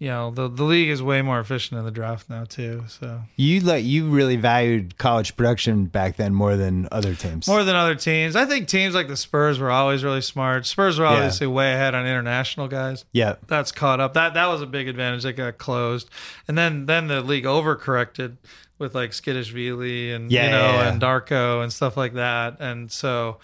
[0.00, 2.84] you know the the league is way more efficient in the draft now too.
[2.88, 7.46] So You like you really valued college production back then more than other teams.
[7.46, 10.64] more than other teams, I think teams like the Spurs were always really smart.
[10.66, 13.04] Spurs were obviously way ahead on international guys.
[13.12, 13.36] yeah.
[13.46, 14.14] that's caught up.
[14.14, 15.22] That that was a big advantage.
[15.22, 16.08] That got closed,
[16.48, 18.38] and then then the league overcorrected
[18.78, 20.92] with like Tskitishvili and Yeah, you know yeah, yeah.
[20.92, 22.56] and Darko and stuff like that.
[22.58, 23.36] And so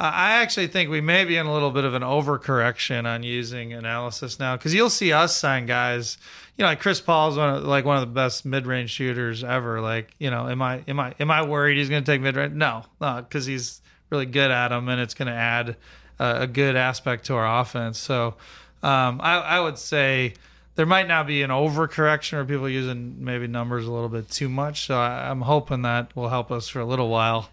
[0.00, 3.22] uh, I actually think we may be in a little bit of an overcorrection on
[3.22, 6.18] using analysis now because you'll see us sign guys.
[6.56, 9.80] You know, like Chris Paul's one of, like one of the best mid-range shooters ever.
[9.80, 12.54] Like, you know, am I am I am I worried he's going to take mid-range?
[12.54, 13.80] No, because he's
[14.10, 15.76] really good at them, and it's going to add
[16.18, 17.98] uh, a good aspect to our offense.
[17.98, 18.34] So
[18.82, 20.34] um, I, I would say
[20.74, 24.48] there might not be an overcorrection or people using maybe numbers a little bit too
[24.48, 24.86] much.
[24.86, 27.48] So I, I'm hoping that will help us for a little while.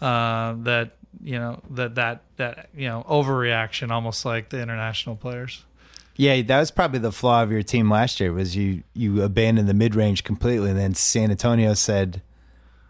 [0.00, 0.92] Uh, that
[1.22, 5.64] you know that that that you know overreaction, almost like the international players.
[6.16, 9.68] Yeah, that was probably the flaw of your team last year was you you abandoned
[9.68, 12.20] the mid range completely and then San Antonio said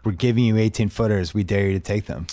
[0.03, 1.33] we're giving you 18 footers.
[1.33, 2.27] We dare you to take them.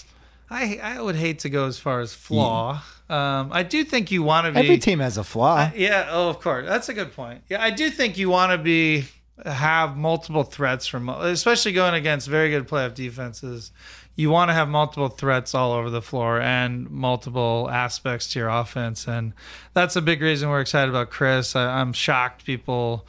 [0.51, 2.83] I I would hate to go as far as flaw.
[3.09, 5.71] Um, I do think you want to be Every team has a flaw.
[5.75, 6.67] Yeah, oh, of course.
[6.67, 7.43] That's a good point.
[7.49, 9.05] Yeah, I do think you want to be
[9.45, 13.73] have multiple threats from, especially going against very good playoff defenses.
[14.17, 18.49] You want to have multiple threats all over the floor and multiple aspects to your
[18.49, 19.33] offense, and
[19.73, 21.57] that's a big reason we're excited about Chris.
[21.57, 23.07] I, I'm shocked people.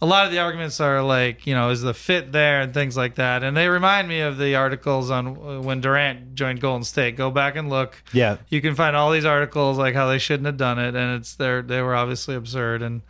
[0.00, 2.96] A lot of the arguments are like, you know, is the fit there and things
[2.96, 6.84] like that, and they remind me of the articles on uh, when Durant joined Golden
[6.84, 7.16] State.
[7.16, 8.36] Go back and look yeah.
[8.48, 11.34] you can find all these articles like how they shouldn't have done it and it's
[11.34, 13.02] they they were obviously absurd and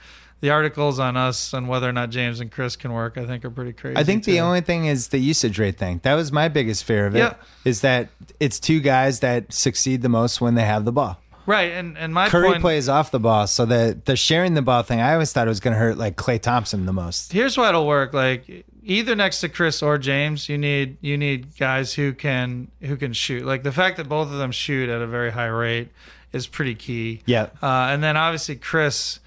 [0.42, 3.44] the articles on us and whether or not James and Chris can work I think
[3.46, 3.96] are pretty crazy.
[3.96, 6.00] I think the only thing is the usage rate thing.
[6.02, 7.20] That was my biggest fear of it.
[7.20, 7.34] Yeah.
[7.64, 11.18] Is that it's two guys that succeed the most when they have the ball.
[11.46, 14.62] right and and my Curry point plays off the ball, so the the sharing the
[14.62, 15.00] ball thing.
[15.00, 17.32] I always thought it was going to hurt like Klay Thompson the most.
[17.32, 21.56] here's why it'll work like either next to Chris or James you need you need
[21.56, 25.00] guys who can who can shoot like the fact that both of them shoot at
[25.00, 25.88] a very high rate
[26.32, 27.48] is pretty key Yeah.
[27.62, 29.20] uh, and then obviously Chris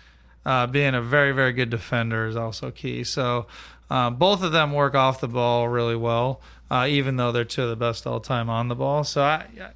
[0.45, 3.03] uh, being a very very good defender is also key.
[3.03, 3.47] So
[3.89, 6.41] uh, both of them work off the ball really well
[6.71, 9.03] uh, even though they're two of the best all time on the ball.
[9.03, 9.69] So I, I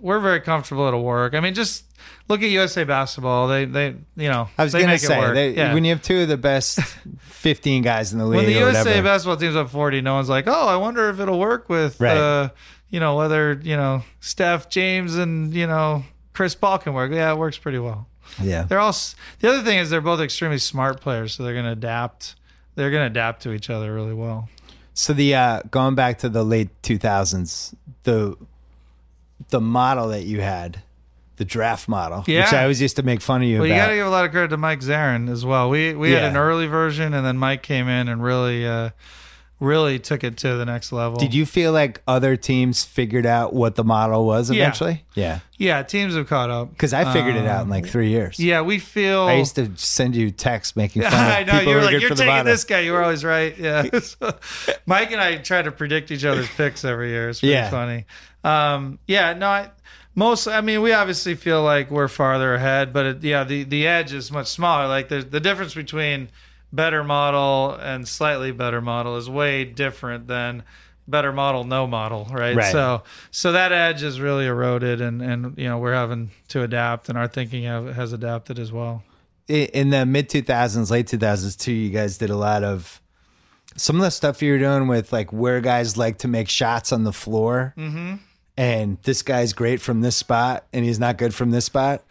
[0.00, 1.34] we're very comfortable it'll work.
[1.34, 1.84] I mean just
[2.28, 3.46] look at USA basketball.
[3.48, 5.74] They they you know I was going to say they, Yeah.
[5.74, 6.80] when you have two of the best
[7.20, 10.28] 15 guys in the league, when the USA whatever, basketball team's up 40, no one's
[10.28, 12.16] like, oh, I wonder if it'll work with, Right.
[12.16, 12.48] uh,
[12.88, 17.10] you know, whether, you know, Steph, James, and, you know, Chris Paul can work.
[17.12, 18.06] Yeah, it works pretty well.
[18.40, 21.52] Yeah, They're all, s- the other thing is they're both extremely smart players, so they're
[21.52, 22.34] going to adapt.
[22.74, 24.48] They're going to adapt to each other really well.
[24.94, 28.36] So the uh, going back to the late 2000s, the
[29.48, 30.82] the model that you had,
[31.36, 32.48] the draft model, which Yeah.
[32.52, 33.84] I always used to make fun of you Well, you about.
[33.86, 35.68] got to give a lot of credit to Mike Zarren as well.
[35.68, 36.28] We we had Yeah.
[36.30, 38.90] an early version, and then Mike came in and really, uh,
[39.62, 41.16] really took it to the next level.
[41.18, 44.62] Did you feel like other teams figured out what the model was Yeah.
[44.64, 45.04] eventually?
[45.14, 46.70] Yeah, Yeah, teams have caught up.
[46.70, 48.40] because I figured it out in like three years.
[48.40, 49.20] Um, Yeah, we feel.
[49.22, 51.90] I used to send you texts making fun of I know people you were like
[51.92, 52.52] good you're for the taking model.
[52.52, 52.80] this guy.
[52.80, 53.56] You were always right.
[53.56, 53.82] Yeah.
[54.02, 54.34] So,
[54.84, 57.28] Mike and I try to predict each other's picks every year.
[57.28, 57.70] It's pretty Yeah.
[57.70, 58.04] funny.
[58.42, 59.32] Um, yeah.
[59.34, 59.46] No.
[59.46, 59.70] I,
[60.16, 60.48] most.
[60.48, 64.12] I mean, we obviously feel like we're farther ahead, but it, yeah, the the edge
[64.12, 64.88] is much smaller.
[64.88, 66.28] Like there's the difference between
[66.72, 70.62] better model and slightly better model is way different than
[71.06, 72.56] better model no model right?
[72.56, 72.72] Right.
[72.72, 77.08] so so that edge is really eroded and and you know we're having to adapt
[77.08, 79.02] and our thinking have, has adapted as well
[79.48, 83.00] in the mid 2000s, late 2000s too, you guys did a lot of
[83.76, 86.92] some of the stuff you were doing with like where guys like to make shots
[86.92, 87.74] on the floor.
[87.76, 88.16] Mm-hmm.
[88.56, 92.04] And this guy's great from this spot and he's not good from this spot.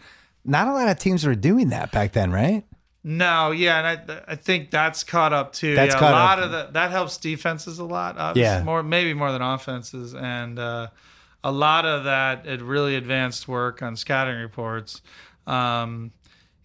[0.43, 2.63] Not a lot of teams were doing that back then, right?
[3.03, 5.73] No, yeah, and I I think that's caught up too.
[5.75, 6.45] That's yeah, caught a lot up.
[6.45, 8.17] of the that helps defenses a lot.
[8.17, 8.63] Obviously, Yeah.
[8.63, 10.87] more maybe more than offenses, and uh,
[11.43, 15.01] a lot of that it really advanced work on scouting reports,
[15.47, 16.11] um,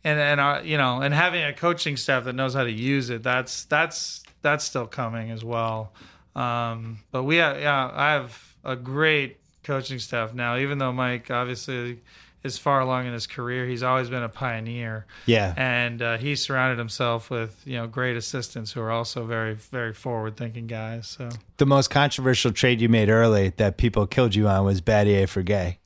[0.05, 3.09] and and uh, you know, and having a coaching staff that knows how to use
[3.09, 3.23] it.
[3.23, 5.93] That's that's that's still coming as well.
[6.35, 10.59] Um, but we have, yeah, I have a great coaching staff now.
[10.59, 12.01] Even though Mike obviously
[12.45, 15.53] is far along in his career, he's always been a pioneer Yeah.
[15.57, 19.93] and uh, he surrounded himself with you know great assistants who are also very very
[19.93, 21.09] forward thinking guys.
[21.09, 25.29] So The most controversial trade you made early that people killed you on was Battier
[25.29, 25.79] for Gay.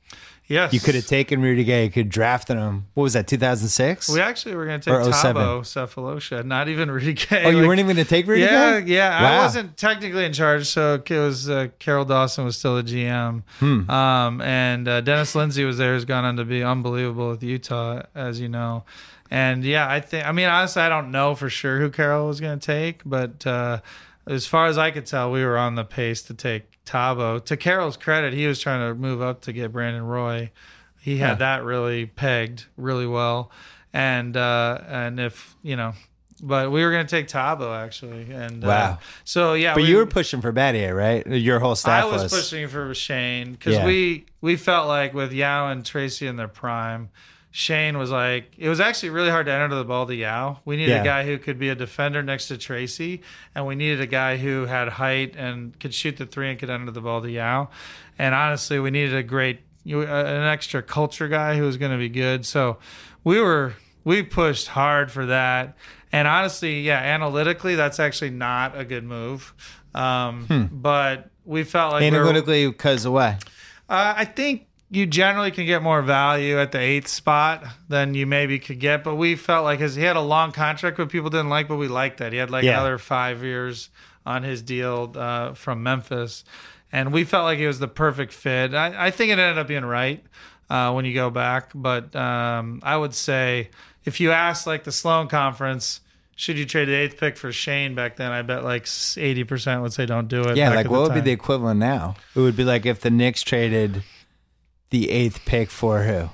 [0.51, 0.73] Yes.
[0.73, 1.85] You could have taken Rudy Gay.
[1.85, 2.87] You could have drafted him.
[2.93, 3.27] What was that?
[3.27, 4.09] 2006.
[4.09, 5.41] We actually were going to Or take 07.
[5.41, 7.43] Thabo Sefolosha, not even Rudy Gay.
[7.45, 8.93] oh, you Like, weren't even going to take Rudy yeah, Gay?
[8.93, 9.17] yeah.
[9.17, 9.41] I Wow.
[9.43, 13.89] wasn't technically in charge, so it was uh, Carroll Dawson was still the GM, Hmm.
[13.89, 15.93] um, and uh, Dennis Lindsey was there.
[15.93, 18.83] Who's gone on to be unbelievable with Utah, as you know.
[19.29, 20.27] And yeah, I think.
[20.27, 23.47] I mean, honestly, I don't know for sure who Carroll was going to take, but
[23.47, 23.79] uh,
[24.27, 27.43] as far as I could tell, we were on the pace to take Thabo.
[27.45, 30.51] To Carroll's credit, he was trying to move up to get Brandon Roy.
[30.99, 33.49] He had that really pegged really well,
[33.93, 35.93] and uh, and if you know.
[36.43, 38.97] But we were going to take Thabo actually, and uh, Wow.
[39.23, 39.73] so yeah.
[39.75, 41.25] But we- you were pushing for Battier, right?
[41.27, 43.85] Your whole staff I was, pushing for Shane because Yeah.
[43.85, 47.09] we we felt like with Yao and Tracy in their prime,
[47.53, 50.59] Shane was like it was actually really hard to enter the ball to Yao.
[50.63, 51.01] We needed Yeah.
[51.01, 53.21] a guy who could be a defender next to Tracy,
[53.53, 56.69] and we needed a guy who had height and could shoot the three and could
[56.69, 57.69] enter the ball to Yao.
[58.17, 62.07] And honestly, we needed a great an extra culture guy who was going to be
[62.09, 62.45] good.
[62.45, 62.77] So
[63.23, 63.73] we were
[64.03, 65.75] we pushed hard for that.
[66.13, 69.53] And honestly, yeah, analytically, that's actually not a good move.
[69.93, 73.37] Um, But we felt like Analytically, because of why?
[73.89, 78.27] uh, I think you generally can get more value at the eighth spot than you
[78.27, 79.03] maybe could get.
[79.05, 81.77] But we felt like his, he had a long contract, but people didn't like, but
[81.77, 82.33] we liked that.
[82.33, 82.73] He had like Yeah.
[82.73, 83.89] another five years
[84.25, 86.43] on his deal uh, from Memphis.
[86.91, 88.73] And we felt like he was the perfect fit.
[88.75, 90.21] I, I think it ended up being right
[90.69, 91.71] uh, when you go back.
[91.73, 93.69] But um, I would say
[94.03, 96.01] if you ask like the Sloan conference,
[96.35, 98.33] should you trade the eighth pick for Shane back then?
[98.33, 100.57] I bet like 80% would say don't do it.
[100.57, 102.15] Yeah, like what would be the equivalent now?
[102.35, 104.03] It would be like if the Knicks traded
[104.91, 106.29] the eighth pick for who?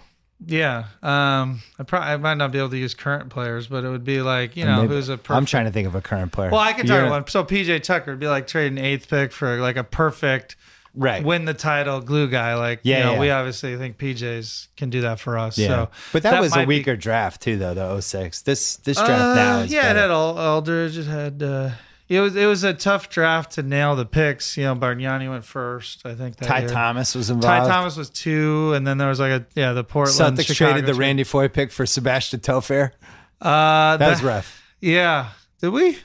[0.46, 3.90] Yeah, um, I probably I might not be able to use current players, but it
[3.90, 6.32] would be like you know Maybe- who's a I'm trying to think of a current
[6.32, 6.52] player.
[6.52, 7.26] well, I can tell You're- one.
[7.28, 10.56] So PJ Tucker would be like trading eighth pick for like a perfect
[10.94, 11.24] Right.
[11.24, 12.56] win the title glue guy.
[12.56, 13.20] Like Yeah, you know, yeah.
[13.20, 15.58] we obviously think PJ's can do that for us.
[15.58, 15.68] yeah.
[15.68, 17.74] So but that, was a might be- weaker draft too, though.
[17.74, 18.42] The 06.
[18.44, 20.00] This this draft Uh, now is yeah, better.
[20.00, 20.98] it had all Aldridge.
[21.00, 21.42] It had.
[21.42, 21.70] Uh,
[22.10, 24.56] it was it was a tough draft to nail the picks.
[24.58, 26.06] You know, Bargnani went first.
[26.06, 26.70] I think that Ty year.
[26.70, 27.66] Thomas was involved.
[27.66, 27.68] Ty.
[27.68, 30.86] Thomas was two, and then there was like a yeah the Portland Celtics Chicago traded
[30.88, 31.00] the trade.
[31.06, 32.94] Randy Foye pick for Sebastian Telfair.
[33.42, 34.62] Uh, That was rough.
[34.82, 35.30] Yeah.
[35.62, 35.90] Did we?
[35.90, 35.96] I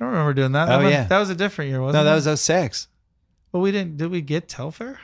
[0.00, 0.66] don't remember doing that.
[0.66, 1.04] That Oh, was, yeah.
[1.04, 2.04] That was a different year, wasn't it?
[2.04, 2.20] No, it?
[2.20, 2.88] that was 06.
[3.52, 3.96] But we didn't.
[3.96, 4.98] Did we get Telfair?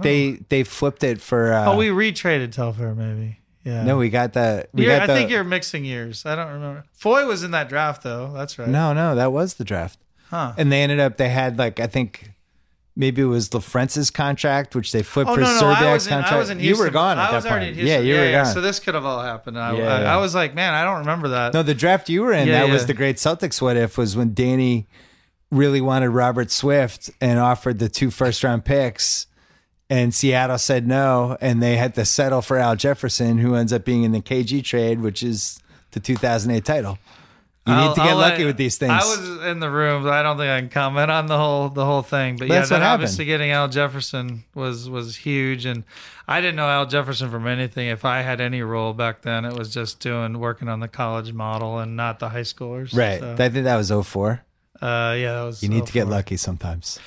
[0.00, 1.52] They they flipped it for.
[1.52, 1.72] Uh.
[1.72, 3.40] Oh, we retraded Telfair, maybe.
[3.66, 3.82] Yeah.
[3.82, 4.68] no, we got the.
[4.72, 6.24] We got I the, think you're mixing years.
[6.24, 6.84] I don't remember.
[6.92, 8.32] Foy was in that draft, though.
[8.32, 8.68] That's right.
[8.68, 9.98] No, no, that was the draft.
[10.30, 10.52] Huh.
[10.56, 11.16] And they ended up.
[11.16, 12.30] They had like I think.
[12.98, 15.68] Maybe it was LaFrentz's contract, which they flipped Oh for no, no!
[15.68, 16.12] I Szczerbiak's was in.
[16.14, 16.32] contract.
[16.32, 17.80] I was in you were gone at I was that already point.
[17.80, 18.06] in Houston.
[18.06, 18.46] Yeah, you were gone.
[18.54, 19.58] So this could have all happened.
[19.58, 20.14] I, Yeah, I, yeah.
[20.14, 21.52] I was like, man, I don't remember that.
[21.52, 24.16] No, the draft you were in, Yeah, that was the great Celtics what if was
[24.16, 24.86] when Danny
[25.50, 29.26] really wanted Robert Swift and offered the two first round picks
[29.88, 33.84] and Seattle said no and they had to settle for Al Jefferson who ends up
[33.84, 35.60] being in the KG trade which is
[35.92, 36.98] the 2008 title.
[37.66, 38.92] You need I'll- to get I'll lucky let- with these things.
[38.92, 41.68] I was in the room, but I don't think I can comment on the whole
[41.68, 42.36] the whole thing.
[42.36, 42.84] But, But yeah, that's happened.
[42.84, 45.82] obviously getting Al Jefferson was was huge, and
[46.28, 47.88] I didn't know Al Jefferson from anything.
[47.88, 51.32] If I had any role back then, it was just doing working on the college
[51.32, 52.96] model and not the high schoolers.
[52.96, 53.18] right.
[53.18, 54.42] So, I think that was 04.
[54.80, 55.60] uh, yeah, that was.
[55.60, 57.00] You need to get lucky sometimes.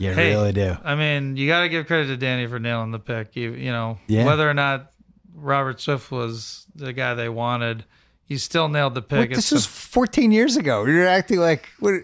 [0.00, 0.76] You Hey, really do.
[0.82, 3.36] I mean, you got to give credit to Danny for nailing the pick.
[3.36, 4.24] You you know Yeah.
[4.24, 4.90] whether or not
[5.34, 7.84] Robert Swift was the guy they wanted,
[8.26, 9.30] you still nailed the pick.
[9.30, 10.84] What, this was 14 years ago.
[10.86, 11.94] You're acting like, what,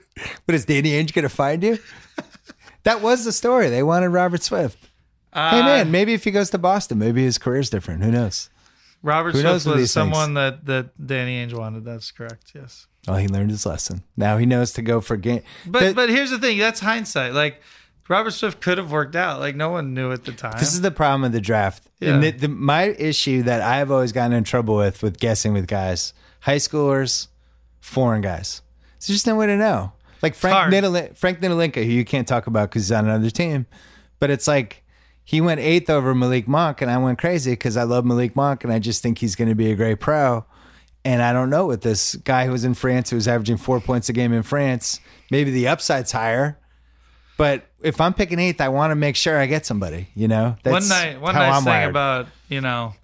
[0.45, 1.79] what is Danny Ainge going to find you?
[2.85, 3.69] that was the story.
[3.71, 4.79] They wanted Robert Swift.
[5.35, 8.03] hey, Uh, man, maybe if he goes to Boston, maybe his career's different.
[8.03, 8.51] Who knows?
[9.03, 9.91] Robert Who Swift was things?
[9.93, 11.85] someone that that Danny Ainge wanted.
[11.85, 12.53] That's correct.
[12.55, 12.87] Yes.
[13.07, 14.03] Well, he learned his lesson.
[14.17, 15.43] Now he knows to go for game.
[15.67, 16.59] But That- but here's the thing.
[16.59, 17.33] That's hindsight.
[17.35, 17.61] Like
[18.09, 19.41] Robert Swift could have worked out.
[19.41, 20.59] Like no one knew at the time.
[20.59, 21.89] This is the problem of the draft.
[22.01, 22.15] Yeah.
[22.15, 25.67] And the, the, my issue that I've always gotten in trouble with with guessing with
[25.67, 27.29] guys, high schoolers,
[27.81, 28.63] foreign guys.
[29.01, 29.93] There's just no way to know.
[30.23, 31.17] Like Frank hard.
[31.17, 31.43] Frank
[31.75, 33.67] who you can't talk about because he's on another team,
[34.19, 34.83] but it's like
[35.23, 38.65] he went eighth over Malik Monk, and I went crazy because I love Malik Monk,
[38.65, 40.45] and I just think he's going to be a great pro.
[41.05, 43.81] And I don't know with this guy who was in France who was averaging four
[43.81, 45.01] points a game in France.
[45.31, 46.59] Maybe the upside's higher,
[47.37, 50.09] but if I'm picking eighth, I want to make sure I get somebody.
[50.15, 51.21] You know, one night.
[51.21, 51.91] One nice I'm thing wired.
[51.91, 52.95] about you know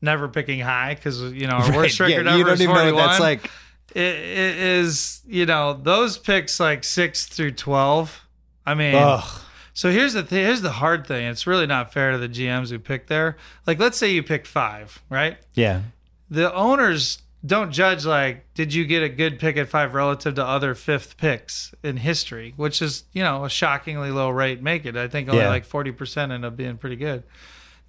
[0.00, 2.60] never picking high because you know our Right, worst record yeah, ever you don't is
[2.62, 2.94] even know 41.
[3.02, 3.50] what that's like.
[3.94, 8.24] It, it is you know those picks like six through twelve.
[8.66, 9.40] I mean, Ugh.
[9.74, 11.26] So here's the th- here's the hard thing.
[11.26, 13.36] It's really not fair to the GMs who pick there.
[13.66, 15.36] Like, let's say you pick five, right?
[15.54, 15.82] Yeah.
[16.30, 20.44] The owners don't judge like, did you get a good pick at five relative to
[20.44, 24.62] other fifth picks in history, which is you know a shockingly low rate.
[24.62, 24.96] Make it.
[24.96, 25.48] I think only Yeah.
[25.50, 27.22] like forty percent end up being pretty good.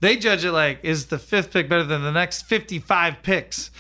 [0.02, 3.72] they judge it like is the fifth pick better than the next 55 picks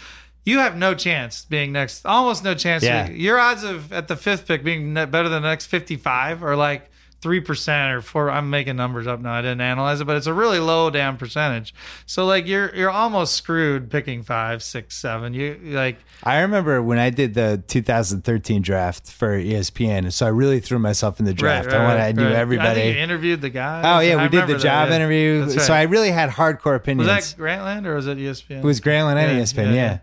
[0.45, 3.09] you have no chance being next almost no chance Yeah.
[3.09, 6.89] your odds of at the fifth pick being better than the next 55 are like
[7.25, 10.33] 3% or 4 I'm making numbers up now I didn't analyze it but it's a
[10.33, 11.73] really low damn percentage
[12.05, 16.99] so like you're you're almost screwed picking five six seven you like I remember when
[16.99, 21.69] I did the 2013 draft for ESPN, so I really threw myself in the draft.
[21.69, 22.33] I wanted, I knew right.
[22.33, 22.81] I everybody.
[22.81, 23.81] you interviewed the guy.
[23.81, 24.95] oh yeah, I we did remember the that, job yeah.
[24.95, 27.07] interview, so I really had hardcore opinions.
[27.07, 28.59] was that Grantland or was it ESPN?
[28.59, 29.99] it was Grantland and Yeah, ESPN, yeah, yeah, yeah.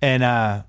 [0.00, 0.62] and uh,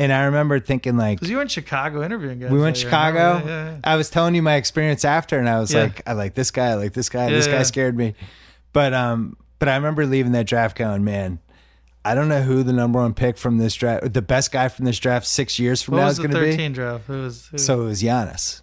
[0.00, 2.50] and I remember thinking like, Because you were in Chicago interviewing guys.
[2.50, 3.34] we went to Chicago.
[3.38, 3.76] that, Yeah, yeah.
[3.84, 5.82] I was telling you my experience after, and I was Yeah.
[5.84, 7.28] like, I like this guy, I like this guy.
[7.28, 8.14] Yeah, this guy scared me,
[8.72, 11.38] but um, but I remember leaving that draft going, man.
[12.02, 14.86] I don't know who the number one pick from this draft, the best guy from
[14.86, 16.50] this draft six years from What now was is going to be.
[16.52, 17.04] 13 draft?
[17.06, 17.58] Who was who?
[17.58, 18.62] So it was Giannis.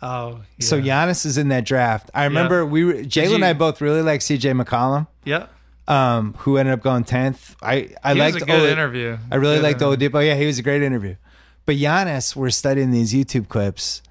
[0.00, 0.64] oh, yeah.
[0.64, 2.10] So Giannis is in that draft.
[2.14, 5.46] I remember we were, Jalen and I both really like CJ McCollum, yeah.
[5.88, 7.56] Um, who ended up going tenth.
[7.62, 9.16] I I He was liked a good interview.
[9.30, 10.10] I really Good liked interview.
[10.10, 10.26] Oladipo.
[10.26, 11.16] Yeah, he was a great interview.
[11.64, 14.02] But Giannis, we're studying these YouTube clips,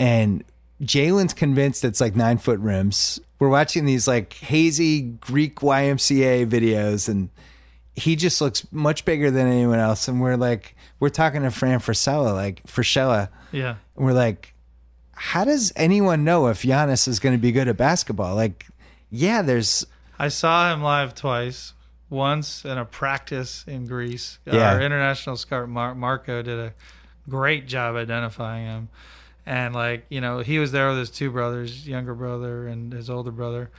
[0.00, 0.42] and
[0.82, 3.20] Jalen's convinced it's like nine foot rims.
[3.38, 7.28] We're watching these like hazy Greek YMCA videos, and
[7.94, 10.08] he just looks much bigger than anyone else.
[10.08, 13.76] And we're like, we're talking to Fran Fraschilla, like Fraschilla, Yeah.
[13.96, 14.54] and we're like,
[15.12, 18.34] how does anyone know if Giannis is going to be good at basketball?
[18.34, 18.66] Like,
[19.10, 19.86] yeah, there's
[20.22, 21.74] I saw him live twice.
[22.08, 24.38] Once in a practice in Greece.
[24.46, 24.74] Uh, yeah.
[24.74, 26.74] Our international scout Mar- Marco did a
[27.28, 28.88] great job identifying him.
[29.46, 33.08] And like, you know, he was there with his two brothers, younger brother and his
[33.10, 33.70] older brother.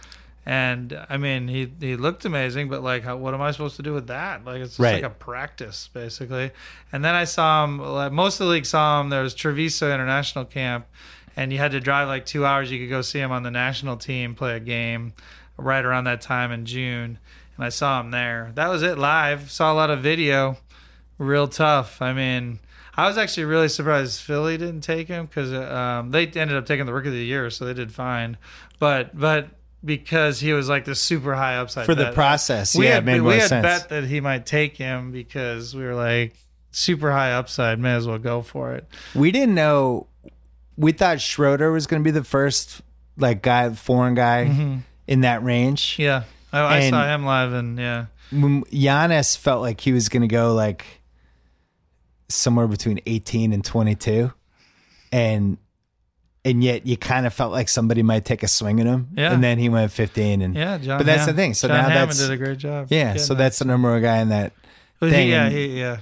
[0.46, 3.84] And I mean, he he looked amazing, but like, how, what am I supposed to
[3.84, 4.44] do with that?
[4.44, 4.96] Like, it's just Right.
[4.96, 6.52] like a practice, basically.
[6.92, 7.78] And then I saw him.
[7.80, 9.10] Like, most of the league saw him.
[9.10, 10.86] There was Treviso International Camp,
[11.38, 12.70] and you had to drive like two hours.
[12.72, 15.14] You could go see him on the national team play a game,
[15.58, 17.20] right around that time in June.
[17.56, 18.52] And I saw him there.
[18.56, 19.52] That was it live.
[19.52, 20.58] Saw a lot of video.
[21.18, 22.02] Real tough.
[22.02, 22.60] I mean,
[22.96, 26.86] I was actually really surprised Philly didn't take him because um, they ended up taking
[26.86, 28.38] the rookie of the year, so they did fine.
[28.80, 29.50] But but
[29.86, 32.76] because he was like the super high upside for the process.
[32.76, 33.64] We yeah, had it made we had sense.
[33.64, 36.36] bet that he might take him because we were like
[36.72, 37.80] super high upside.
[37.80, 38.88] May as well go for it.
[39.14, 40.08] We didn't know.
[40.78, 42.82] We thought Schroeder was going to be the first
[43.18, 45.98] like guy, foreign guy in that range.
[46.00, 50.22] Yeah, I, I saw him live, and yeah, When Giannis felt like he was going
[50.22, 50.86] to go like
[52.30, 54.32] somewhere between 18 and 22,
[55.12, 55.58] and
[56.46, 59.08] and yet you kind of felt like somebody might take a swing at him.
[59.16, 59.32] Yeah.
[59.32, 60.78] and then he went 15, and yeah.
[60.78, 61.54] John, But that's Hamm- the thing.
[61.54, 62.88] So John now Hammond that's- did a great job.
[62.90, 63.16] yeah.
[63.16, 64.52] So that's the number one guy in that,
[65.00, 65.98] thing, he, yeah, he, yeah.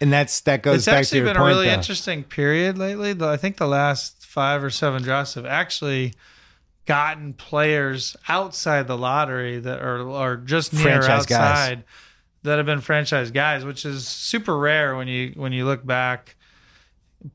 [0.00, 1.38] and that's that goes It's back to actually been point.
[1.38, 1.74] a really though.
[1.74, 3.14] interesting period lately.
[3.20, 6.14] I think the last five or seven drafts have actually
[6.86, 11.40] gotten players outside the lottery that are or just near Franchise guys.
[11.40, 11.84] outside
[12.46, 16.36] that have been franchise guys, which is super rare when you when you look back.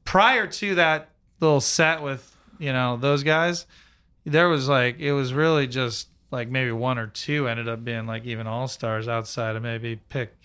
[0.06, 1.10] Prior to that
[1.40, 3.68] little set with you know those guys,
[4.26, 8.08] there was like it was really just like maybe one or two ended up being
[8.08, 10.36] like even all stars outside of maybe pick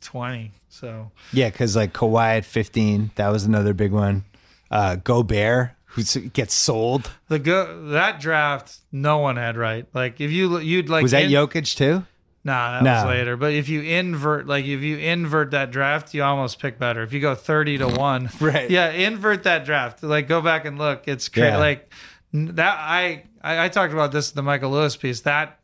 [0.00, 0.52] twenty.
[0.68, 4.24] So Yeah, because like Kawhi at 15, that was another big one.
[4.70, 7.10] Uh, Gobert, who gets sold.
[7.28, 9.86] The go that draft, no one had right.
[9.92, 12.04] Like if you you'd like Was that in- Jokic too?
[12.42, 12.92] Nah, that No.
[12.94, 13.36] was later.
[13.36, 17.02] But if you invert, like if you invert that draft, you almost pick better.
[17.02, 18.70] If you go thirty to one, Right.
[18.70, 20.02] Yeah, invert that draft.
[20.02, 21.06] Like go back and look.
[21.06, 21.56] It's cra- Yeah.
[21.58, 21.92] like
[22.32, 22.76] that.
[22.78, 25.20] I, I I talked about this in the Michael Lewis piece.
[25.22, 25.58] That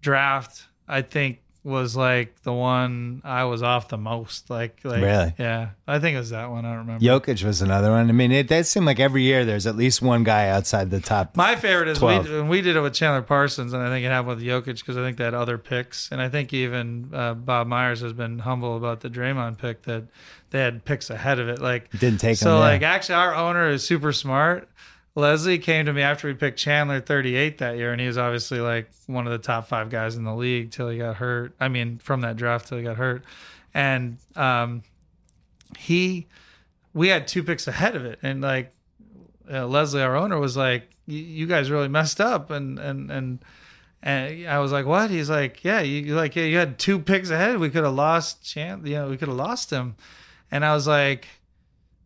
[0.00, 4.50] draft, I think, was like the one I was off the most.
[4.50, 5.34] Like, like Really?
[5.38, 6.66] yeah, I think it was that one.
[6.66, 7.04] I don't remember.
[7.04, 8.08] Jokic was another one.
[8.08, 11.00] I mean, it does seem like every year there's at least one guy outside the
[11.00, 11.36] top.
[11.36, 12.28] My favorite is 12.
[12.28, 14.98] we, we did it with Chandler Parsons, and I think it happened with Jokic because
[14.98, 18.40] I think they had other picks, and I think even uh, Bob Myers has been
[18.40, 20.04] humble about the Draymond pick that
[20.50, 21.60] they had picks ahead of it.
[21.60, 22.60] Like Didn't take him, So yeah.
[22.60, 24.68] like actually, our owner is super smart.
[25.16, 28.60] Leslie came to me after we picked Chandler 38 that year, and he was obviously
[28.60, 31.54] like one of the top five guys in the league till he got hurt.
[31.60, 33.24] I mean, from that draft till he got hurt,
[33.72, 34.82] and um,
[35.78, 36.26] he
[36.92, 38.74] we had two picks ahead of it, and like
[39.52, 43.38] uh, Leslie, our owner, was like, "You guys really messed up," and and and
[44.02, 47.30] and I was like, "What?" He's like, "Yeah, you like yeah, you had two picks
[47.30, 47.58] ahead.
[47.58, 48.84] We could have lost chance.
[48.84, 49.94] You know, we could have lost him."
[50.50, 51.26] And I was like,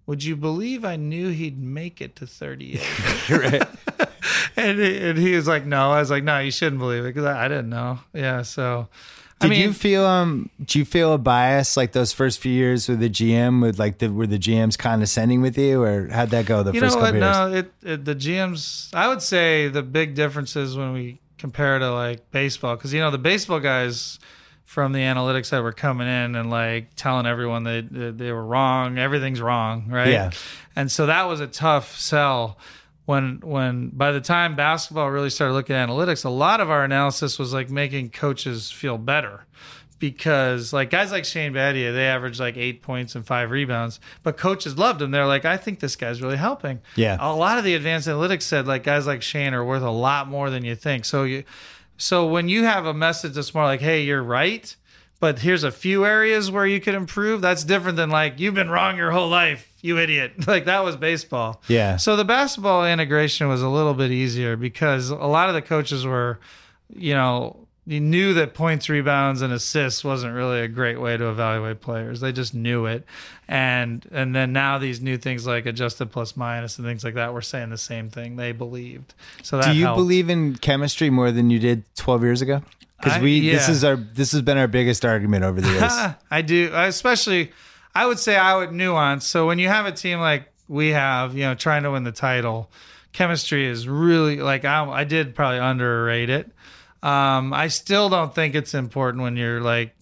[0.08, 3.68] "Would you believe I knew he'd make it to 38?" right.
[4.56, 7.08] and he, and he was like, "No." I was like, "No, you shouldn't believe it
[7.08, 8.88] because I, I didn't know." Yeah, so.
[9.40, 10.48] Did I mean, you feel um?
[10.64, 13.60] Do you feel a bias like those first few years with the GM?
[13.60, 16.80] With like the were the GMs condescending with you, or how'd that go the you
[16.80, 17.12] first know what?
[17.12, 17.36] couple years?
[17.36, 18.92] No, it, it the GMs.
[18.94, 23.00] I would say the big difference is when we compare to like baseball because you
[23.00, 24.18] know the baseball guys
[24.68, 28.44] from the analytics that were coming in and like telling everyone they they, they were
[28.44, 30.10] wrong, everything's wrong, right?
[30.10, 30.30] Yeah.
[30.76, 32.58] And so that was a tough sell
[33.06, 36.84] when when by the time basketball really started looking at analytics, a lot of our
[36.84, 39.46] analysis was like making coaches feel better.
[39.98, 44.36] Because like guys like Shane Battier, they averaged like eight points and five rebounds, but
[44.36, 45.12] coaches loved him.
[45.12, 46.80] They're like, I think this guy's really helping.
[46.94, 47.16] Yeah.
[47.18, 50.28] A lot of the advanced analytics said like guys like Shane are worth a lot
[50.28, 51.06] more than you think.
[51.06, 51.44] So you
[51.98, 54.74] so when you have a message that's more like, hey, you're right,
[55.20, 58.70] but here's a few areas where you could improve, that's different than like, you've been
[58.70, 60.32] wrong your whole life, you idiot.
[60.46, 61.60] Like that was baseball.
[61.68, 61.96] Yeah.
[61.96, 66.06] So the basketball integration was a little bit easier because a lot of the coaches
[66.06, 66.38] were,
[66.94, 71.30] you know, you knew that points, rebounds, and assists wasn't really a great way to
[71.30, 72.20] evaluate players.
[72.20, 73.04] They just knew it,
[73.48, 77.32] and and then now these new things like adjusted plus minus and things like that
[77.32, 78.36] were saying the same thing.
[78.36, 79.14] They believed.
[79.42, 79.96] So that Do you helped.
[79.96, 82.62] believe in chemistry more than you did 12 years ago?
[82.98, 85.92] Because we this is our this has been our biggest argument over the years.
[86.30, 87.52] I do, especially.
[87.94, 89.26] I would say I would nuance.
[89.26, 92.12] So when you have a team like we have, you know, trying to win the
[92.12, 92.70] title,
[93.12, 96.50] chemistry is really like I, I did probably underrate it.
[97.02, 99.94] Um, I still don't think it's important when you're like,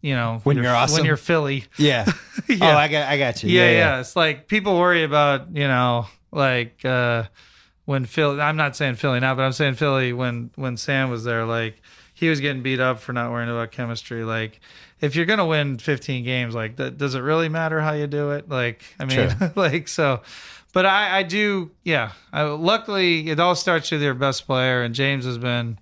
[0.00, 0.96] you know, When you're awesome?
[0.98, 1.64] when you're Philly.
[1.78, 2.04] yeah.
[2.48, 2.74] Yeah.
[2.74, 3.50] Oh, I got I got you.
[3.50, 7.24] yeah, yeah, It's like people worry about, you know, like uh
[7.84, 11.22] when Philly I'm not saying Philly now, but I'm saying Philly when when Sam was
[11.24, 11.80] there, like
[12.14, 14.24] he was getting beat up for not worrying about chemistry.
[14.24, 14.60] Like
[15.00, 18.30] if you're gonna win 15 games, like that, does it really matter how you do
[18.32, 18.48] it?
[18.48, 20.22] Like I mean, like so.
[20.72, 22.12] But I, I do, yeah.
[22.32, 25.78] I, luckily, it all starts with your best player, and James has been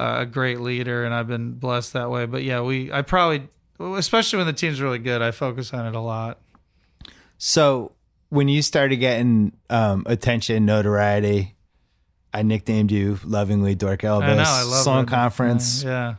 [0.00, 2.24] uh, a great leader, and I've been blessed that way.
[2.24, 3.48] But yeah, we, I probably,
[3.78, 6.38] especially when the team's really good, I focus on it a lot.
[7.36, 7.92] So
[8.30, 11.54] when you started getting um, attention, notoriety,
[12.32, 14.22] I nicknamed you lovingly Dork Elvis.
[14.22, 15.12] I know, I love Sloan that.
[15.12, 15.84] conference.
[15.84, 16.14] Yeah.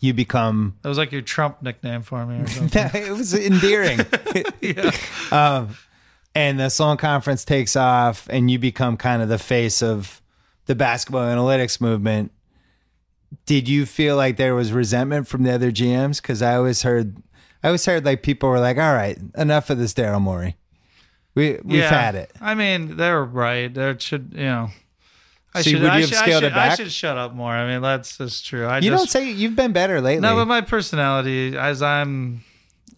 [0.00, 2.90] You become That was like your Trump nickname for me or something.
[2.94, 4.00] it was endearing.
[4.60, 4.92] yeah.
[5.32, 5.76] um,
[6.34, 10.20] and the Sloan conference takes off, and you become kind of the face of
[10.66, 12.30] the basketball analytics movement.
[13.44, 16.20] Did you feel like there was resentment from the other GMs?
[16.22, 17.16] Because I always heard,
[17.62, 20.56] I always heard like people were like, "All right, enough of this, Daryl Morey.
[21.34, 21.88] We we've Yeah.
[21.90, 23.72] had it." I mean, they're right.
[23.72, 24.70] There should, you know.
[25.54, 27.16] I So should, would you I have should, scaled I it should, I should shut
[27.16, 27.52] up more.
[27.52, 28.66] I mean, that's just true.
[28.66, 30.20] I You just, don't say you've been better lately.
[30.20, 32.44] No, but my personality, as I'm,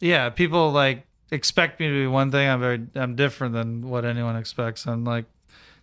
[0.01, 2.49] yeah, people like expect me to be one thing.
[2.49, 4.87] I'm very, I'm different than what anyone expects.
[4.87, 5.27] I'm like,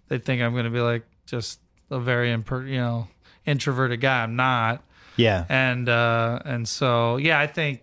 [0.09, 1.59] they think I'm going to be like just
[1.89, 3.07] a very, imper, you know,
[3.45, 4.23] introverted guy.
[4.23, 4.83] I'm not.
[5.15, 7.81] yeah, And, uh, and so, yeah, I think,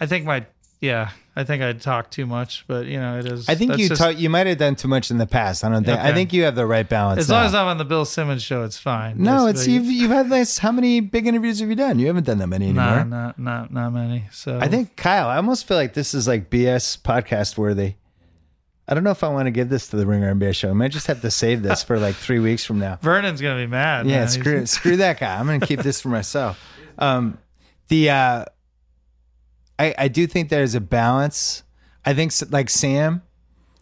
[0.00, 0.44] I think my,
[0.80, 3.46] yeah, I think I talk too much, but you know, it is.
[3.48, 5.64] I think you just- talk, you might have done too much in the past.
[5.64, 5.98] I don't think.
[5.98, 7.20] I think you have the right balance.
[7.20, 7.46] As long now.
[7.46, 9.22] as I'm on the Bill Simmons show, it's fine.
[9.22, 10.58] no, Just it's you've you've had this.
[10.58, 11.98] How many big interviews have you done?
[11.98, 13.04] You haven't done that many anymore.
[13.04, 14.24] Nah, not not not many.
[14.32, 15.28] So I think Kyle.
[15.28, 17.94] I almost feel like this is like BS podcast worthy.
[18.88, 20.70] I don't know if I want to give this to the Ringer NBA show.
[20.70, 22.98] I might just have to save this for like three weeks from now.
[23.02, 24.06] Vernon's gonna be mad.
[24.06, 24.28] Yeah, man.
[24.28, 25.38] screw He's- screw that guy.
[25.38, 26.60] I'm gonna keep this for myself.
[26.98, 27.38] Um,
[27.88, 28.44] the uh,
[29.78, 31.62] I I do think there's a balance.
[32.04, 33.22] I think like Sam,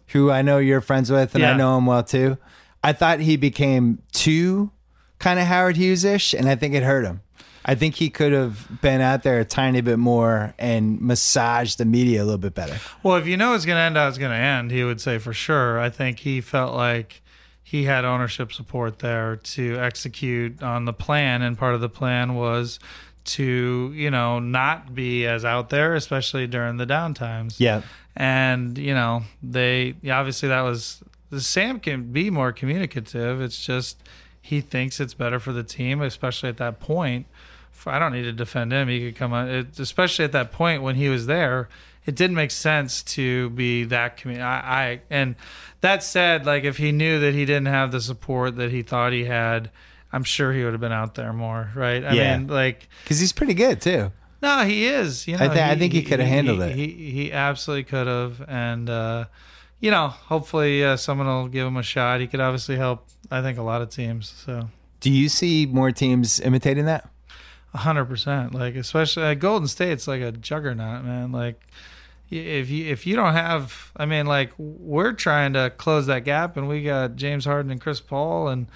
[0.09, 2.39] who I know you're friends with, and I know him well too.
[2.83, 4.71] I thought he became too
[5.19, 7.21] kind of Howard Hughes ish, and I think it hurt him.
[7.65, 11.85] I think he could have been out there a tiny bit more and massaged the
[11.85, 12.79] media a little bit better.
[13.03, 15.33] Well, if you know it's gonna end how it's gonna end, he would say for
[15.33, 15.79] sure.
[15.79, 17.23] I think he felt like
[17.63, 22.35] he had ownership support there to execute on the plan, and part of the plan
[22.35, 22.79] was
[23.25, 27.57] to you know not be as out there, especially during the downtimes.
[27.59, 27.83] Yeah.
[28.15, 31.03] and you know they obviously that was
[31.39, 33.41] Sam can be more communicative.
[33.41, 34.03] It's just
[34.41, 37.27] he thinks it's better for the team, especially at that point.
[37.87, 38.89] I don't need to defend him.
[38.89, 41.69] He could come on, it, especially at that point when he was there.
[42.07, 45.37] It didn't make sense to be that commu I, I and
[45.81, 49.13] that said, like if he knew that he didn't have the support that he thought
[49.15, 49.71] he had,
[50.13, 52.05] I'm sure he would have been out there more, right?
[52.05, 52.37] I Yeah.
[52.39, 54.13] mean, like Because he's pretty good too.
[54.43, 55.27] no, he is.
[55.27, 56.77] You know, I thi- I think he coulda handled it.
[56.77, 59.25] He he absolutely could have, and uh,
[59.81, 62.21] you know, hopefully uh, someone will give him a shot.
[62.21, 63.07] He could obviously help.
[63.31, 64.31] I think a lot of teams.
[64.45, 64.69] So
[65.01, 67.09] Do you see more teams imitating that?
[67.75, 68.55] Hundred percent.
[68.55, 71.33] Like especially uh, Golden State's like a juggernaut, man.
[71.33, 71.61] Like
[72.31, 76.57] if you if you don't have, I mean, like we're trying to close that gap,
[76.57, 78.67] and we got James Harden and Chris Paul, and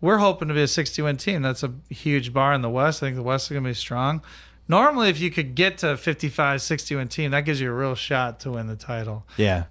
[0.00, 1.42] we're hoping to be a 60 win team.
[1.42, 3.02] That's a huge bar in the West.
[3.02, 4.22] I think the West is going to be strong.
[4.68, 7.94] Normally, if you could get to 55, 60 win team, that gives you a real
[7.96, 9.26] shot to win the title.
[9.36, 9.64] Yeah.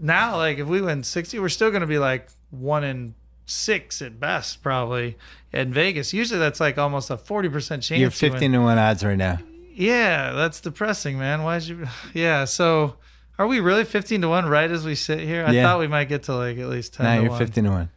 [0.00, 3.14] Now, like if we win 60, we're still going to be like one in
[3.46, 5.16] six at best, probably
[5.52, 6.12] in Vegas.
[6.12, 7.98] Usually that's like almost a forty percent chance.
[8.00, 9.38] You're you 15 to 1 odds right now.
[9.74, 11.42] Yeah, that's depressing, man.
[11.42, 11.86] Why'd you?
[12.14, 12.96] Yeah, so
[13.38, 15.44] are we really fifteen to one right as we sit here?
[15.46, 15.64] I Yeah.
[15.64, 17.04] thought we might get to like at least ten.
[17.04, 17.38] Now to you're one.
[17.38, 17.88] 15 to 1.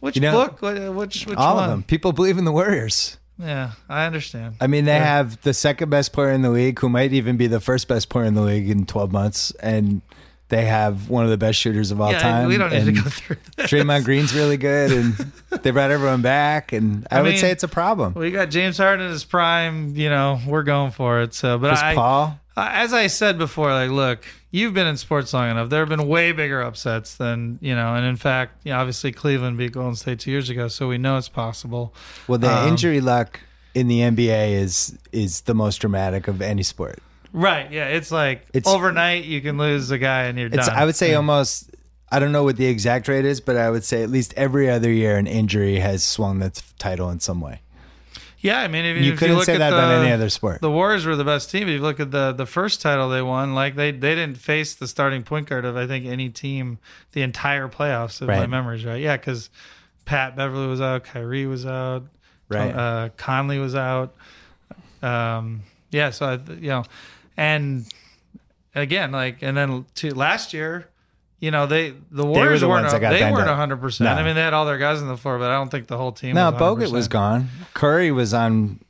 [0.00, 0.60] Which You know- book?
[0.60, 1.64] Which which All one?
[1.64, 1.82] of them.
[1.82, 3.16] People believe in the Warriors.
[3.38, 4.56] Yeah, I understand.
[4.62, 5.04] I mean, they Yeah.
[5.04, 8.08] have the second best player in the league, who might even be the first best
[8.08, 10.00] player in the league in 12 months, and
[10.48, 12.48] they have one of the best shooters of all yeah, time.
[12.48, 13.68] we don't need to and go through that.
[13.68, 15.14] Draymond Green's really good, and
[15.62, 18.14] they brought everyone back, and I, I would mean- say it's a problem.
[18.14, 19.96] We got James Harden in his prime.
[19.96, 21.34] You know, we're going for it.
[21.34, 25.34] So, but Chris I, Paul, as I said before, like, look, you've been in sports
[25.34, 25.68] long enough.
[25.68, 29.10] There have been way bigger upsets than you know, and in fact, you know, obviously
[29.12, 31.92] Cleveland beat Golden State two years ago, so we know it's possible.
[32.28, 33.40] well, the Um, injury luck
[33.74, 37.00] in the NBA is is the most dramatic of any sport.
[37.38, 37.70] Right?
[37.70, 40.74] Yeah, it's like It's- overnight you can lose a guy and you're It's done.
[40.76, 41.70] I would say almost.
[42.10, 44.70] I don't know what the exact rate is, but I would say at least every
[44.70, 47.60] other year an injury has swung the t- title in some way.
[48.38, 50.12] Yeah, I mean, if, You if couldn't you look say at that the, about any
[50.12, 50.60] other sport.
[50.62, 51.64] The Warriors were the best team.
[51.64, 54.74] If you look at the the first title they won, like they they didn't face
[54.74, 56.78] the starting point guard of I think any team
[57.12, 58.22] the entire playoffs.
[58.22, 58.48] If my Right.
[58.48, 59.50] memory's right, yeah, because
[60.06, 62.04] Pat Beverly was out, Kyrie was out,
[62.48, 62.70] Right.
[62.74, 64.14] Uh, Conley was out.
[65.02, 66.84] Um, yeah, so I, you know,
[67.36, 67.84] and
[68.74, 70.88] again, like, and then to last year.
[71.38, 74.06] You know they the Warriors the weren't ones they weren't hundred percent.
[74.06, 74.14] No.
[74.14, 75.98] I mean they had all their guys on the floor, but I don't think the
[75.98, 76.34] whole team.
[76.34, 77.48] No, was Bogut was gone.
[77.74, 78.80] Curry was on.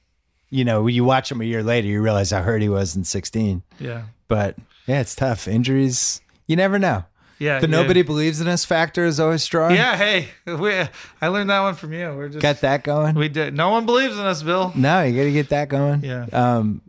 [0.48, 3.02] You know, you watch him a year later, you realize how hurt he was in
[3.02, 3.64] 16.
[3.80, 4.54] Yeah, But
[4.86, 5.48] yeah, it's tough.
[5.48, 7.04] Injuries, you never know.
[7.40, 7.58] yeah.
[7.58, 9.72] The nobody believes in us factor is always strong.
[9.72, 10.72] Yeah, hey, we,
[11.20, 12.14] I learned that one from you.
[12.16, 13.16] We're just Got that going?
[13.16, 13.54] we did.
[13.56, 14.72] No one believes in us, Bill.
[14.76, 16.04] no, you got to get that going.
[16.04, 16.26] Yeah.
[16.32, 16.80] Um,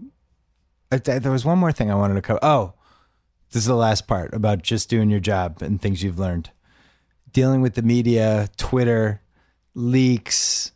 [0.92, 2.40] Uh, there was one more thing I wanted to cover.
[2.42, 2.74] Oh,
[3.52, 6.52] this is the last part about just doing your job and things you've learned.
[7.32, 9.22] Dealing with the media, Twitter,
[9.74, 10.72] leaks,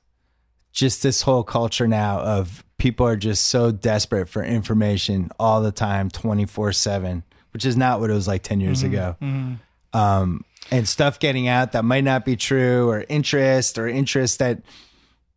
[0.72, 5.72] just this whole culture now of people are just so desperate for information all the
[5.72, 8.94] time, 24 7, which is not what it was like 10 years mm-hmm.
[8.94, 9.16] ago.
[9.22, 9.98] Mm-hmm.
[9.98, 14.62] Um, and stuff getting out that might not be true, or interest, or interest that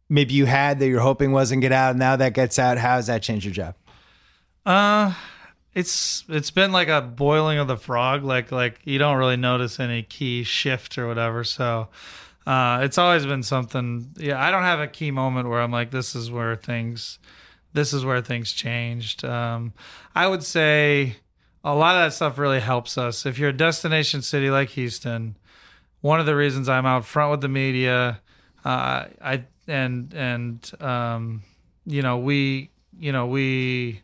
[0.09, 1.97] maybe you had that you're hoping wasn't get out.
[1.97, 2.79] Now that gets out.
[2.79, 3.75] How does that change your job?
[4.65, 5.15] Uh
[5.75, 8.23] it's it's been like a boiling of the frog.
[8.23, 11.45] Like like you don't really notice any key shift or whatever.
[11.45, 11.89] So
[12.47, 14.11] uh, it's always been something.
[14.17, 17.19] Yeah, I don't have a key moment where I'm like, this is where things,
[17.73, 19.25] this is where things changed.
[19.25, 19.73] Um,
[20.15, 21.17] I would say
[21.65, 23.25] a lot of that stuff really helps us.
[23.25, 25.37] If you're a destination city like Houston,
[26.03, 28.21] one of the reasons I'm out front with the media,
[28.65, 31.43] uh, I and and um,
[31.87, 34.03] you know we you know we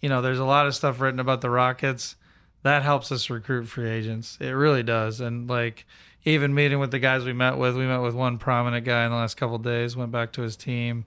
[0.00, 2.16] you know there's a lot of stuff written about the Rockets
[2.62, 4.38] that helps us recruit free agents.
[4.40, 5.86] It really does, and like
[6.24, 9.10] even meeting with the guys we met with, we met with one prominent guy in
[9.10, 9.96] the last couple of days.
[9.96, 11.04] Went back to his team,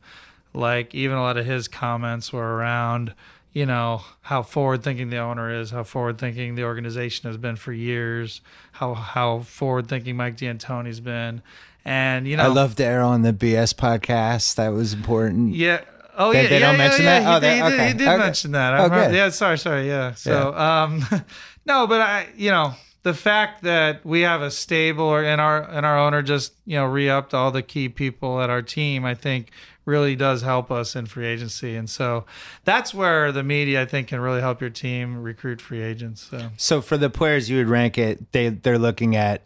[0.53, 3.14] like even a lot of his comments were around
[3.53, 7.56] you know how forward thinking the owner is, how forward thinking the organization has been
[7.56, 8.41] for years,
[8.74, 11.41] how how forward thinking Mike D'Antoni's been,
[11.84, 14.56] and you know I love loved air on the BS podcast.
[14.56, 15.56] That was important.
[15.56, 15.82] yeah.
[16.22, 17.20] Oh They- yeah, they yeah, don't yeah, mention yeah.
[17.20, 17.22] that?
[17.22, 17.28] He,
[17.62, 17.88] Oh, he did, okay.
[17.88, 18.18] he did Okay.
[18.18, 18.74] mention that.
[18.74, 19.16] I Oh, remember- good.
[19.16, 19.88] Yeah, sorry, sorry.
[19.88, 20.14] Yeah.
[20.16, 21.06] So, um,
[21.66, 22.74] no, but I, you know,
[23.04, 26.76] the fact that we have a stable or and our and our owner just you
[26.76, 29.50] know re-upped all the key people at our team, I think
[29.86, 32.26] really does help us in free agency, and so
[32.66, 36.28] that's where the media I think can really help your team recruit free agents.
[36.30, 36.50] So.
[36.58, 38.32] So for the players, you would rank it.
[38.34, 39.41] They they're looking at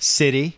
[0.00, 0.57] city,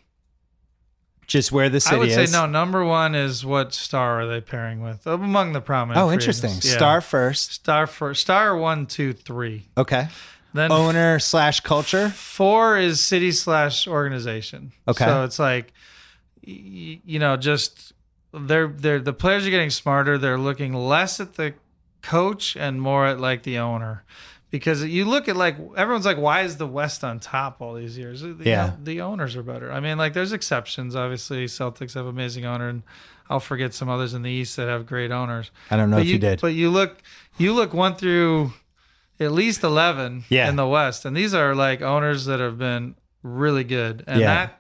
[1.31, 2.33] just where the city I would say is.
[2.33, 2.45] no.
[2.47, 6.03] Number one is what star are they pairing with among the prominent?
[6.03, 6.51] Oh, free interesting.
[6.51, 6.67] agents.
[6.67, 6.77] Yeah.
[6.77, 7.53] Star first.
[7.53, 9.69] star for star one, two, three.
[9.79, 10.09] Okay.
[10.53, 12.09] Then Owner slash culture.
[12.09, 14.73] Four is city slash organization.
[14.89, 15.05] Okay.
[15.05, 15.73] So it's like,
[16.45, 17.93] y- you know, just
[18.35, 20.19] they're they're the players are getting smarter.
[20.19, 21.55] They're looking less at the
[22.03, 24.03] coach and more at like the owner,
[24.51, 27.97] because you look at like everyone's like, why is the West on top all these
[27.97, 28.23] years?
[28.23, 28.73] You Yeah.
[28.83, 29.73] the owners are better.
[29.73, 30.95] I mean, like there's exceptions.
[30.97, 32.83] Obviously, Celtics have amazing owner, and
[33.29, 35.51] I'll forget some others in the East that have great owners.
[35.71, 36.41] I don't know But if you, did.
[36.41, 37.01] But you look,
[37.39, 38.53] you look one through
[39.21, 40.49] at least eleven Yeah.
[40.49, 44.27] in the West, and these are like owners that have been really good, and Yeah.
[44.27, 44.60] that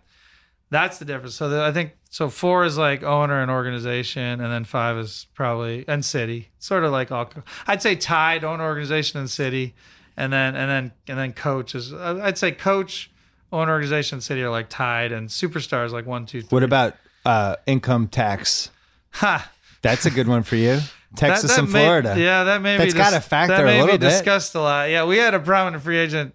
[0.70, 1.34] that's the difference.
[1.34, 2.28] So the, I think so.
[2.28, 6.50] Four is like owner and organization, and then five is probably and city.
[6.58, 7.30] Sort of like all.
[7.66, 9.74] I'd say tied owner, organization, and city,
[10.16, 11.92] and then and then and then coach is.
[11.92, 13.10] I'd say coach,
[13.52, 16.48] owner, organization, and city are like tied, and superstars like one, two, three.
[16.56, 16.94] what about
[17.24, 18.70] uh, income tax?
[19.14, 19.50] Ha.
[19.82, 20.78] That's a good one for you.
[21.16, 22.14] Texas That- that and may- Florida.
[22.16, 24.10] yeah, that may That's be got a factor that a little be bit.
[24.10, 24.90] discussed a lot.
[24.90, 26.34] Yeah, we had a prominent free agent,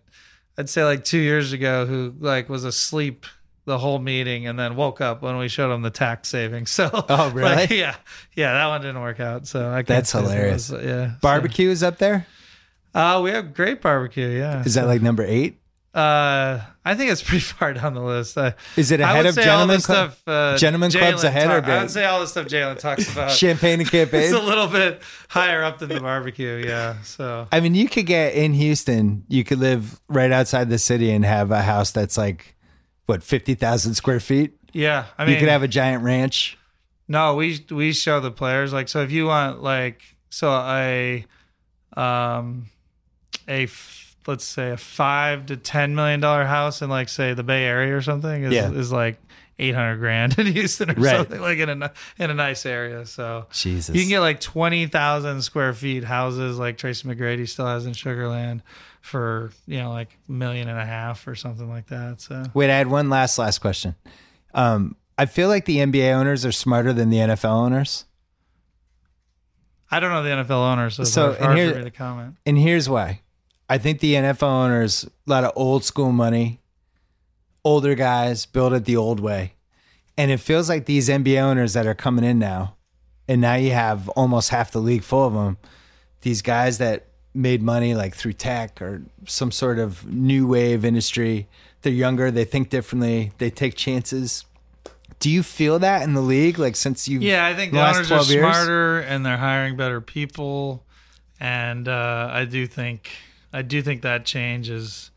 [0.58, 3.26] I'd say like two years ago, who like was asleep
[3.66, 6.70] the whole meeting and then woke up when we showed him the tax savings.
[6.76, 7.56] So Oh, really?
[7.56, 7.96] like, yeah,
[8.36, 9.48] yeah, that one didn't work out.
[9.48, 10.70] So I That's hilarious.
[10.70, 12.28] was- yeah, Barbecue is up there.
[12.94, 14.28] So, uh, we have great barbecue.
[14.28, 15.60] Yeah, Is that like number eight?
[15.94, 18.38] Uh, I think it's pretty far down the list.
[18.38, 20.12] Uh, Is it ahead of Gentlemen Club?
[20.12, 20.22] stuff.
[20.28, 21.82] Uh, Gentlemen Club's Jalen ahead or talk- I bit?
[21.84, 23.32] would say all the stuff Jalen talks about.
[23.32, 26.64] Champagne and it's a little bit higher up than the barbecue.
[26.66, 27.02] Yeah.
[27.04, 29.24] So I mean, you could get in Houston.
[29.30, 32.55] You could live right outside the city and have a house that's like
[33.06, 34.54] what fifty thousand square feet.
[34.74, 36.58] yeah, I mean, you could have a giant ranch.
[37.08, 39.02] No, we we show the players like so.
[39.02, 41.26] If you want like so a
[41.96, 42.68] um
[43.48, 47.44] a f- let's say a five to ten million dollar house in like say the
[47.44, 48.72] Bay Area or something is Yeah.
[48.72, 49.20] is like
[49.60, 51.16] eight hundred grand in Houston or Right.
[51.16, 53.06] something like in a in a nice area.
[53.06, 57.68] So Jesus, you can get like twenty thousand square feet houses like Tracy McGrady still
[57.68, 58.62] has in Sugarland
[59.06, 62.22] for you know like a million and a half or something like that.
[62.22, 63.96] So Wait, I had one last last question.
[64.54, 68.06] Um, I feel like the NBA owners are smarter than the NFL owners,
[69.92, 72.36] I don't know the NFL owners, so So, hard here- for me to comment.
[72.46, 73.22] and here's why.
[73.70, 76.62] I think the NFL owners a lot of old school money,
[77.64, 79.54] older guys build it the old way,
[80.18, 82.76] and it feels like these NBA owners that are coming in now,
[83.28, 85.58] and now you have almost half the league full of them.
[86.22, 91.48] These guys that made money like through tech or some sort of new wave industry.
[91.82, 92.32] They're younger.
[92.32, 93.32] They think differently.
[93.38, 94.46] They take chances.
[95.20, 96.58] Do you feel that in the league?
[96.58, 98.42] Like since you Yeah, I think the owners are 12 years?
[98.42, 100.84] smarter and they're hiring better people,
[101.40, 103.12] and uh, I do think
[103.54, 105.12] I do think that change is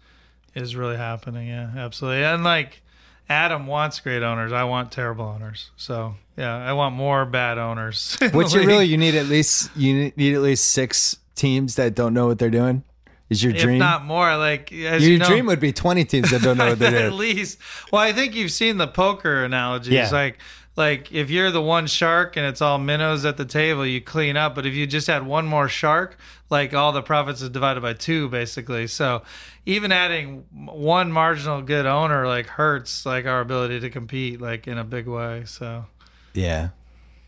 [0.54, 1.48] is really happening.
[1.48, 2.24] Yeah, absolutely.
[2.24, 2.82] And like
[3.28, 5.70] Adam wants great owners, I want terrible owners.
[5.76, 8.16] So yeah, I want more bad owners.
[8.20, 12.12] the you really you need at least you need at least six teams that don't
[12.12, 12.82] know what they're doing.
[13.30, 13.78] Is your if dream?
[13.78, 16.78] not more, like your you know, dream would be twenty teams that don't know what
[16.80, 17.18] they're at doing.
[17.18, 17.58] least.
[17.92, 19.92] Well, I think you've seen the poker analogies.
[19.92, 20.08] Yeah.
[20.10, 20.38] Like,
[20.76, 24.36] like if you're the one shark and it's all minnows at the table, you clean
[24.38, 24.54] up.
[24.54, 26.16] But if you just had one more shark,
[26.48, 28.86] like all the profits is divided by two, basically.
[28.86, 29.22] So
[29.66, 34.78] even adding one marginal good owner like hurts like our ability to compete like in
[34.78, 35.42] a big way.
[35.44, 35.84] So
[36.32, 36.70] Yeah.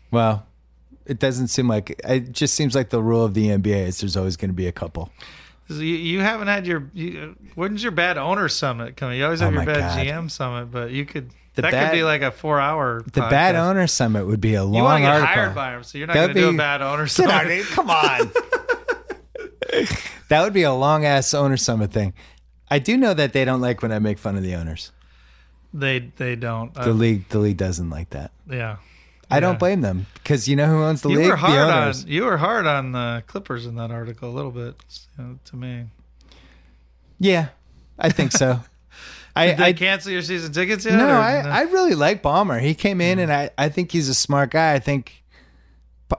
[0.09, 0.47] Well,
[1.05, 4.15] it doesn't seem like it just seems like the rule of the NBA is there's
[4.17, 5.11] always going to be a couple.
[5.69, 9.17] You, haven't had your you, when's your bad owner summit coming?
[9.19, 10.05] You always oh have Oh your bad God.
[10.05, 13.01] GM summit, but you could The that bad- could be like a four hour.
[13.05, 15.33] The bad owner summit would be a long You want to get article.
[15.33, 17.31] hired by him, so you're not going to do a bad owner summit.
[17.31, 17.63] out.
[17.69, 18.31] Come on.
[20.29, 22.13] that would be a long ass owner summit thing.
[22.69, 24.91] I do know that they don't like when I make fun of the owners.
[25.73, 26.73] They they don't.
[26.73, 28.31] The league, the league doesn't like that.
[28.49, 28.77] yeah.
[29.31, 31.29] I don't blame them because you know who owns the You league?
[31.29, 34.51] were hard the on you were hard on the Clippers in that article a little
[34.51, 34.75] bit
[35.17, 35.85] you know, to me.
[37.19, 37.49] Yeah,
[37.99, 38.61] I think so.
[39.35, 40.95] I, Did they I cancel your season tickets yet?
[40.97, 42.59] no, or I, I really like Ballmer.
[42.61, 43.23] He came in, Mm.
[43.23, 44.73] and I, I think he's a smart guy.
[44.73, 45.23] I think,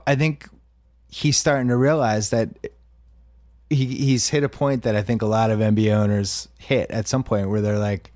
[0.07, 0.49] I think
[1.09, 2.49] he's starting to realize that
[3.69, 7.07] he he's hit a point that I think a lot of NBA owners hit at
[7.07, 8.11] some point where they're like,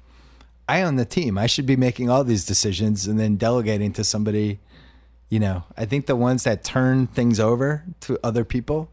[0.68, 1.38] I own the team.
[1.38, 4.60] I should be making all these decisions and then delegating to somebody.
[5.30, 8.90] You know, I think the ones that turn things over to other people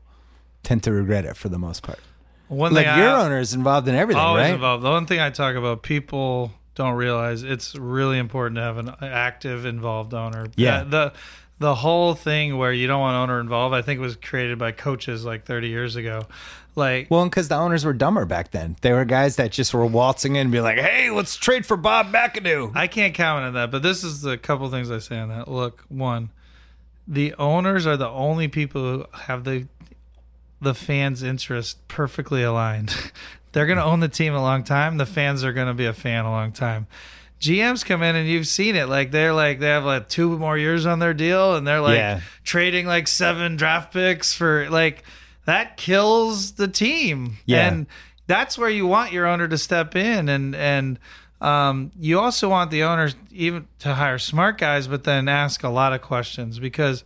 [0.62, 2.01] tend to regret it for the most part.
[2.48, 4.55] one Like your I, owner is involved in everything, always right?
[4.55, 4.82] involved.
[4.82, 8.94] The one thing I talk about, people don't realize it's really important to have an
[9.01, 10.47] active, involved owner.
[10.56, 10.82] Yeah.
[10.82, 11.12] The
[11.59, 15.24] the whole thing where you don't want owner involved, I think, was created by coaches
[15.24, 16.26] like 30 years ago.
[16.76, 18.76] Like, Well, because the owners were dumber back then.
[18.81, 21.76] They were guys that just were waltzing in and be like, "Hey, let's trade for
[21.76, 25.18] Bob McAdoo." I can't comment on that, but this is the couple things I say
[25.18, 25.47] on that.
[25.47, 26.31] Look, one,
[27.06, 29.68] the owners are the only people who have the
[30.60, 32.94] the fans' interest perfectly aligned.
[33.52, 34.97] They're going to own the team a long time.
[34.97, 36.89] The fans are going to be a fan a long time.
[37.47, 38.89] GMs come in and you've seen it.
[38.89, 41.97] Like they're like they have like two more years on their deal, and they're like
[41.99, 42.21] Yeah.
[42.45, 45.03] trading like seven draft picks for like
[45.45, 47.37] that kills the team.
[47.47, 47.69] Yeah.
[47.69, 47.87] And
[48.27, 50.99] that's where you want your owner to step in and and
[51.41, 55.69] um, you also want the owners even to hire smart guys, but then ask a
[55.69, 57.05] lot of questions because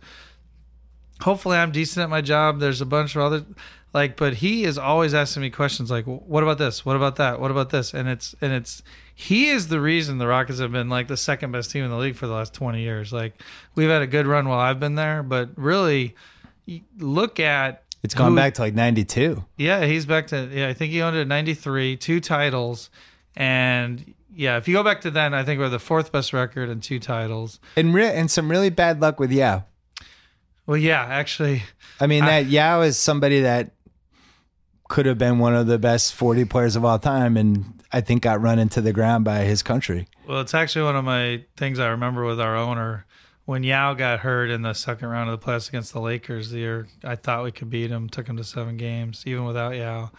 [1.21, 2.59] hopefully I'm decent at my job.
[2.59, 3.45] There's a bunch of other
[3.93, 6.85] like, but he is always asking me questions like, "What about this?
[6.85, 7.41] What about that?
[7.41, 8.81] What about this?" And it's and it's
[9.21, 11.97] he is the reason the Rockets have been like the second best team in the
[11.97, 13.11] league for the last 20 years.
[13.11, 13.33] Like
[13.75, 16.15] we've had a good run while I've been there, but really
[16.97, 19.43] look at It's gone who- back to like '92.
[19.57, 20.69] yeah, he's back to yeah.
[20.69, 22.89] I think he owned it at ninety three, two titles,
[23.35, 26.69] and yeah, if you go back to then, I think we're the fourth best record
[26.69, 27.59] and two titles.
[27.75, 29.65] And re- and some really bad luck with Yao.
[30.65, 31.63] Well, yeah, actually,
[31.99, 33.71] I mean, I- that Yao is somebody that
[34.87, 38.21] could have been one of the best 40 players of all time, and I think
[38.21, 40.07] got run into the ground by his country.
[40.27, 43.05] Well, it's actually one of my things I remember with our owner.
[43.45, 46.59] When Yao got hurt in the second round of the playoffs against the Lakers the
[46.59, 50.11] year I thought we could beat him, took him to seven games, even without Yao.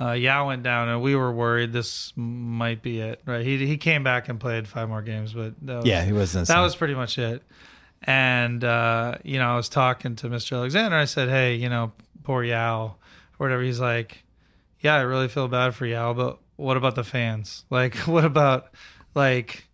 [0.00, 3.20] Uh, Yao went down, and we were worried this might be it.
[3.26, 3.44] Right?
[3.44, 6.46] He he came back and played five more games, but that was, Yeah, he wasn't.
[6.48, 7.42] that was pretty much it.
[8.04, 10.56] And uh, you know, I was talking to Mr.
[10.56, 10.96] Alexander.
[10.96, 11.92] I said, "Hey, you know,
[12.22, 12.94] poor Yao, or
[13.38, 14.24] whatever." He's like,
[14.80, 17.64] "Yeah, I really feel bad for Yao, but what about the fans?
[17.70, 18.68] Like, what about
[19.14, 19.66] like,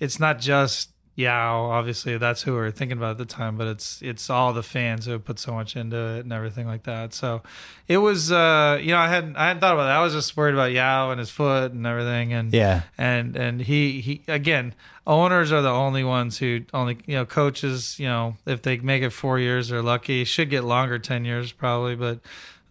[0.00, 1.70] it's not just Yao.
[1.70, 4.62] Obviously, that's who we are thinking about at the time, but it's it's all the
[4.62, 7.14] fans who have put so much into it and everything like that.
[7.14, 7.40] So,
[7.88, 9.96] it was, uh, you know, I hadn't I hadn't thought about that.
[9.96, 12.82] I was just worried about Yao and his foot and everything, and Yeah.
[12.98, 14.74] and and he he again
[15.06, 19.02] owners are the only ones who only you know coaches you know if they make
[19.02, 22.18] it four years they're lucky should get longer 10 years probably but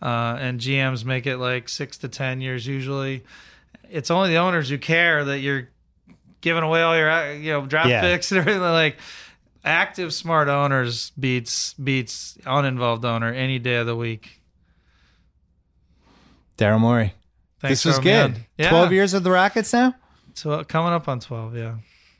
[0.01, 3.23] uh and gms make it like six to 10 years usually
[3.89, 5.69] it's only the owners who care that you're
[6.41, 8.01] giving away all your uh, you know draft Yeah.
[8.01, 8.97] picks and everything like
[9.63, 14.41] active smart owners beats beats uninvolved owner any day of the week
[16.57, 17.13] Daryl Morey.
[17.59, 18.45] Thanks this was for having me good.
[18.63, 19.95] yeah 12 years with the Rockets now?
[20.33, 21.75] so coming up on 12 yeah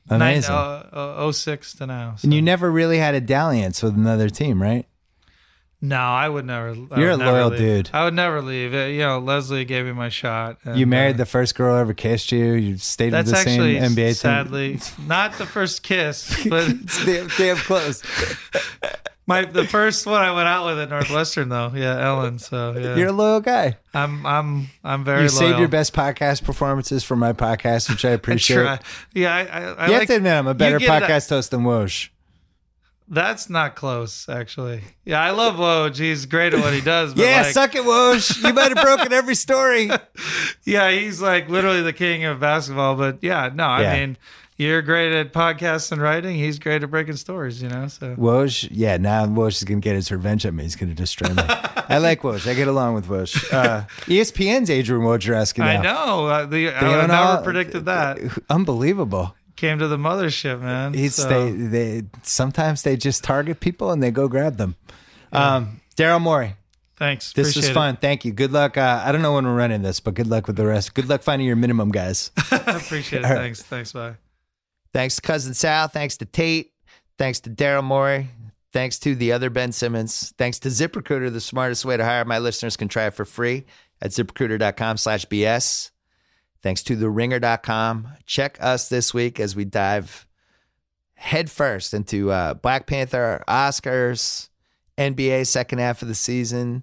[0.10, 0.54] Amazing.
[0.54, 2.26] Nine, uh, uh, 06 to now so.
[2.26, 4.86] and you never really had a dalliance with another team, right?
[5.88, 6.70] No, I would never.
[6.92, 7.60] I You're would a never loyal leave.
[7.60, 7.90] dude.
[7.94, 8.74] I would never leave.
[8.74, 10.58] Uh, You know, Leslie gave me my shot.
[10.66, 12.54] and, you married uh, the first girl who ever kissed you.
[12.54, 14.14] You stayed That's with the same actually NBA team.
[14.16, 18.02] sadly not the first kiss, but It's damn, damn close.
[19.28, 21.72] my the first one I went out with at Northwestern though.
[21.76, 22.40] Yeah, Ellen.
[22.40, 23.78] So yeah, You're a loyal guy.
[23.94, 25.24] I'm I'm I'm very.
[25.26, 25.60] You loyal.
[25.60, 28.58] your best podcast performances for my podcast, which I I appreciate.
[28.64, 28.80] try.
[29.14, 31.30] Yeah, I, I, I you like, have to admit, I'm a better you get podcast
[31.30, 32.10] host than Woj.
[33.08, 34.82] That's not close, actually.
[35.06, 35.96] Yeah, I love Woj.
[35.98, 37.14] He's great at what he does.
[37.14, 38.44] But Yeah, like, suck it, Woj.
[38.44, 39.90] You might have broken every story.
[40.64, 42.96] yeah, he's like literally the king of basketball.
[42.96, 43.94] But yeah, no, I Yeah.
[44.00, 44.18] mean,
[44.58, 46.36] you're great at podcasts and writing.
[46.36, 47.62] He's great at breaking stories.
[47.62, 50.64] You know, so Woj, yeah, now Woj is going to get his revenge at me.
[50.64, 51.44] He's going to destroy me.
[51.88, 52.50] I like Woj.
[52.50, 53.54] I get along with Woj.
[53.54, 55.68] Uh, ESPN's Adrian Wojnarowski now.
[55.68, 56.26] I know.
[56.26, 58.18] Uh, the, I They would have never all- predicted that.
[58.50, 59.36] Unbelievable.
[59.56, 60.94] Came to the mothership, man.
[60.94, 64.76] He's So, they they sometimes they just target people and they go grab them.
[65.32, 66.56] Um, Daryl Morey,
[66.98, 67.32] thanks.
[67.34, 67.74] this Appreciate was it.
[67.74, 67.98] fun.
[67.98, 68.34] Thank you.
[68.34, 68.78] Good luck.
[68.78, 70.94] Uh, I don't know when we're running this, but good luck with the rest.
[70.94, 72.32] Good luck finding your minimum guys.
[72.52, 73.24] Appreciate it.
[73.24, 73.36] Right.
[73.38, 73.62] Thanks.
[73.64, 73.94] Thanks.
[73.94, 74.16] Bye.
[74.94, 75.88] Thanks Cousin Sal.
[75.88, 76.72] Thanks to Tate.
[77.18, 78.30] Thanks to Daryl Morey.
[78.74, 80.34] Thanks to the other Ben Simmons.
[80.38, 83.66] Thanks to ZipRecruiter, the smartest way to hire my listeners can try it for free
[84.02, 85.92] at ziprecruiter.com slash BS.
[86.66, 88.08] Thanks to theringer.com.
[88.26, 90.26] Check us this week as we dive
[91.14, 94.50] headfirst into uh, Black Panther, Oscars,
[94.98, 96.82] NBA second half of the season.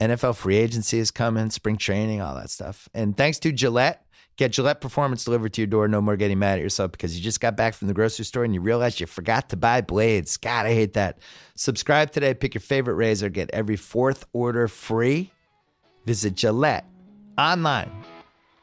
[0.00, 2.88] NFL free agency is coming, spring training, all that stuff.
[2.94, 4.02] And thanks to Gillette.
[4.36, 5.88] Get Gillette Performance delivered to your door.
[5.88, 8.44] No more getting mad at yourself because you just got back from the grocery store
[8.44, 10.38] and you realized you forgot to buy blades.
[10.38, 11.18] God, I hate that.
[11.54, 12.32] Subscribe today.
[12.32, 13.28] Pick your favorite razor.
[13.28, 15.32] Get every fourth order free.
[16.06, 16.86] Visit Gillette
[17.36, 18.05] online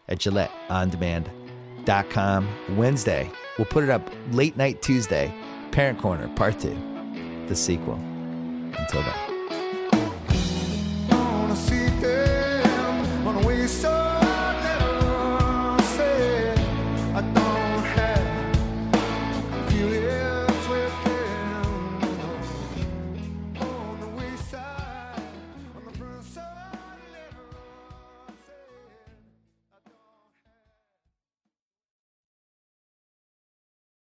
[0.07, 2.77] at GilletteOnDemand.com.
[2.77, 5.33] Wednesday, we'll put it up late night Tuesday.
[5.71, 6.75] Parent Corner, part two,
[7.47, 7.99] the sequel.
[8.75, 9.32] Until then.